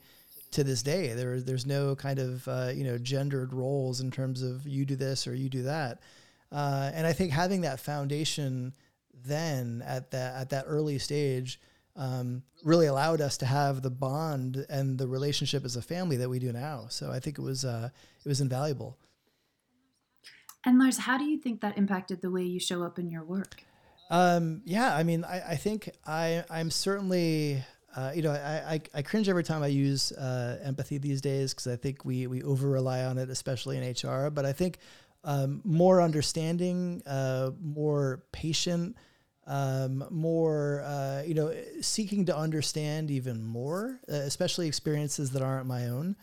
to 0.52 0.62
this 0.62 0.82
day. 0.82 1.08
There 1.14 1.40
there's 1.40 1.66
no 1.66 1.96
kind 1.96 2.18
of 2.18 2.46
uh, 2.46 2.70
you 2.74 2.84
know 2.84 2.98
gendered 2.98 3.52
roles 3.52 4.00
in 4.00 4.10
terms 4.10 4.42
of 4.42 4.66
you 4.66 4.84
do 4.84 4.96
this 4.96 5.26
or 5.26 5.34
you 5.34 5.48
do 5.48 5.64
that. 5.64 6.00
Uh, 6.52 6.90
and 6.94 7.06
I 7.06 7.12
think 7.12 7.32
having 7.32 7.62
that 7.62 7.80
foundation 7.80 8.74
then 9.14 9.82
at 9.86 10.10
that 10.10 10.36
at 10.36 10.50
that 10.50 10.64
early 10.66 10.98
stage 10.98 11.60
um, 11.96 12.42
really 12.64 12.86
allowed 12.86 13.20
us 13.20 13.36
to 13.38 13.46
have 13.46 13.82
the 13.82 13.90
bond 13.90 14.64
and 14.68 14.98
the 14.98 15.06
relationship 15.06 15.64
as 15.64 15.76
a 15.76 15.82
family 15.82 16.16
that 16.16 16.28
we 16.28 16.38
do 16.38 16.52
now. 16.52 16.86
So 16.88 17.10
I 17.10 17.20
think 17.20 17.38
it 17.38 17.42
was 17.42 17.64
uh, 17.64 17.90
it 18.24 18.28
was 18.28 18.40
invaluable. 18.40 18.96
And 20.64 20.78
Lars, 20.78 20.98
how 20.98 21.18
do 21.18 21.24
you 21.24 21.38
think 21.38 21.60
that 21.60 21.76
impacted 21.76 22.22
the 22.22 22.30
way 22.30 22.42
you 22.42 22.60
show 22.60 22.82
up 22.84 22.98
in 22.98 23.10
your 23.10 23.24
work? 23.24 23.64
Um, 24.10 24.62
yeah, 24.64 24.94
I 24.94 25.02
mean, 25.02 25.24
I, 25.24 25.40
I 25.50 25.56
think 25.56 25.90
I 26.06 26.44
I'm 26.50 26.70
certainly. 26.70 27.64
Uh, 27.94 28.10
you 28.14 28.22
know, 28.22 28.30
I, 28.30 28.72
I, 28.72 28.80
I, 28.94 29.02
cringe 29.02 29.28
every 29.28 29.44
time 29.44 29.62
I 29.62 29.66
use 29.66 30.12
uh, 30.12 30.58
empathy 30.62 30.96
these 30.96 31.20
days 31.20 31.52
because 31.52 31.66
I 31.66 31.76
think 31.76 32.06
we 32.06 32.26
we 32.26 32.42
over 32.42 32.66
rely 32.70 33.04
on 33.04 33.18
it, 33.18 33.28
especially 33.28 33.76
in 33.76 33.84
HR. 33.84 34.30
But 34.30 34.46
I 34.46 34.54
think 34.54 34.78
um, 35.24 35.60
more 35.64 36.02
understanding, 36.02 37.02
uh, 37.06 37.50
more 37.60 38.24
patient, 38.32 38.96
um, 39.46 40.04
more, 40.10 40.82
uh, 40.84 41.22
you 41.26 41.34
know, 41.34 41.54
seeking 41.80 42.26
to 42.26 42.36
understand 42.36 43.10
even 43.10 43.42
more, 43.42 44.00
uh, 44.10 44.14
especially 44.14 44.66
experiences 44.66 45.30
that 45.32 45.42
aren't 45.42 45.66
my 45.66 45.88
own. 45.88 46.16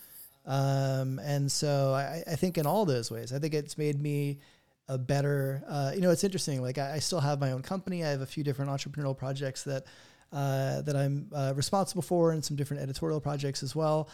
Um, 0.45 1.19
and 1.19 1.51
so 1.51 1.93
I, 1.93 2.23
I, 2.25 2.35
think 2.35 2.57
in 2.57 2.65
all 2.65 2.85
those 2.85 3.11
ways, 3.11 3.33
I 3.33 3.39
think 3.39 3.53
it's 3.53 3.77
made 3.77 4.01
me 4.01 4.39
a 4.87 4.97
better, 4.97 5.63
uh, 5.67 5.91
you 5.93 6.01
know, 6.01 6.11
it's 6.11 6.23
interesting. 6.23 6.61
Like 6.61 6.77
I, 6.77 6.93
I, 6.93 6.99
still 6.99 7.19
have 7.19 7.39
my 7.39 7.51
own 7.51 7.61
company. 7.61 8.03
I 8.03 8.09
have 8.09 8.21
a 8.21 8.25
few 8.25 8.43
different 8.43 8.71
entrepreneurial 8.71 9.15
projects 9.15 9.63
that, 9.65 9.83
uh, 10.31 10.81
that 10.81 10.95
I'm 10.95 11.27
uh, 11.33 11.53
responsible 11.55 12.01
for 12.01 12.31
and 12.31 12.43
some 12.43 12.55
different 12.57 12.81
editorial 12.81 13.19
projects 13.19 13.61
as 13.61 13.75
well. 13.75 14.09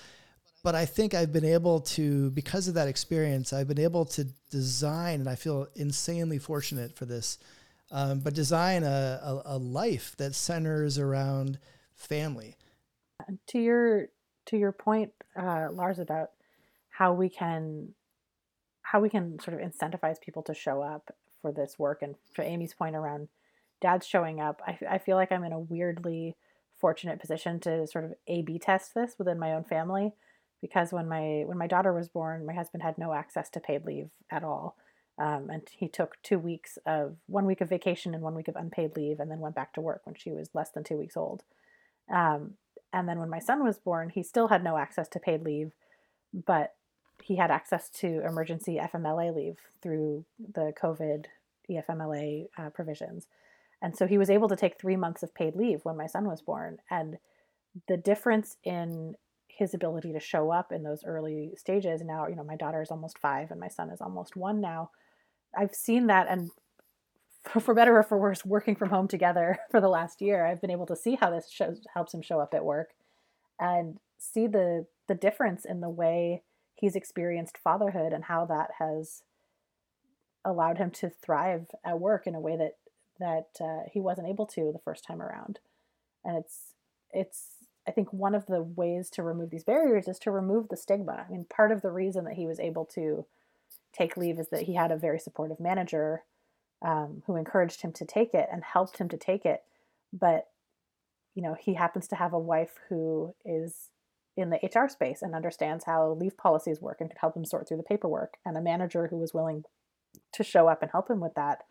But 0.65 0.73
I 0.73 0.87
think 0.87 1.13
I've 1.13 1.31
been 1.31 1.45
able 1.45 1.81
to, 1.81 2.31
because 2.31 2.67
of 2.67 2.73
that 2.73 2.87
experience, 2.87 3.53
I've 3.53 3.67
been 3.67 3.79
able 3.79 4.03
to 4.05 4.23
design, 4.49 5.19
and 5.19 5.29
I 5.29 5.35
feel 5.35 5.67
insanely 5.75 6.39
fortunate 6.39 6.95
for 6.97 7.05
this, 7.05 7.37
um, 7.91 8.21
but 8.21 8.33
design 8.33 8.81
a, 8.81 9.19
a, 9.21 9.41
a 9.45 9.57
life 9.59 10.15
that 10.17 10.33
centers 10.33 10.97
around 10.97 11.59
family. 11.93 12.55
To 13.49 13.59
your 13.59 14.07
to 14.47 14.57
your 14.57 14.71
point, 14.71 15.11
uh, 15.39 15.67
Lars, 15.71 15.99
about 15.99 16.31
how 16.89 17.13
we 17.13 17.29
can 17.29 17.93
how 18.81 18.99
we 18.99 19.09
can 19.09 19.37
sort 19.37 19.61
of 19.61 19.69
incentivize 19.69 20.19
people 20.19 20.41
to 20.41 20.55
show 20.55 20.81
up 20.81 21.15
for 21.43 21.51
this 21.51 21.77
work, 21.77 22.01
and 22.01 22.15
to 22.37 22.41
Amy's 22.41 22.73
point 22.73 22.95
around 22.95 23.27
dads 23.81 24.07
showing 24.07 24.41
up, 24.41 24.63
I, 24.65 24.79
I 24.89 24.97
feel 24.97 25.15
like 25.15 25.31
I'm 25.31 25.43
in 25.43 25.53
a 25.53 25.59
weirdly 25.59 26.35
fortunate 26.75 27.19
position 27.19 27.59
to 27.59 27.85
sort 27.85 28.05
of 28.05 28.13
A/B 28.27 28.57
test 28.57 28.95
this 28.95 29.13
within 29.19 29.37
my 29.37 29.53
own 29.53 29.63
family, 29.63 30.15
because 30.65 30.91
when 30.91 31.07
my 31.07 31.43
when 31.45 31.59
my 31.59 31.67
daughter 31.67 31.93
was 31.93 32.09
born, 32.09 32.43
my 32.43 32.53
husband 32.53 32.81
had 32.81 32.97
no 32.97 33.13
access 33.13 33.51
to 33.51 33.59
paid 33.59 33.85
leave 33.85 34.09
at 34.31 34.43
all. 34.43 34.75
Um, 35.19 35.51
and 35.51 35.61
he 35.77 35.87
took 35.87 36.17
two 36.23 36.39
weeks 36.39 36.79
of 36.87 37.17
one 37.27 37.45
week 37.45 37.61
of 37.61 37.69
vacation 37.69 38.15
and 38.15 38.23
one 38.23 38.33
week 38.33 38.47
of 38.47 38.55
unpaid 38.55 38.97
leave, 38.97 39.19
and 39.19 39.29
then 39.29 39.39
went 39.39 39.53
back 39.53 39.73
to 39.73 39.81
work 39.81 40.01
when 40.05 40.15
she 40.15 40.31
was 40.31 40.49
less 40.55 40.71
than 40.71 40.83
two 40.83 40.97
weeks 40.97 41.15
old. 41.15 41.43
Um, 42.11 42.55
and 42.91 43.07
then 43.07 43.19
when 43.19 43.29
my 43.29 43.37
son 43.37 43.63
was 43.63 43.77
born, 43.77 44.09
he 44.09 44.23
still 44.23 44.47
had 44.47 44.63
no 44.63 44.77
access 44.77 45.07
to 45.09 45.19
paid 45.19 45.43
leave, 45.43 45.73
but 46.33 46.73
he 47.23 47.35
had 47.35 47.51
access 47.51 47.87
to 47.89 48.25
emergency 48.25 48.79
FMLA 48.81 49.35
leave 49.35 49.59
through 49.83 50.25
the 50.39 50.73
COVID 50.81 51.25
EFMLA 51.69 52.47
uh, 52.57 52.69
provisions. 52.71 53.27
And 53.83 53.95
so 53.95 54.07
he 54.07 54.17
was 54.17 54.31
able 54.31 54.49
to 54.49 54.55
take 54.55 54.79
three 54.79 54.95
months 54.95 55.21
of 55.21 55.35
paid 55.35 55.55
leave 55.55 55.85
when 55.85 55.95
my 55.95 56.07
son 56.07 56.25
was 56.25 56.41
born. 56.41 56.79
And 56.89 57.19
the 57.87 57.97
difference 57.97 58.57
in 58.63 59.15
his 59.55 59.73
ability 59.73 60.11
to 60.11 60.19
show 60.19 60.51
up 60.51 60.71
in 60.71 60.83
those 60.83 61.03
early 61.05 61.53
stages 61.55 62.01
now, 62.03 62.27
you 62.27 62.35
know, 62.35 62.43
my 62.43 62.57
daughter 62.57 62.81
is 62.81 62.91
almost 62.91 63.17
five 63.17 63.51
and 63.51 63.59
my 63.59 63.69
son 63.69 63.89
is 63.89 64.01
almost 64.01 64.35
one 64.35 64.59
now. 64.59 64.91
I've 65.57 65.73
seen 65.73 66.07
that 66.07 66.27
and 66.29 66.49
for 67.59 67.73
better 67.73 67.97
or 67.97 68.03
for 68.03 68.17
worse, 68.17 68.43
working 68.43 68.75
from 68.75 68.89
home 68.89 69.07
together 69.07 69.59
for 69.71 69.79
the 69.79 69.87
last 69.87 70.21
year, 70.21 70.45
I've 70.45 70.61
been 70.61 70.71
able 70.71 70.87
to 70.87 70.95
see 70.95 71.15
how 71.15 71.29
this 71.29 71.49
shows 71.49 71.81
helps 71.93 72.13
him 72.13 72.21
show 72.21 72.39
up 72.39 72.53
at 72.53 72.65
work 72.65 72.89
and 73.59 73.99
see 74.17 74.47
the 74.47 74.85
the 75.07 75.15
difference 75.15 75.65
in 75.65 75.81
the 75.81 75.89
way 75.89 76.41
he's 76.73 76.95
experienced 76.95 77.59
fatherhood 77.63 78.11
and 78.11 78.25
how 78.25 78.45
that 78.45 78.71
has 78.79 79.21
allowed 80.43 80.77
him 80.77 80.91
to 80.91 81.11
thrive 81.23 81.67
at 81.85 81.99
work 81.99 82.27
in 82.27 82.35
a 82.35 82.39
way 82.39 82.57
that 82.57 82.77
that 83.19 83.63
uh, 83.63 83.87
he 83.91 83.99
wasn't 83.99 84.27
able 84.27 84.45
to 84.45 84.71
the 84.73 84.79
first 84.83 85.05
time 85.05 85.21
around. 85.21 85.59
And 86.23 86.37
it's 86.37 86.73
it's 87.11 87.54
I 87.87 87.91
think 87.91 88.11
one 88.11 88.35
of 88.35 88.47
the 88.47 88.63
ways 88.63 89.09
to 89.11 89.23
remove 89.23 89.51
these 89.51 89.63
barriers 89.63 90.07
is 90.07 90.19
to 90.19 90.31
remove 90.31 90.69
the 90.69 90.77
stigma. 90.77 91.25
I 91.27 91.31
mean, 91.31 91.45
part 91.49 91.71
of 91.71 91.81
the 91.81 91.91
reason 91.91 92.25
that 92.25 92.33
he 92.33 92.47
was 92.47 92.59
able 92.59 92.85
to 92.95 93.25
take 93.93 94.17
leave 94.17 94.39
is 94.39 94.49
that 94.49 94.63
he 94.63 94.75
had 94.75 94.91
a 94.91 94.97
very 94.97 95.19
supportive 95.19 95.59
manager 95.59 96.23
um, 96.81 97.23
who 97.25 97.35
encouraged 97.35 97.81
him 97.81 97.91
to 97.93 98.05
take 98.05 98.33
it 98.33 98.49
and 98.51 98.63
helped 98.63 98.97
him 98.97 99.07
to 99.09 99.17
take 99.17 99.45
it. 99.45 99.63
But 100.11 100.47
you 101.35 101.43
know, 101.43 101.55
he 101.59 101.73
happens 101.73 102.07
to 102.07 102.15
have 102.15 102.33
a 102.33 102.39
wife 102.39 102.79
who 102.89 103.35
is 103.43 103.89
in 104.37 104.49
the 104.49 104.59
HR 104.63 104.89
space 104.89 105.21
and 105.21 105.35
understands 105.35 105.85
how 105.85 106.11
leave 106.13 106.37
policies 106.37 106.81
work 106.81 106.97
and 106.99 107.09
could 107.09 107.19
help 107.19 107.35
him 107.35 107.45
sort 107.45 107.67
through 107.67 107.77
the 107.77 107.83
paperwork, 107.83 108.37
and 108.45 108.57
a 108.57 108.61
manager 108.61 109.07
who 109.07 109.17
was 109.17 109.33
willing 109.33 109.63
to 110.33 110.43
show 110.43 110.67
up 110.67 110.81
and 110.81 110.91
help 110.91 111.09
him 111.09 111.19
with 111.19 111.33
that. 111.35 111.63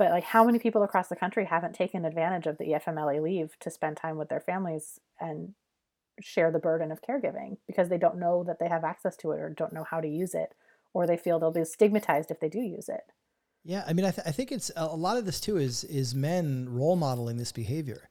But 0.00 0.12
like, 0.12 0.24
how 0.24 0.44
many 0.44 0.58
people 0.58 0.82
across 0.82 1.08
the 1.08 1.14
country 1.14 1.44
haven't 1.44 1.74
taken 1.74 2.06
advantage 2.06 2.46
of 2.46 2.56
the 2.56 2.68
EFMLA 2.68 3.20
leave 3.20 3.58
to 3.60 3.70
spend 3.70 3.98
time 3.98 4.16
with 4.16 4.30
their 4.30 4.40
families 4.40 4.98
and 5.20 5.52
share 6.22 6.50
the 6.50 6.58
burden 6.58 6.90
of 6.90 7.02
caregiving 7.02 7.58
because 7.66 7.90
they 7.90 7.98
don't 7.98 8.16
know 8.16 8.42
that 8.44 8.58
they 8.58 8.68
have 8.68 8.82
access 8.82 9.14
to 9.18 9.32
it 9.32 9.40
or 9.40 9.50
don't 9.50 9.74
know 9.74 9.84
how 9.84 10.00
to 10.00 10.08
use 10.08 10.32
it, 10.32 10.54
or 10.94 11.06
they 11.06 11.18
feel 11.18 11.38
they'll 11.38 11.50
be 11.50 11.66
stigmatized 11.66 12.30
if 12.30 12.40
they 12.40 12.48
do 12.48 12.60
use 12.60 12.88
it. 12.88 13.02
Yeah, 13.62 13.84
I 13.86 13.92
mean, 13.92 14.06
I, 14.06 14.10
th- 14.10 14.26
I 14.26 14.30
think 14.30 14.52
it's 14.52 14.70
a 14.74 14.86
lot 14.86 15.18
of 15.18 15.26
this 15.26 15.38
too 15.38 15.58
is 15.58 15.84
is 15.84 16.14
men 16.14 16.66
role 16.70 16.96
modeling 16.96 17.36
this 17.36 17.52
behavior. 17.52 18.08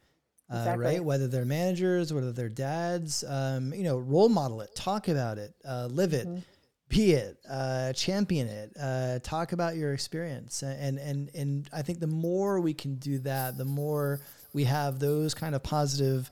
Uh, 0.48 0.58
exactly. 0.58 0.86
right? 0.86 1.04
Whether 1.04 1.28
they're 1.28 1.44
managers, 1.44 2.14
whether 2.14 2.32
they're 2.32 2.50
dads, 2.50 3.24
um, 3.28 3.74
you 3.74 3.84
know, 3.84 3.98
role 3.98 4.30
model 4.30 4.62
it, 4.62 4.76
talk 4.76 5.08
about 5.08 5.40
it, 5.40 5.56
uh, 5.68 5.88
live 5.88 6.14
it, 6.14 6.28
mm-hmm. 6.28 6.42
Be 6.90 7.14
it, 7.14 7.38
uh, 7.50 7.94
champion 7.94 8.48
it, 8.48 8.72
uh, 8.82 9.20
talk 9.20 9.52
about 9.52 9.76
your 9.76 9.94
experience, 9.94 10.64
and 10.64 10.98
and 10.98 11.30
and 11.36 11.70
I 11.72 11.84
think 11.84 12.00
the 12.00 12.08
more 12.08 12.60
we 12.60 12.74
can 12.74 12.96
do 12.96 13.20
that, 13.20 13.58
the 13.58 13.66
more 13.66 14.22
we 14.54 14.64
have 14.66 15.00
those 15.00 15.36
kind 15.36 15.54
of 15.54 15.62
positive 15.62 16.30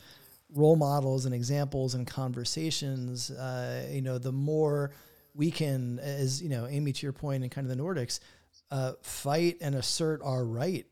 role 0.54 0.76
models 0.76 1.26
and 1.26 1.36
examples 1.36 1.94
and 1.94 2.08
conversations. 2.08 3.30
Uh, 3.30 3.88
you 3.92 4.02
know, 4.02 4.18
the 4.18 4.32
more 4.32 4.92
we 5.36 5.52
can, 5.52 6.00
as 6.00 6.42
you 6.42 6.50
know, 6.50 6.66
Amy, 6.68 6.92
to 6.92 7.06
your 7.06 7.14
and 7.32 7.52
kind 7.52 7.70
of 7.70 7.78
the 7.78 7.82
Nordics, 7.82 8.20
uh, 8.72 8.94
fight 9.04 9.58
and 9.62 9.76
assert 9.76 10.22
our 10.24 10.44
right 10.44 10.88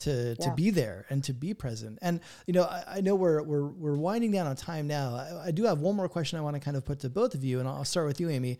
to 0.00 0.36
yeah. 0.38 0.46
to 0.46 0.54
be 0.54 0.70
there 0.70 1.06
and 1.08 1.22
to 1.24 1.32
be 1.32 1.54
present. 1.54 1.98
And 2.02 2.20
you 2.46 2.52
know, 2.52 2.64
I, 2.64 2.84
I, 2.96 3.00
know 3.00 3.14
we're 3.14 3.42
we're 3.42 3.66
we're 3.66 3.96
winding 3.96 4.32
down 4.32 4.46
on 4.46 4.56
time 4.56 4.86
now. 4.86 5.14
I, 5.14 5.46
I 5.46 5.50
do 5.50 5.64
have 5.64 5.80
one 5.80 5.96
more 5.96 6.08
question 6.08 6.38
I 6.38 6.42
want 6.42 6.54
to 6.56 6.60
kind 6.60 6.76
of 6.76 6.84
put 6.84 7.00
to 7.00 7.10
both 7.10 7.34
of 7.34 7.44
you, 7.44 7.60
and 7.60 7.68
I'll 7.68 7.84
start 7.84 8.06
with 8.06 8.20
you, 8.20 8.28
Amy. 8.28 8.58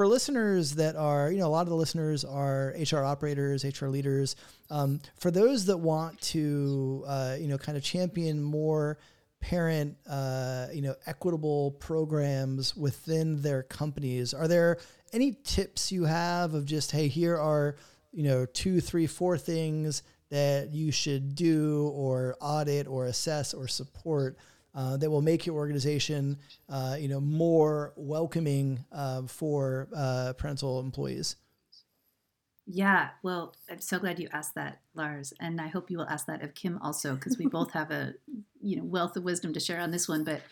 For 0.00 0.06
listeners 0.06 0.76
that 0.76 0.96
are, 0.96 1.30
you 1.30 1.40
know, 1.40 1.46
a 1.46 1.52
lot 1.52 1.60
of 1.60 1.68
the 1.68 1.74
listeners 1.74 2.24
are 2.24 2.74
HR 2.90 3.04
operators, 3.04 3.66
HR 3.66 3.88
leaders. 3.88 4.34
Um, 4.70 4.98
for 5.18 5.30
those 5.30 5.66
that 5.66 5.76
want 5.76 6.18
to, 6.22 7.04
uh, 7.06 7.36
you 7.38 7.48
know, 7.48 7.58
kind 7.58 7.76
of 7.76 7.84
champion 7.84 8.42
more 8.42 8.96
parent, 9.42 9.98
uh, 10.08 10.68
you 10.72 10.80
know, 10.80 10.94
equitable 11.04 11.72
programs 11.72 12.74
within 12.74 13.42
their 13.42 13.62
companies, 13.62 14.32
are 14.32 14.48
there 14.48 14.78
any 15.12 15.36
tips 15.44 15.92
you 15.92 16.06
have 16.06 16.54
of 16.54 16.64
just, 16.64 16.92
hey, 16.92 17.06
here 17.06 17.36
are, 17.36 17.76
you 18.10 18.22
know, 18.22 18.46
two, 18.46 18.80
three, 18.80 19.06
four 19.06 19.36
things 19.36 20.02
that 20.30 20.70
you 20.70 20.90
should 20.90 21.34
do 21.34 21.92
or 21.94 22.38
audit 22.40 22.86
or 22.86 23.04
assess 23.04 23.52
or 23.52 23.68
support 23.68 24.38
uh, 24.74 24.96
that 24.96 25.10
will 25.10 25.22
make 25.22 25.46
your 25.46 25.56
organization, 25.56 26.38
uh, 26.68 26.96
you 26.98 27.08
know, 27.08 27.20
more 27.20 27.92
welcoming 27.96 28.84
uh, 28.92 29.22
for 29.22 29.88
uh, 29.94 30.32
parental 30.36 30.80
employees? 30.80 31.36
Yeah, 32.66 33.08
well, 33.24 33.56
I'm 33.68 33.80
so 33.80 33.98
glad 33.98 34.20
you 34.20 34.28
asked 34.32 34.54
that, 34.54 34.80
Lars, 34.94 35.32
and 35.40 35.60
I 35.60 35.66
hope 35.66 35.90
you 35.90 35.98
will 35.98 36.06
ask 36.08 36.26
that 36.26 36.42
of 36.42 36.54
Kim 36.54 36.78
also, 36.80 37.16
because 37.16 37.36
we 37.36 37.46
both 37.46 37.72
have 37.72 37.90
a, 37.90 38.14
you 38.60 38.76
know, 38.76 38.84
wealth 38.84 39.16
of 39.16 39.24
wisdom 39.24 39.52
to 39.54 39.60
share 39.60 39.80
on 39.80 39.90
this 39.90 40.08
one. 40.08 40.22
But 40.22 40.42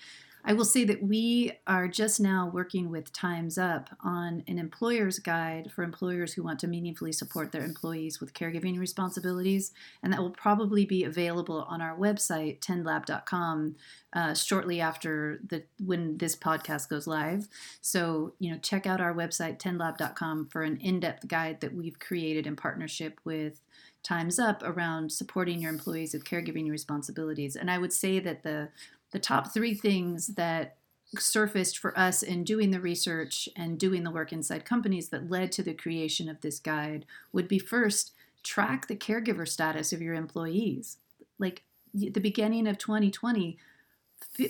I 0.48 0.54
will 0.54 0.64
say 0.64 0.84
that 0.84 1.02
we 1.02 1.52
are 1.66 1.86
just 1.88 2.20
now 2.20 2.50
working 2.50 2.88
with 2.88 3.12
Time's 3.12 3.58
Up 3.58 3.90
on 4.02 4.42
an 4.48 4.58
employer's 4.58 5.18
guide 5.18 5.70
for 5.70 5.82
employers 5.82 6.32
who 6.32 6.42
want 6.42 6.58
to 6.60 6.66
meaningfully 6.66 7.12
support 7.12 7.52
their 7.52 7.62
employees 7.62 8.18
with 8.18 8.32
caregiving 8.32 8.78
responsibilities. 8.78 9.72
And 10.02 10.10
that 10.10 10.20
will 10.20 10.30
probably 10.30 10.86
be 10.86 11.04
available 11.04 11.66
on 11.68 11.82
our 11.82 11.94
website, 11.94 12.60
tendlab.com, 12.60 13.76
uh, 14.14 14.32
shortly 14.32 14.80
after 14.80 15.38
the 15.46 15.64
when 15.84 16.16
this 16.16 16.34
podcast 16.34 16.88
goes 16.88 17.06
live. 17.06 17.46
So, 17.82 18.32
you 18.38 18.50
know, 18.50 18.56
check 18.56 18.86
out 18.86 19.02
our 19.02 19.12
website, 19.12 19.58
tendlab.com, 19.58 20.46
for 20.46 20.62
an 20.62 20.78
in 20.78 21.00
depth 21.00 21.28
guide 21.28 21.60
that 21.60 21.74
we've 21.74 21.98
created 21.98 22.46
in 22.46 22.56
partnership 22.56 23.20
with 23.22 23.60
Time's 24.02 24.38
Up 24.38 24.62
around 24.64 25.12
supporting 25.12 25.60
your 25.60 25.70
employees 25.70 26.14
with 26.14 26.24
caregiving 26.24 26.70
responsibilities. 26.70 27.54
And 27.54 27.70
I 27.70 27.76
would 27.76 27.92
say 27.92 28.18
that 28.20 28.42
the 28.42 28.70
the 29.10 29.18
top 29.18 29.52
three 29.52 29.74
things 29.74 30.28
that 30.28 30.76
surfaced 31.16 31.78
for 31.78 31.98
us 31.98 32.22
in 32.22 32.44
doing 32.44 32.70
the 32.70 32.80
research 32.80 33.48
and 33.56 33.78
doing 33.78 34.04
the 34.04 34.10
work 34.10 34.32
inside 34.32 34.64
companies 34.64 35.08
that 35.08 35.30
led 35.30 35.50
to 35.52 35.62
the 35.62 35.72
creation 35.72 36.28
of 36.28 36.40
this 36.40 36.58
guide 36.58 37.06
would 37.32 37.48
be 37.48 37.58
first 37.58 38.12
track 38.42 38.86
the 38.86 38.96
caregiver 38.96 39.48
status 39.48 39.92
of 39.92 40.02
your 40.02 40.14
employees. 40.14 40.98
Like 41.38 41.62
at 41.94 42.14
the 42.14 42.20
beginning 42.20 42.66
of 42.66 42.78
2020 42.78 43.58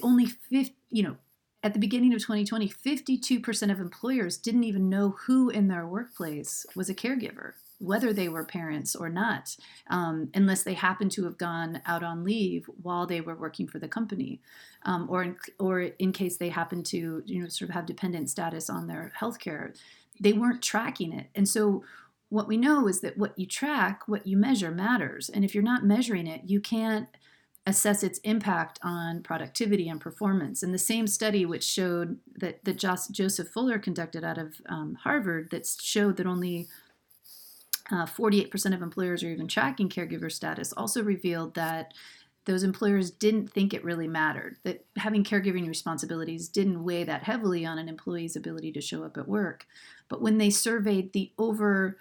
only 0.02 0.26
50 0.26 0.74
you 0.90 1.02
know 1.02 1.16
at 1.62 1.72
the 1.72 1.78
beginning 1.78 2.14
of 2.14 2.20
2020 2.20 2.68
52% 2.68 3.70
of 3.70 3.80
employers 3.80 4.36
didn't 4.36 4.64
even 4.64 4.88
know 4.88 5.10
who 5.26 5.50
in 5.50 5.68
their 5.68 5.86
workplace 5.86 6.66
was 6.74 6.88
a 6.88 6.94
caregiver 6.94 7.52
whether 7.78 8.12
they 8.12 8.28
were 8.28 8.44
parents 8.44 8.96
or 8.96 9.08
not, 9.08 9.56
um, 9.88 10.30
unless 10.34 10.62
they 10.62 10.74
happened 10.74 11.12
to 11.12 11.24
have 11.24 11.38
gone 11.38 11.80
out 11.86 12.02
on 12.02 12.24
leave 12.24 12.68
while 12.82 13.06
they 13.06 13.20
were 13.20 13.36
working 13.36 13.66
for 13.68 13.78
the 13.78 13.88
company, 13.88 14.40
um, 14.84 15.06
or 15.08 15.22
in, 15.22 15.36
or 15.58 15.80
in 15.80 16.12
case 16.12 16.36
they 16.36 16.48
happened 16.48 16.84
to 16.86 17.22
you 17.24 17.42
know 17.42 17.48
sort 17.48 17.70
of 17.70 17.74
have 17.74 17.86
dependent 17.86 18.28
status 18.30 18.68
on 18.68 18.86
their 18.86 19.12
healthcare, 19.20 19.76
they 20.20 20.32
weren't 20.32 20.62
tracking 20.62 21.12
it, 21.12 21.28
and 21.34 21.48
so. 21.48 21.84
What 22.30 22.46
we 22.46 22.58
know 22.58 22.86
is 22.88 23.00
that 23.00 23.16
what 23.16 23.38
you 23.38 23.46
track, 23.46 24.02
what 24.06 24.26
you 24.26 24.36
measure 24.36 24.70
matters. 24.70 25.30
And 25.30 25.46
if 25.46 25.54
you're 25.54 25.64
not 25.64 25.86
measuring 25.86 26.26
it, 26.26 26.42
you 26.44 26.60
can't 26.60 27.08
assess 27.68 28.02
its 28.02 28.18
impact 28.20 28.78
on 28.82 29.22
productivity 29.22 29.88
and 29.88 30.00
performance. 30.00 30.62
And 30.62 30.72
the 30.72 30.78
same 30.78 31.06
study, 31.06 31.44
which 31.44 31.64
showed 31.64 32.18
that, 32.36 32.64
that 32.64 32.78
Joseph 33.10 33.48
Fuller 33.48 33.78
conducted 33.78 34.24
out 34.24 34.38
of 34.38 34.60
um, 34.68 34.96
Harvard, 35.02 35.50
that 35.50 35.66
showed 35.66 36.16
that 36.16 36.26
only 36.26 36.66
uh, 37.90 38.06
48% 38.06 38.74
of 38.74 38.82
employers 38.82 39.22
are 39.22 39.30
even 39.30 39.48
tracking 39.48 39.88
caregiver 39.88 40.30
status, 40.30 40.72
also 40.72 41.02
revealed 41.02 41.54
that 41.54 41.94
those 42.44 42.62
employers 42.62 43.10
didn't 43.10 43.50
think 43.52 43.74
it 43.74 43.84
really 43.84 44.08
mattered, 44.08 44.56
that 44.64 44.84
having 44.96 45.22
caregiving 45.22 45.68
responsibilities 45.68 46.48
didn't 46.48 46.82
weigh 46.82 47.04
that 47.04 47.22
heavily 47.22 47.66
on 47.66 47.78
an 47.78 47.88
employee's 47.88 48.36
ability 48.36 48.72
to 48.72 48.80
show 48.80 49.04
up 49.04 49.18
at 49.18 49.28
work. 49.28 49.66
But 50.08 50.22
when 50.22 50.38
they 50.38 50.48
surveyed 50.48 51.12
the 51.12 51.30
over, 51.38 51.98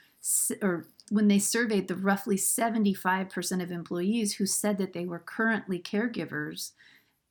or 0.61 0.85
when 1.09 1.27
they 1.27 1.39
surveyed 1.39 1.87
the 1.87 1.95
roughly 1.95 2.37
75% 2.37 3.61
of 3.61 3.71
employees 3.71 4.35
who 4.35 4.45
said 4.45 4.77
that 4.77 4.93
they 4.93 5.05
were 5.05 5.19
currently 5.19 5.79
caregivers, 5.79 6.71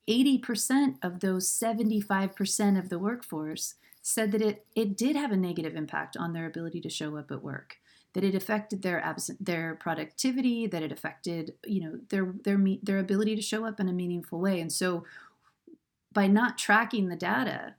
80% 0.09 0.96
of 1.02 1.20
those 1.20 1.48
75% 1.48 2.78
of 2.78 2.88
the 2.90 2.98
workforce 2.98 3.74
said 4.02 4.30
that 4.32 4.42
it, 4.42 4.66
it 4.74 4.96
did 4.96 5.16
have 5.16 5.32
a 5.32 5.36
negative 5.36 5.74
impact 5.74 6.16
on 6.16 6.32
their 6.32 6.46
ability 6.46 6.80
to 6.82 6.90
show 6.90 7.16
up 7.16 7.30
at 7.30 7.42
work 7.42 7.78
that 8.16 8.24
it 8.24 8.34
affected 8.34 8.80
their 8.80 8.98
absent 9.04 9.44
their 9.44 9.74
productivity, 9.74 10.66
that 10.66 10.82
it 10.82 10.90
affected 10.90 11.52
you 11.66 11.82
know 11.82 11.98
their 12.08 12.32
their 12.44 12.58
their 12.82 12.98
ability 12.98 13.36
to 13.36 13.42
show 13.42 13.66
up 13.66 13.78
in 13.78 13.90
a 13.90 13.92
meaningful 13.92 14.40
way. 14.40 14.58
And 14.58 14.72
so, 14.72 15.04
by 16.14 16.26
not 16.26 16.56
tracking 16.56 17.08
the 17.08 17.14
data, 17.14 17.74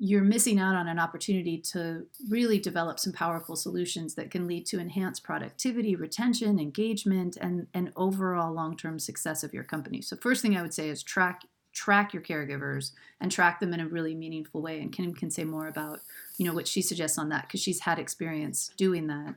you're 0.00 0.24
missing 0.24 0.58
out 0.58 0.74
on 0.74 0.88
an 0.88 0.98
opportunity 0.98 1.58
to 1.58 2.04
really 2.28 2.58
develop 2.58 2.98
some 2.98 3.12
powerful 3.12 3.54
solutions 3.54 4.16
that 4.16 4.28
can 4.28 4.48
lead 4.48 4.66
to 4.66 4.80
enhanced 4.80 5.22
productivity, 5.22 5.94
retention, 5.94 6.58
engagement, 6.58 7.36
and 7.40 7.68
and 7.72 7.92
overall 7.94 8.52
long-term 8.52 8.98
success 8.98 9.44
of 9.44 9.54
your 9.54 9.62
company. 9.62 10.02
So, 10.02 10.16
first 10.16 10.42
thing 10.42 10.56
I 10.56 10.62
would 10.62 10.74
say 10.74 10.88
is 10.88 11.04
track 11.04 11.44
track 11.72 12.12
your 12.12 12.22
caregivers 12.22 12.90
and 13.20 13.30
track 13.30 13.60
them 13.60 13.72
in 13.72 13.80
a 13.80 13.86
really 13.86 14.14
meaningful 14.14 14.62
way. 14.62 14.80
And 14.80 14.90
Kim 14.90 15.14
can 15.14 15.30
say 15.30 15.44
more 15.44 15.68
about, 15.68 16.00
you 16.38 16.46
know, 16.46 16.54
what 16.54 16.66
she 16.66 16.80
suggests 16.80 17.18
on 17.18 17.28
that 17.28 17.42
because 17.42 17.60
she's 17.60 17.80
had 17.80 17.98
experience 17.98 18.70
doing 18.78 19.06
that. 19.08 19.34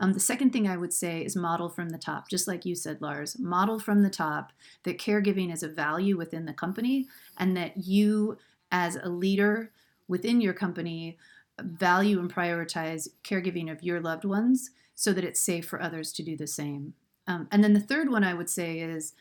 Um, 0.00 0.14
the 0.14 0.20
second 0.20 0.50
thing 0.50 0.66
I 0.66 0.78
would 0.78 0.92
say 0.92 1.22
is 1.22 1.36
model 1.36 1.68
from 1.68 1.90
the 1.90 1.98
top, 1.98 2.28
just 2.28 2.48
like 2.48 2.64
you 2.64 2.74
said, 2.74 3.00
Lars. 3.02 3.38
Model 3.38 3.78
from 3.78 4.02
the 4.02 4.10
top 4.10 4.52
that 4.84 4.98
caregiving 4.98 5.52
is 5.52 5.62
a 5.62 5.68
value 5.68 6.16
within 6.16 6.46
the 6.46 6.54
company 6.54 7.06
and 7.36 7.56
that 7.56 7.76
you, 7.76 8.38
as 8.72 8.96
a 8.96 9.08
leader 9.08 9.70
within 10.08 10.40
your 10.40 10.54
company, 10.54 11.18
value 11.60 12.18
and 12.18 12.32
prioritize 12.32 13.08
caregiving 13.22 13.70
of 13.70 13.82
your 13.82 14.00
loved 14.00 14.24
ones 14.24 14.70
so 14.94 15.12
that 15.12 15.24
it's 15.24 15.40
safe 15.40 15.66
for 15.66 15.80
others 15.80 16.12
to 16.12 16.22
do 16.22 16.36
the 16.36 16.46
same. 16.46 16.94
Um, 17.26 17.46
and 17.52 17.62
then 17.62 17.74
the 17.74 17.80
third 17.80 18.10
one 18.10 18.24
I 18.24 18.34
would 18.34 18.50
say 18.50 18.80
is, 18.80 19.12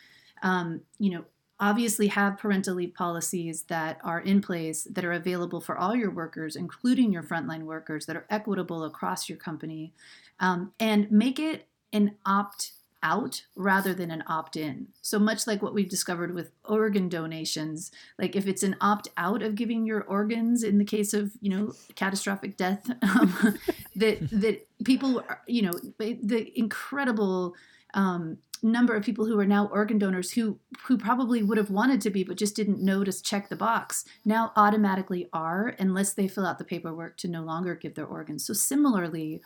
um, 0.42 0.82
you 0.98 1.12
know, 1.12 1.26
obviously 1.60 2.08
have 2.08 2.38
parental 2.38 2.76
leave 2.76 2.94
policies 2.94 3.64
that 3.64 4.00
are 4.04 4.20
in 4.22 4.42
place 4.42 4.88
that 4.92 5.04
are 5.04 5.12
available 5.12 5.60
for 5.60 5.78
all 5.78 5.96
your 5.96 6.12
workers, 6.12 6.56
including 6.56 7.12
your 7.12 7.24
frontline 7.24 7.64
workers, 7.64 8.06
that 8.06 8.16
are 8.16 8.26
equitable 8.30 8.84
across 8.84 9.28
your 9.28 9.38
company, 9.38 9.94
um, 10.40 10.72
and 10.80 11.12
make 11.12 11.40
it 11.40 11.68
an 11.92 12.16
opt 12.26 12.74
out 13.02 13.44
rather 13.56 13.94
than 13.94 14.12
an 14.12 14.24
opt 14.28 14.56
in. 14.56 14.88
So 15.02 15.20
much 15.20 15.48
like 15.48 15.62
what 15.62 15.74
we've 15.74 15.90
discovered 15.90 16.34
with 16.34 16.52
organ 16.66 17.08
donations, 17.08 17.92
like 18.18 18.36
if 18.36 18.46
it's 18.48 18.64
an 18.64 18.76
opt 18.82 19.10
out 19.18 19.42
of 19.42 19.56
giving 19.56 19.86
your 19.86 20.04
organs 20.04 20.64
in 20.64 20.78
the 20.78 20.86
case 20.86 21.14
of, 21.14 21.32
you 21.42 21.50
know, 21.50 21.74
catastrophic 21.96 22.58
death, 22.58 22.90
um, 23.02 23.58
that 23.96 24.30
that 24.32 24.68
people, 24.84 25.24
you 25.48 25.62
know, 25.62 25.74
the 25.98 26.52
incredible 26.58 27.56
um, 27.94 28.38
number 28.62 28.96
of 28.96 29.04
people 29.04 29.26
who 29.26 29.40
are 29.40 29.46
now 29.46 29.68
organ 29.68 29.98
donors 29.98 30.32
who 30.32 30.60
who 30.84 30.98
probably 30.98 31.42
would 31.44 31.58
have 31.58 31.70
wanted 31.70 32.02
to 32.02 32.10
be 32.10 32.24
but 32.24 32.38
just 32.38 32.56
didn't 32.56 32.82
know 32.82 33.04
to 33.04 33.22
check 33.22 33.50
the 33.50 33.56
box 33.56 34.06
now 34.26 34.52
automatically 34.56 35.30
are 35.34 35.76
unless 35.80 36.14
they 36.14 36.28
fill 36.28 36.46
out 36.46 36.58
the 36.58 36.64
paperwork 36.64 37.18
to 37.18 37.28
no 37.28 37.42
longer 37.42 37.76
give 37.76 37.96
their 37.96 38.06
organs. 38.06 38.46
So 38.46 38.54
similarly 38.54 39.42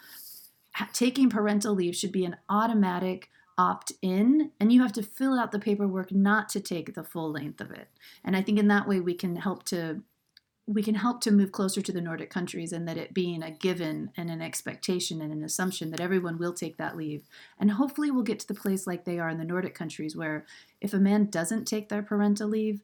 taking 0.93 1.30
parental 1.30 1.76
leave 1.76 1.95
should 1.95 2.11
be 2.11 2.26
an 2.26 2.38
automatic 2.49 3.30
opt 3.57 3.91
in 4.01 4.51
and 4.59 4.74
you 4.74 4.82
have 4.82 4.93
to 4.93 5.03
fill 5.03 5.38
out 5.38 5.51
the 5.51 5.59
paperwork 5.59 6.11
not 6.11 6.49
to 6.49 6.59
take 6.59 6.95
the 6.95 7.03
full 7.03 7.32
length 7.32 7.61
of 7.61 7.72
it. 7.72 7.88
And 8.24 8.36
i 8.36 8.41
think 8.41 8.57
in 8.57 8.68
that 8.70 8.88
way 8.88 8.99
we 8.99 9.14
can 9.14 9.36
help 9.36 9.64
to 9.66 10.01
we 10.66 10.82
can 10.82 10.95
help 10.95 11.20
to 11.22 11.32
move 11.32 11.51
closer 11.51 11.82
to 11.82 11.91
the 11.91 11.99
nordic 11.99 12.30
countries 12.30 12.72
and 12.72 12.88
that 12.88 12.97
it 12.97 13.14
being 13.14 13.43
a 13.43 13.51
given 13.51 14.11
and 14.16 14.30
an 14.30 14.41
expectation 14.41 15.22
and 15.22 15.34
an 15.34 15.43
assumption 15.43 15.91
that 15.91 15.99
everyone 15.99 16.38
will 16.38 16.53
take 16.53 16.78
that 16.78 16.95
leave. 16.95 17.24
And 17.59 17.72
hopefully 17.72 18.11
we'll 18.11 18.24
get 18.24 18.39
to 18.39 18.47
the 18.47 18.53
place 18.53 18.88
like 18.88 19.03
they 19.03 19.20
are 19.20 19.30
in 19.30 19.38
the 19.38 19.43
nordic 19.43 19.76
countries 19.76 20.16
where 20.16 20.45
if 20.80 20.93
a 20.93 20.99
man 20.99 21.26
doesn't 21.26 21.66
take 21.66 21.89
their 21.89 22.01
parental 22.01 22.47
leave 22.47 22.82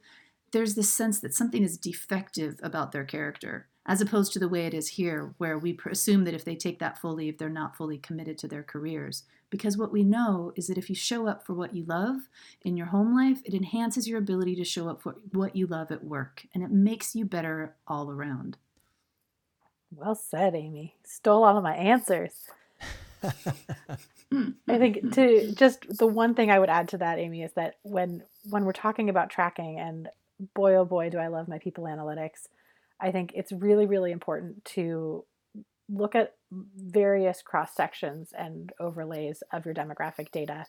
there's 0.51 0.75
this 0.75 0.91
sense 0.91 1.19
that 1.19 1.33
something 1.33 1.63
is 1.63 1.77
defective 1.77 2.59
about 2.63 2.91
their 2.91 3.05
character 3.05 3.67
as 3.89 4.01
opposed 4.01 4.31
to 4.31 4.37
the 4.37 4.47
way 4.47 4.67
it 4.67 4.73
is 4.75 4.87
here, 4.87 5.33
where 5.39 5.57
we 5.57 5.75
assume 5.89 6.23
that 6.23 6.35
if 6.35 6.45
they 6.45 6.55
take 6.55 6.77
that 6.77 6.99
full 6.99 7.15
leave, 7.15 7.39
they're 7.39 7.49
not 7.49 7.75
fully 7.75 7.97
committed 7.97 8.37
to 8.37 8.47
their 8.47 8.61
careers. 8.61 9.23
Because 9.49 9.79
what 9.79 9.91
we 9.91 10.03
know 10.03 10.53
is 10.55 10.67
that 10.67 10.77
if 10.77 10.91
you 10.91 10.95
show 10.95 11.27
up 11.27 11.43
for 11.43 11.55
what 11.55 11.73
you 11.73 11.85
love 11.85 12.29
in 12.61 12.77
your 12.77 12.85
home 12.85 13.15
life, 13.15 13.41
it 13.45 13.55
enhances 13.55 14.07
your 14.07 14.19
ability 14.19 14.55
to 14.57 14.63
show 14.63 14.87
up 14.87 15.01
for 15.01 15.15
what 15.31 15.55
you 15.55 15.65
love 15.65 15.91
at 15.91 16.03
work, 16.03 16.45
and 16.53 16.63
it 16.63 16.69
makes 16.69 17.15
you 17.15 17.25
better 17.25 17.73
all 17.87 18.11
around. 18.11 18.57
Well 19.89 20.13
said, 20.13 20.53
Amy. 20.53 20.93
Stole 21.03 21.43
all 21.43 21.57
of 21.57 21.63
my 21.63 21.73
answers. 21.75 22.45
I 23.23 23.31
think 24.67 25.13
to 25.15 25.51
just 25.53 25.97
the 25.97 26.05
one 26.05 26.35
thing 26.35 26.51
I 26.51 26.59
would 26.59 26.69
add 26.69 26.89
to 26.89 26.99
that, 26.99 27.17
Amy, 27.17 27.41
is 27.41 27.53
that 27.53 27.77
when 27.81 28.21
when 28.51 28.65
we're 28.65 28.71
talking 28.71 29.09
about 29.09 29.31
tracking, 29.31 29.79
and 29.79 30.09
boy 30.53 30.75
oh 30.75 30.85
boy, 30.85 31.09
do 31.09 31.17
I 31.17 31.25
love 31.25 31.47
my 31.47 31.57
people 31.57 31.85
analytics 31.85 32.49
I 33.01 33.11
think 33.11 33.31
it's 33.35 33.51
really, 33.51 33.85
really 33.85 34.11
important 34.11 34.63
to 34.65 35.25
look 35.89 36.15
at 36.15 36.35
various 36.51 37.41
cross 37.41 37.75
sections 37.75 38.31
and 38.37 38.71
overlays 38.79 39.41
of 39.51 39.65
your 39.65 39.73
demographic 39.73 40.31
data. 40.31 40.65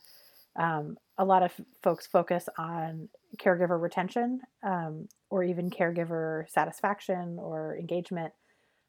Um, 0.56 0.96
a 1.18 1.24
lot 1.24 1.42
of 1.42 1.52
folks 1.82 2.06
focus 2.06 2.48
on 2.58 3.08
caregiver 3.38 3.80
retention 3.80 4.40
um, 4.62 5.08
or 5.28 5.44
even 5.44 5.70
caregiver 5.70 6.48
satisfaction 6.50 7.38
or 7.38 7.76
engagement, 7.78 8.32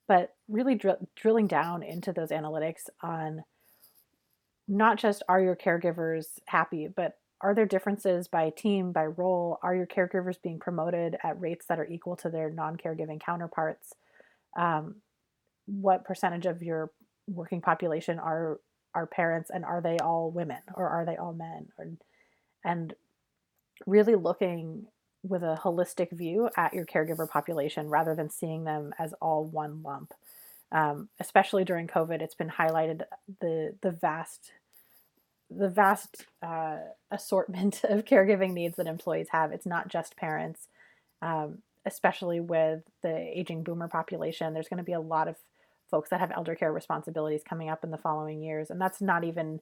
but 0.07 0.33
really 0.47 0.75
dr- 0.75 1.05
drilling 1.15 1.47
down 1.47 1.83
into 1.83 2.13
those 2.13 2.29
analytics 2.29 2.89
on 3.01 3.43
not 4.67 4.97
just 4.97 5.21
are 5.27 5.41
your 5.41 5.55
caregivers 5.55 6.39
happy, 6.45 6.87
but 6.87 7.17
are 7.41 7.55
there 7.55 7.65
differences 7.65 8.27
by 8.27 8.51
team, 8.51 8.91
by 8.91 9.05
role? 9.05 9.57
Are 9.63 9.75
your 9.75 9.87
caregivers 9.87 10.41
being 10.41 10.59
promoted 10.59 11.17
at 11.23 11.39
rates 11.39 11.65
that 11.67 11.79
are 11.79 11.87
equal 11.87 12.15
to 12.17 12.29
their 12.29 12.51
non 12.51 12.77
caregiving 12.77 13.19
counterparts? 13.19 13.93
Um, 14.57 14.95
what 15.65 16.05
percentage 16.05 16.45
of 16.45 16.61
your 16.61 16.91
working 17.27 17.61
population 17.61 18.19
are 18.19 18.59
are 18.93 19.07
parents, 19.07 19.49
and 19.49 19.65
are 19.65 19.81
they 19.81 19.97
all 19.99 20.31
women 20.31 20.61
or 20.75 20.87
are 20.87 21.05
they 21.05 21.15
all 21.15 21.33
men? 21.33 21.67
Or, 21.77 21.91
and 22.63 22.93
really 23.87 24.15
looking 24.15 24.85
with 25.23 25.43
a 25.43 25.59
holistic 25.63 26.11
view 26.11 26.49
at 26.57 26.73
your 26.73 26.85
caregiver 26.85 27.29
population 27.29 27.89
rather 27.89 28.15
than 28.15 28.29
seeing 28.29 28.63
them 28.63 28.93
as 28.99 29.13
all 29.21 29.45
one 29.45 29.81
lump. 29.83 30.13
Um, 30.71 31.09
especially 31.19 31.63
during 31.63 31.87
COVID, 31.87 32.21
it's 32.21 32.35
been 32.35 32.49
highlighted 32.49 33.01
the 33.39 33.75
the 33.81 33.91
vast 33.91 34.51
the 35.55 35.69
vast 35.69 36.25
uh, 36.41 36.77
assortment 37.09 37.83
of 37.89 38.05
caregiving 38.05 38.53
needs 38.53 38.77
that 38.77 38.87
employees 38.87 39.27
have. 39.31 39.51
It's 39.51 39.65
not 39.65 39.87
just 39.87 40.17
parents, 40.17 40.67
um, 41.21 41.59
especially 41.85 42.39
with 42.39 42.81
the 43.03 43.15
aging 43.15 43.63
boomer 43.63 43.87
population. 43.87 44.53
There's 44.53 44.69
going 44.69 44.77
to 44.77 44.83
be 44.83 44.93
a 44.93 44.99
lot 44.99 45.27
of 45.27 45.35
folks 45.89 46.09
that 46.09 46.21
have 46.21 46.31
elder 46.31 46.55
care 46.55 46.71
responsibilities 46.71 47.41
coming 47.47 47.69
up 47.69 47.83
in 47.83 47.91
the 47.91 47.97
following 47.97 48.41
years, 48.41 48.69
and 48.69 48.79
that's 48.79 49.01
not 49.01 49.23
even 49.23 49.59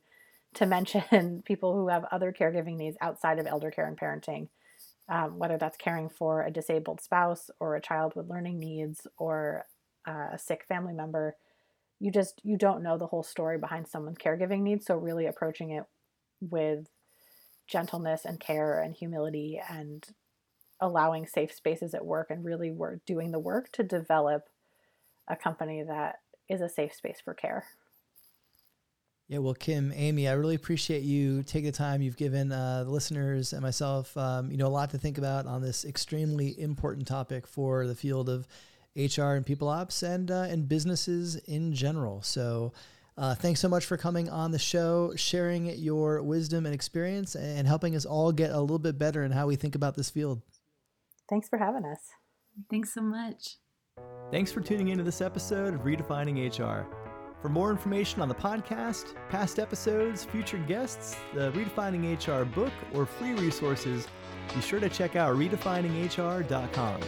to 0.56 0.66
mention 0.66 1.42
people 1.46 1.74
who 1.74 1.90
have 1.90 2.06
other 2.12 2.32
caregiving 2.32 2.78
needs 2.78 2.98
outside 3.02 3.40
of 3.40 3.48
elder 3.48 3.72
care 3.72 3.88
and 3.88 3.98
parenting. 3.98 4.48
Um, 5.08 5.40
whether 5.40 5.58
that's 5.58 5.76
caring 5.76 6.08
for 6.08 6.44
a 6.44 6.52
disabled 6.52 7.02
spouse 7.02 7.50
or 7.60 7.76
a 7.76 7.82
child 7.82 8.16
with 8.16 8.30
learning 8.30 8.60
needs 8.60 9.08
or 9.18 9.66
uh, 10.08 10.28
a 10.34 10.38
sick 10.38 10.66
family 10.68 10.94
member, 10.94 11.36
you 12.00 12.12
just 12.12 12.42
you 12.44 12.58
don't 12.58 12.84
know 12.84 12.98
the 12.98 13.08
whole 13.08 13.24
story 13.24 13.58
behind 13.58 13.88
someone's 13.88 14.18
caregiving 14.18 14.62
needs 14.62 14.86
so 14.86 14.96
really 14.96 15.26
approaching 15.26 15.72
it 15.72 15.84
with 16.42 16.88
gentleness 17.68 18.26
and 18.26 18.40
care 18.40 18.82
and 18.82 18.96
humility 18.96 19.62
and 19.70 20.08
allowing 20.82 21.28
safe 21.28 21.54
spaces 21.54 21.94
at 21.94 22.06
work 22.06 22.28
and 22.30 22.46
really 22.46 22.72
we're 22.72 22.98
doing 23.06 23.32
the 23.32 23.40
work 23.40 23.72
to 23.72 23.84
develop 23.84 24.44
a 25.28 25.36
company 25.36 25.84
that 25.84 26.16
is 26.50 26.62
a 26.62 26.70
safe 26.70 26.94
space 26.94 27.22
for 27.24 27.34
care. 27.34 27.66
Yeah, 29.28 29.38
well, 29.38 29.54
Kim, 29.54 29.94
Amy, 29.96 30.28
I 30.28 30.32
really 30.32 30.56
appreciate 30.56 31.04
you 31.04 31.44
taking 31.44 31.68
the 31.68 31.78
time. 31.78 32.02
You've 32.02 32.18
given 32.18 32.52
uh, 32.52 32.84
the 32.84 32.90
listeners 32.90 33.54
and 33.54 33.62
myself, 33.62 34.18
um, 34.18 34.50
you 34.50 34.58
know, 34.58 34.66
a 34.66 34.70
lot 34.70 34.90
to 34.90 34.98
think 34.98 35.20
about 35.20 35.46
on 35.46 35.62
this 35.62 35.86
extremely 35.86 36.60
important 36.60 37.08
topic 37.08 37.46
for 37.46 37.86
the 37.86 37.94
field 37.94 38.28
of 38.28 38.48
HR 38.96 39.34
and 39.34 39.46
people 39.46 39.68
ops 39.68 40.04
and 40.04 40.30
uh, 40.32 40.48
and 40.50 40.68
businesses 40.68 41.36
in 41.36 41.74
general. 41.74 42.22
So. 42.22 42.74
Uh, 43.18 43.36
thanks 43.36 43.60
so 43.60 43.68
much 43.68 43.84
for 43.86 43.98
coming 43.98 44.30
on 44.30 44.52
the 44.52 44.58
show, 44.58 45.12
sharing 45.18 45.66
your 45.78 46.24
wisdom 46.24 46.66
and 46.66 46.74
experience, 46.74 47.36
and 47.36 47.68
helping 47.68 47.94
us 47.94 48.06
all 48.06 48.32
get 48.32 48.50
a 48.50 48.62
little 48.62 48.80
bit 48.80 48.98
better 48.98 49.26
in 49.26 49.32
how 49.34 49.46
we 49.46 49.58
think 49.58 49.76
about 49.76 49.94
this 49.94 50.10
field. 50.10 50.42
Thanks 51.30 51.50
for 51.50 51.60
having 51.60 51.84
us. 51.84 52.00
Thanks 52.72 52.94
so 52.94 53.02
much. 53.02 53.58
Thanks 54.32 54.52
for 54.52 54.62
tuning 54.62 54.88
into 54.88 55.04
this 55.04 55.20
episode 55.22 55.74
of 55.74 55.82
Redefining 55.82 56.48
HR. 56.48 56.88
For 57.42 57.50
more 57.50 57.72
information 57.72 58.22
on 58.22 58.28
the 58.28 58.36
podcast, 58.36 59.16
past 59.30 59.60
episodes, 59.60 60.26
future 60.26 60.58
guests, 60.58 61.16
the 61.34 61.52
Redefining 61.52 62.16
HR 62.16 62.44
book, 62.46 62.74
or 62.94 63.06
free 63.06 63.34
resources, 63.34 64.08
be 64.54 64.62
sure 64.62 64.80
to 64.80 64.90
check 64.90 65.16
out 65.16 65.36
redefininghr.com. 65.36 67.02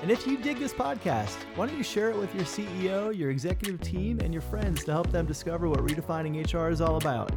And 0.00 0.12
if 0.12 0.26
you 0.26 0.36
dig 0.36 0.58
this 0.58 0.72
podcast, 0.72 1.34
why 1.56 1.66
don't 1.66 1.76
you 1.76 1.82
share 1.82 2.10
it 2.10 2.16
with 2.16 2.32
your 2.34 2.44
CEO, 2.44 3.16
your 3.16 3.30
executive 3.30 3.80
team, 3.80 4.20
and 4.20 4.32
your 4.32 4.42
friends 4.42 4.84
to 4.84 4.92
help 4.92 5.10
them 5.10 5.26
discover 5.26 5.68
what 5.68 5.80
redefining 5.80 6.36
HR 6.52 6.70
is 6.70 6.80
all 6.80 6.96
about? 6.98 7.32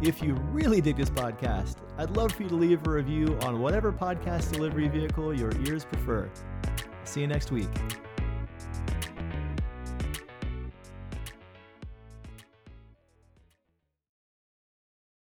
If 0.00 0.22
you 0.22 0.34
really 0.52 0.80
dig 0.80 0.96
this 0.96 1.10
podcast, 1.10 1.76
I'd 1.98 2.16
love 2.16 2.32
for 2.32 2.44
you 2.44 2.48
to 2.48 2.54
leave 2.54 2.86
a 2.86 2.90
review 2.90 3.36
on 3.42 3.60
whatever 3.60 3.92
podcast 3.92 4.52
delivery 4.52 4.88
vehicle 4.88 5.34
your 5.36 5.52
ears 5.66 5.84
prefer. 5.84 6.30
See 7.04 7.20
you 7.20 7.26
next 7.26 7.50
week. 7.50 7.68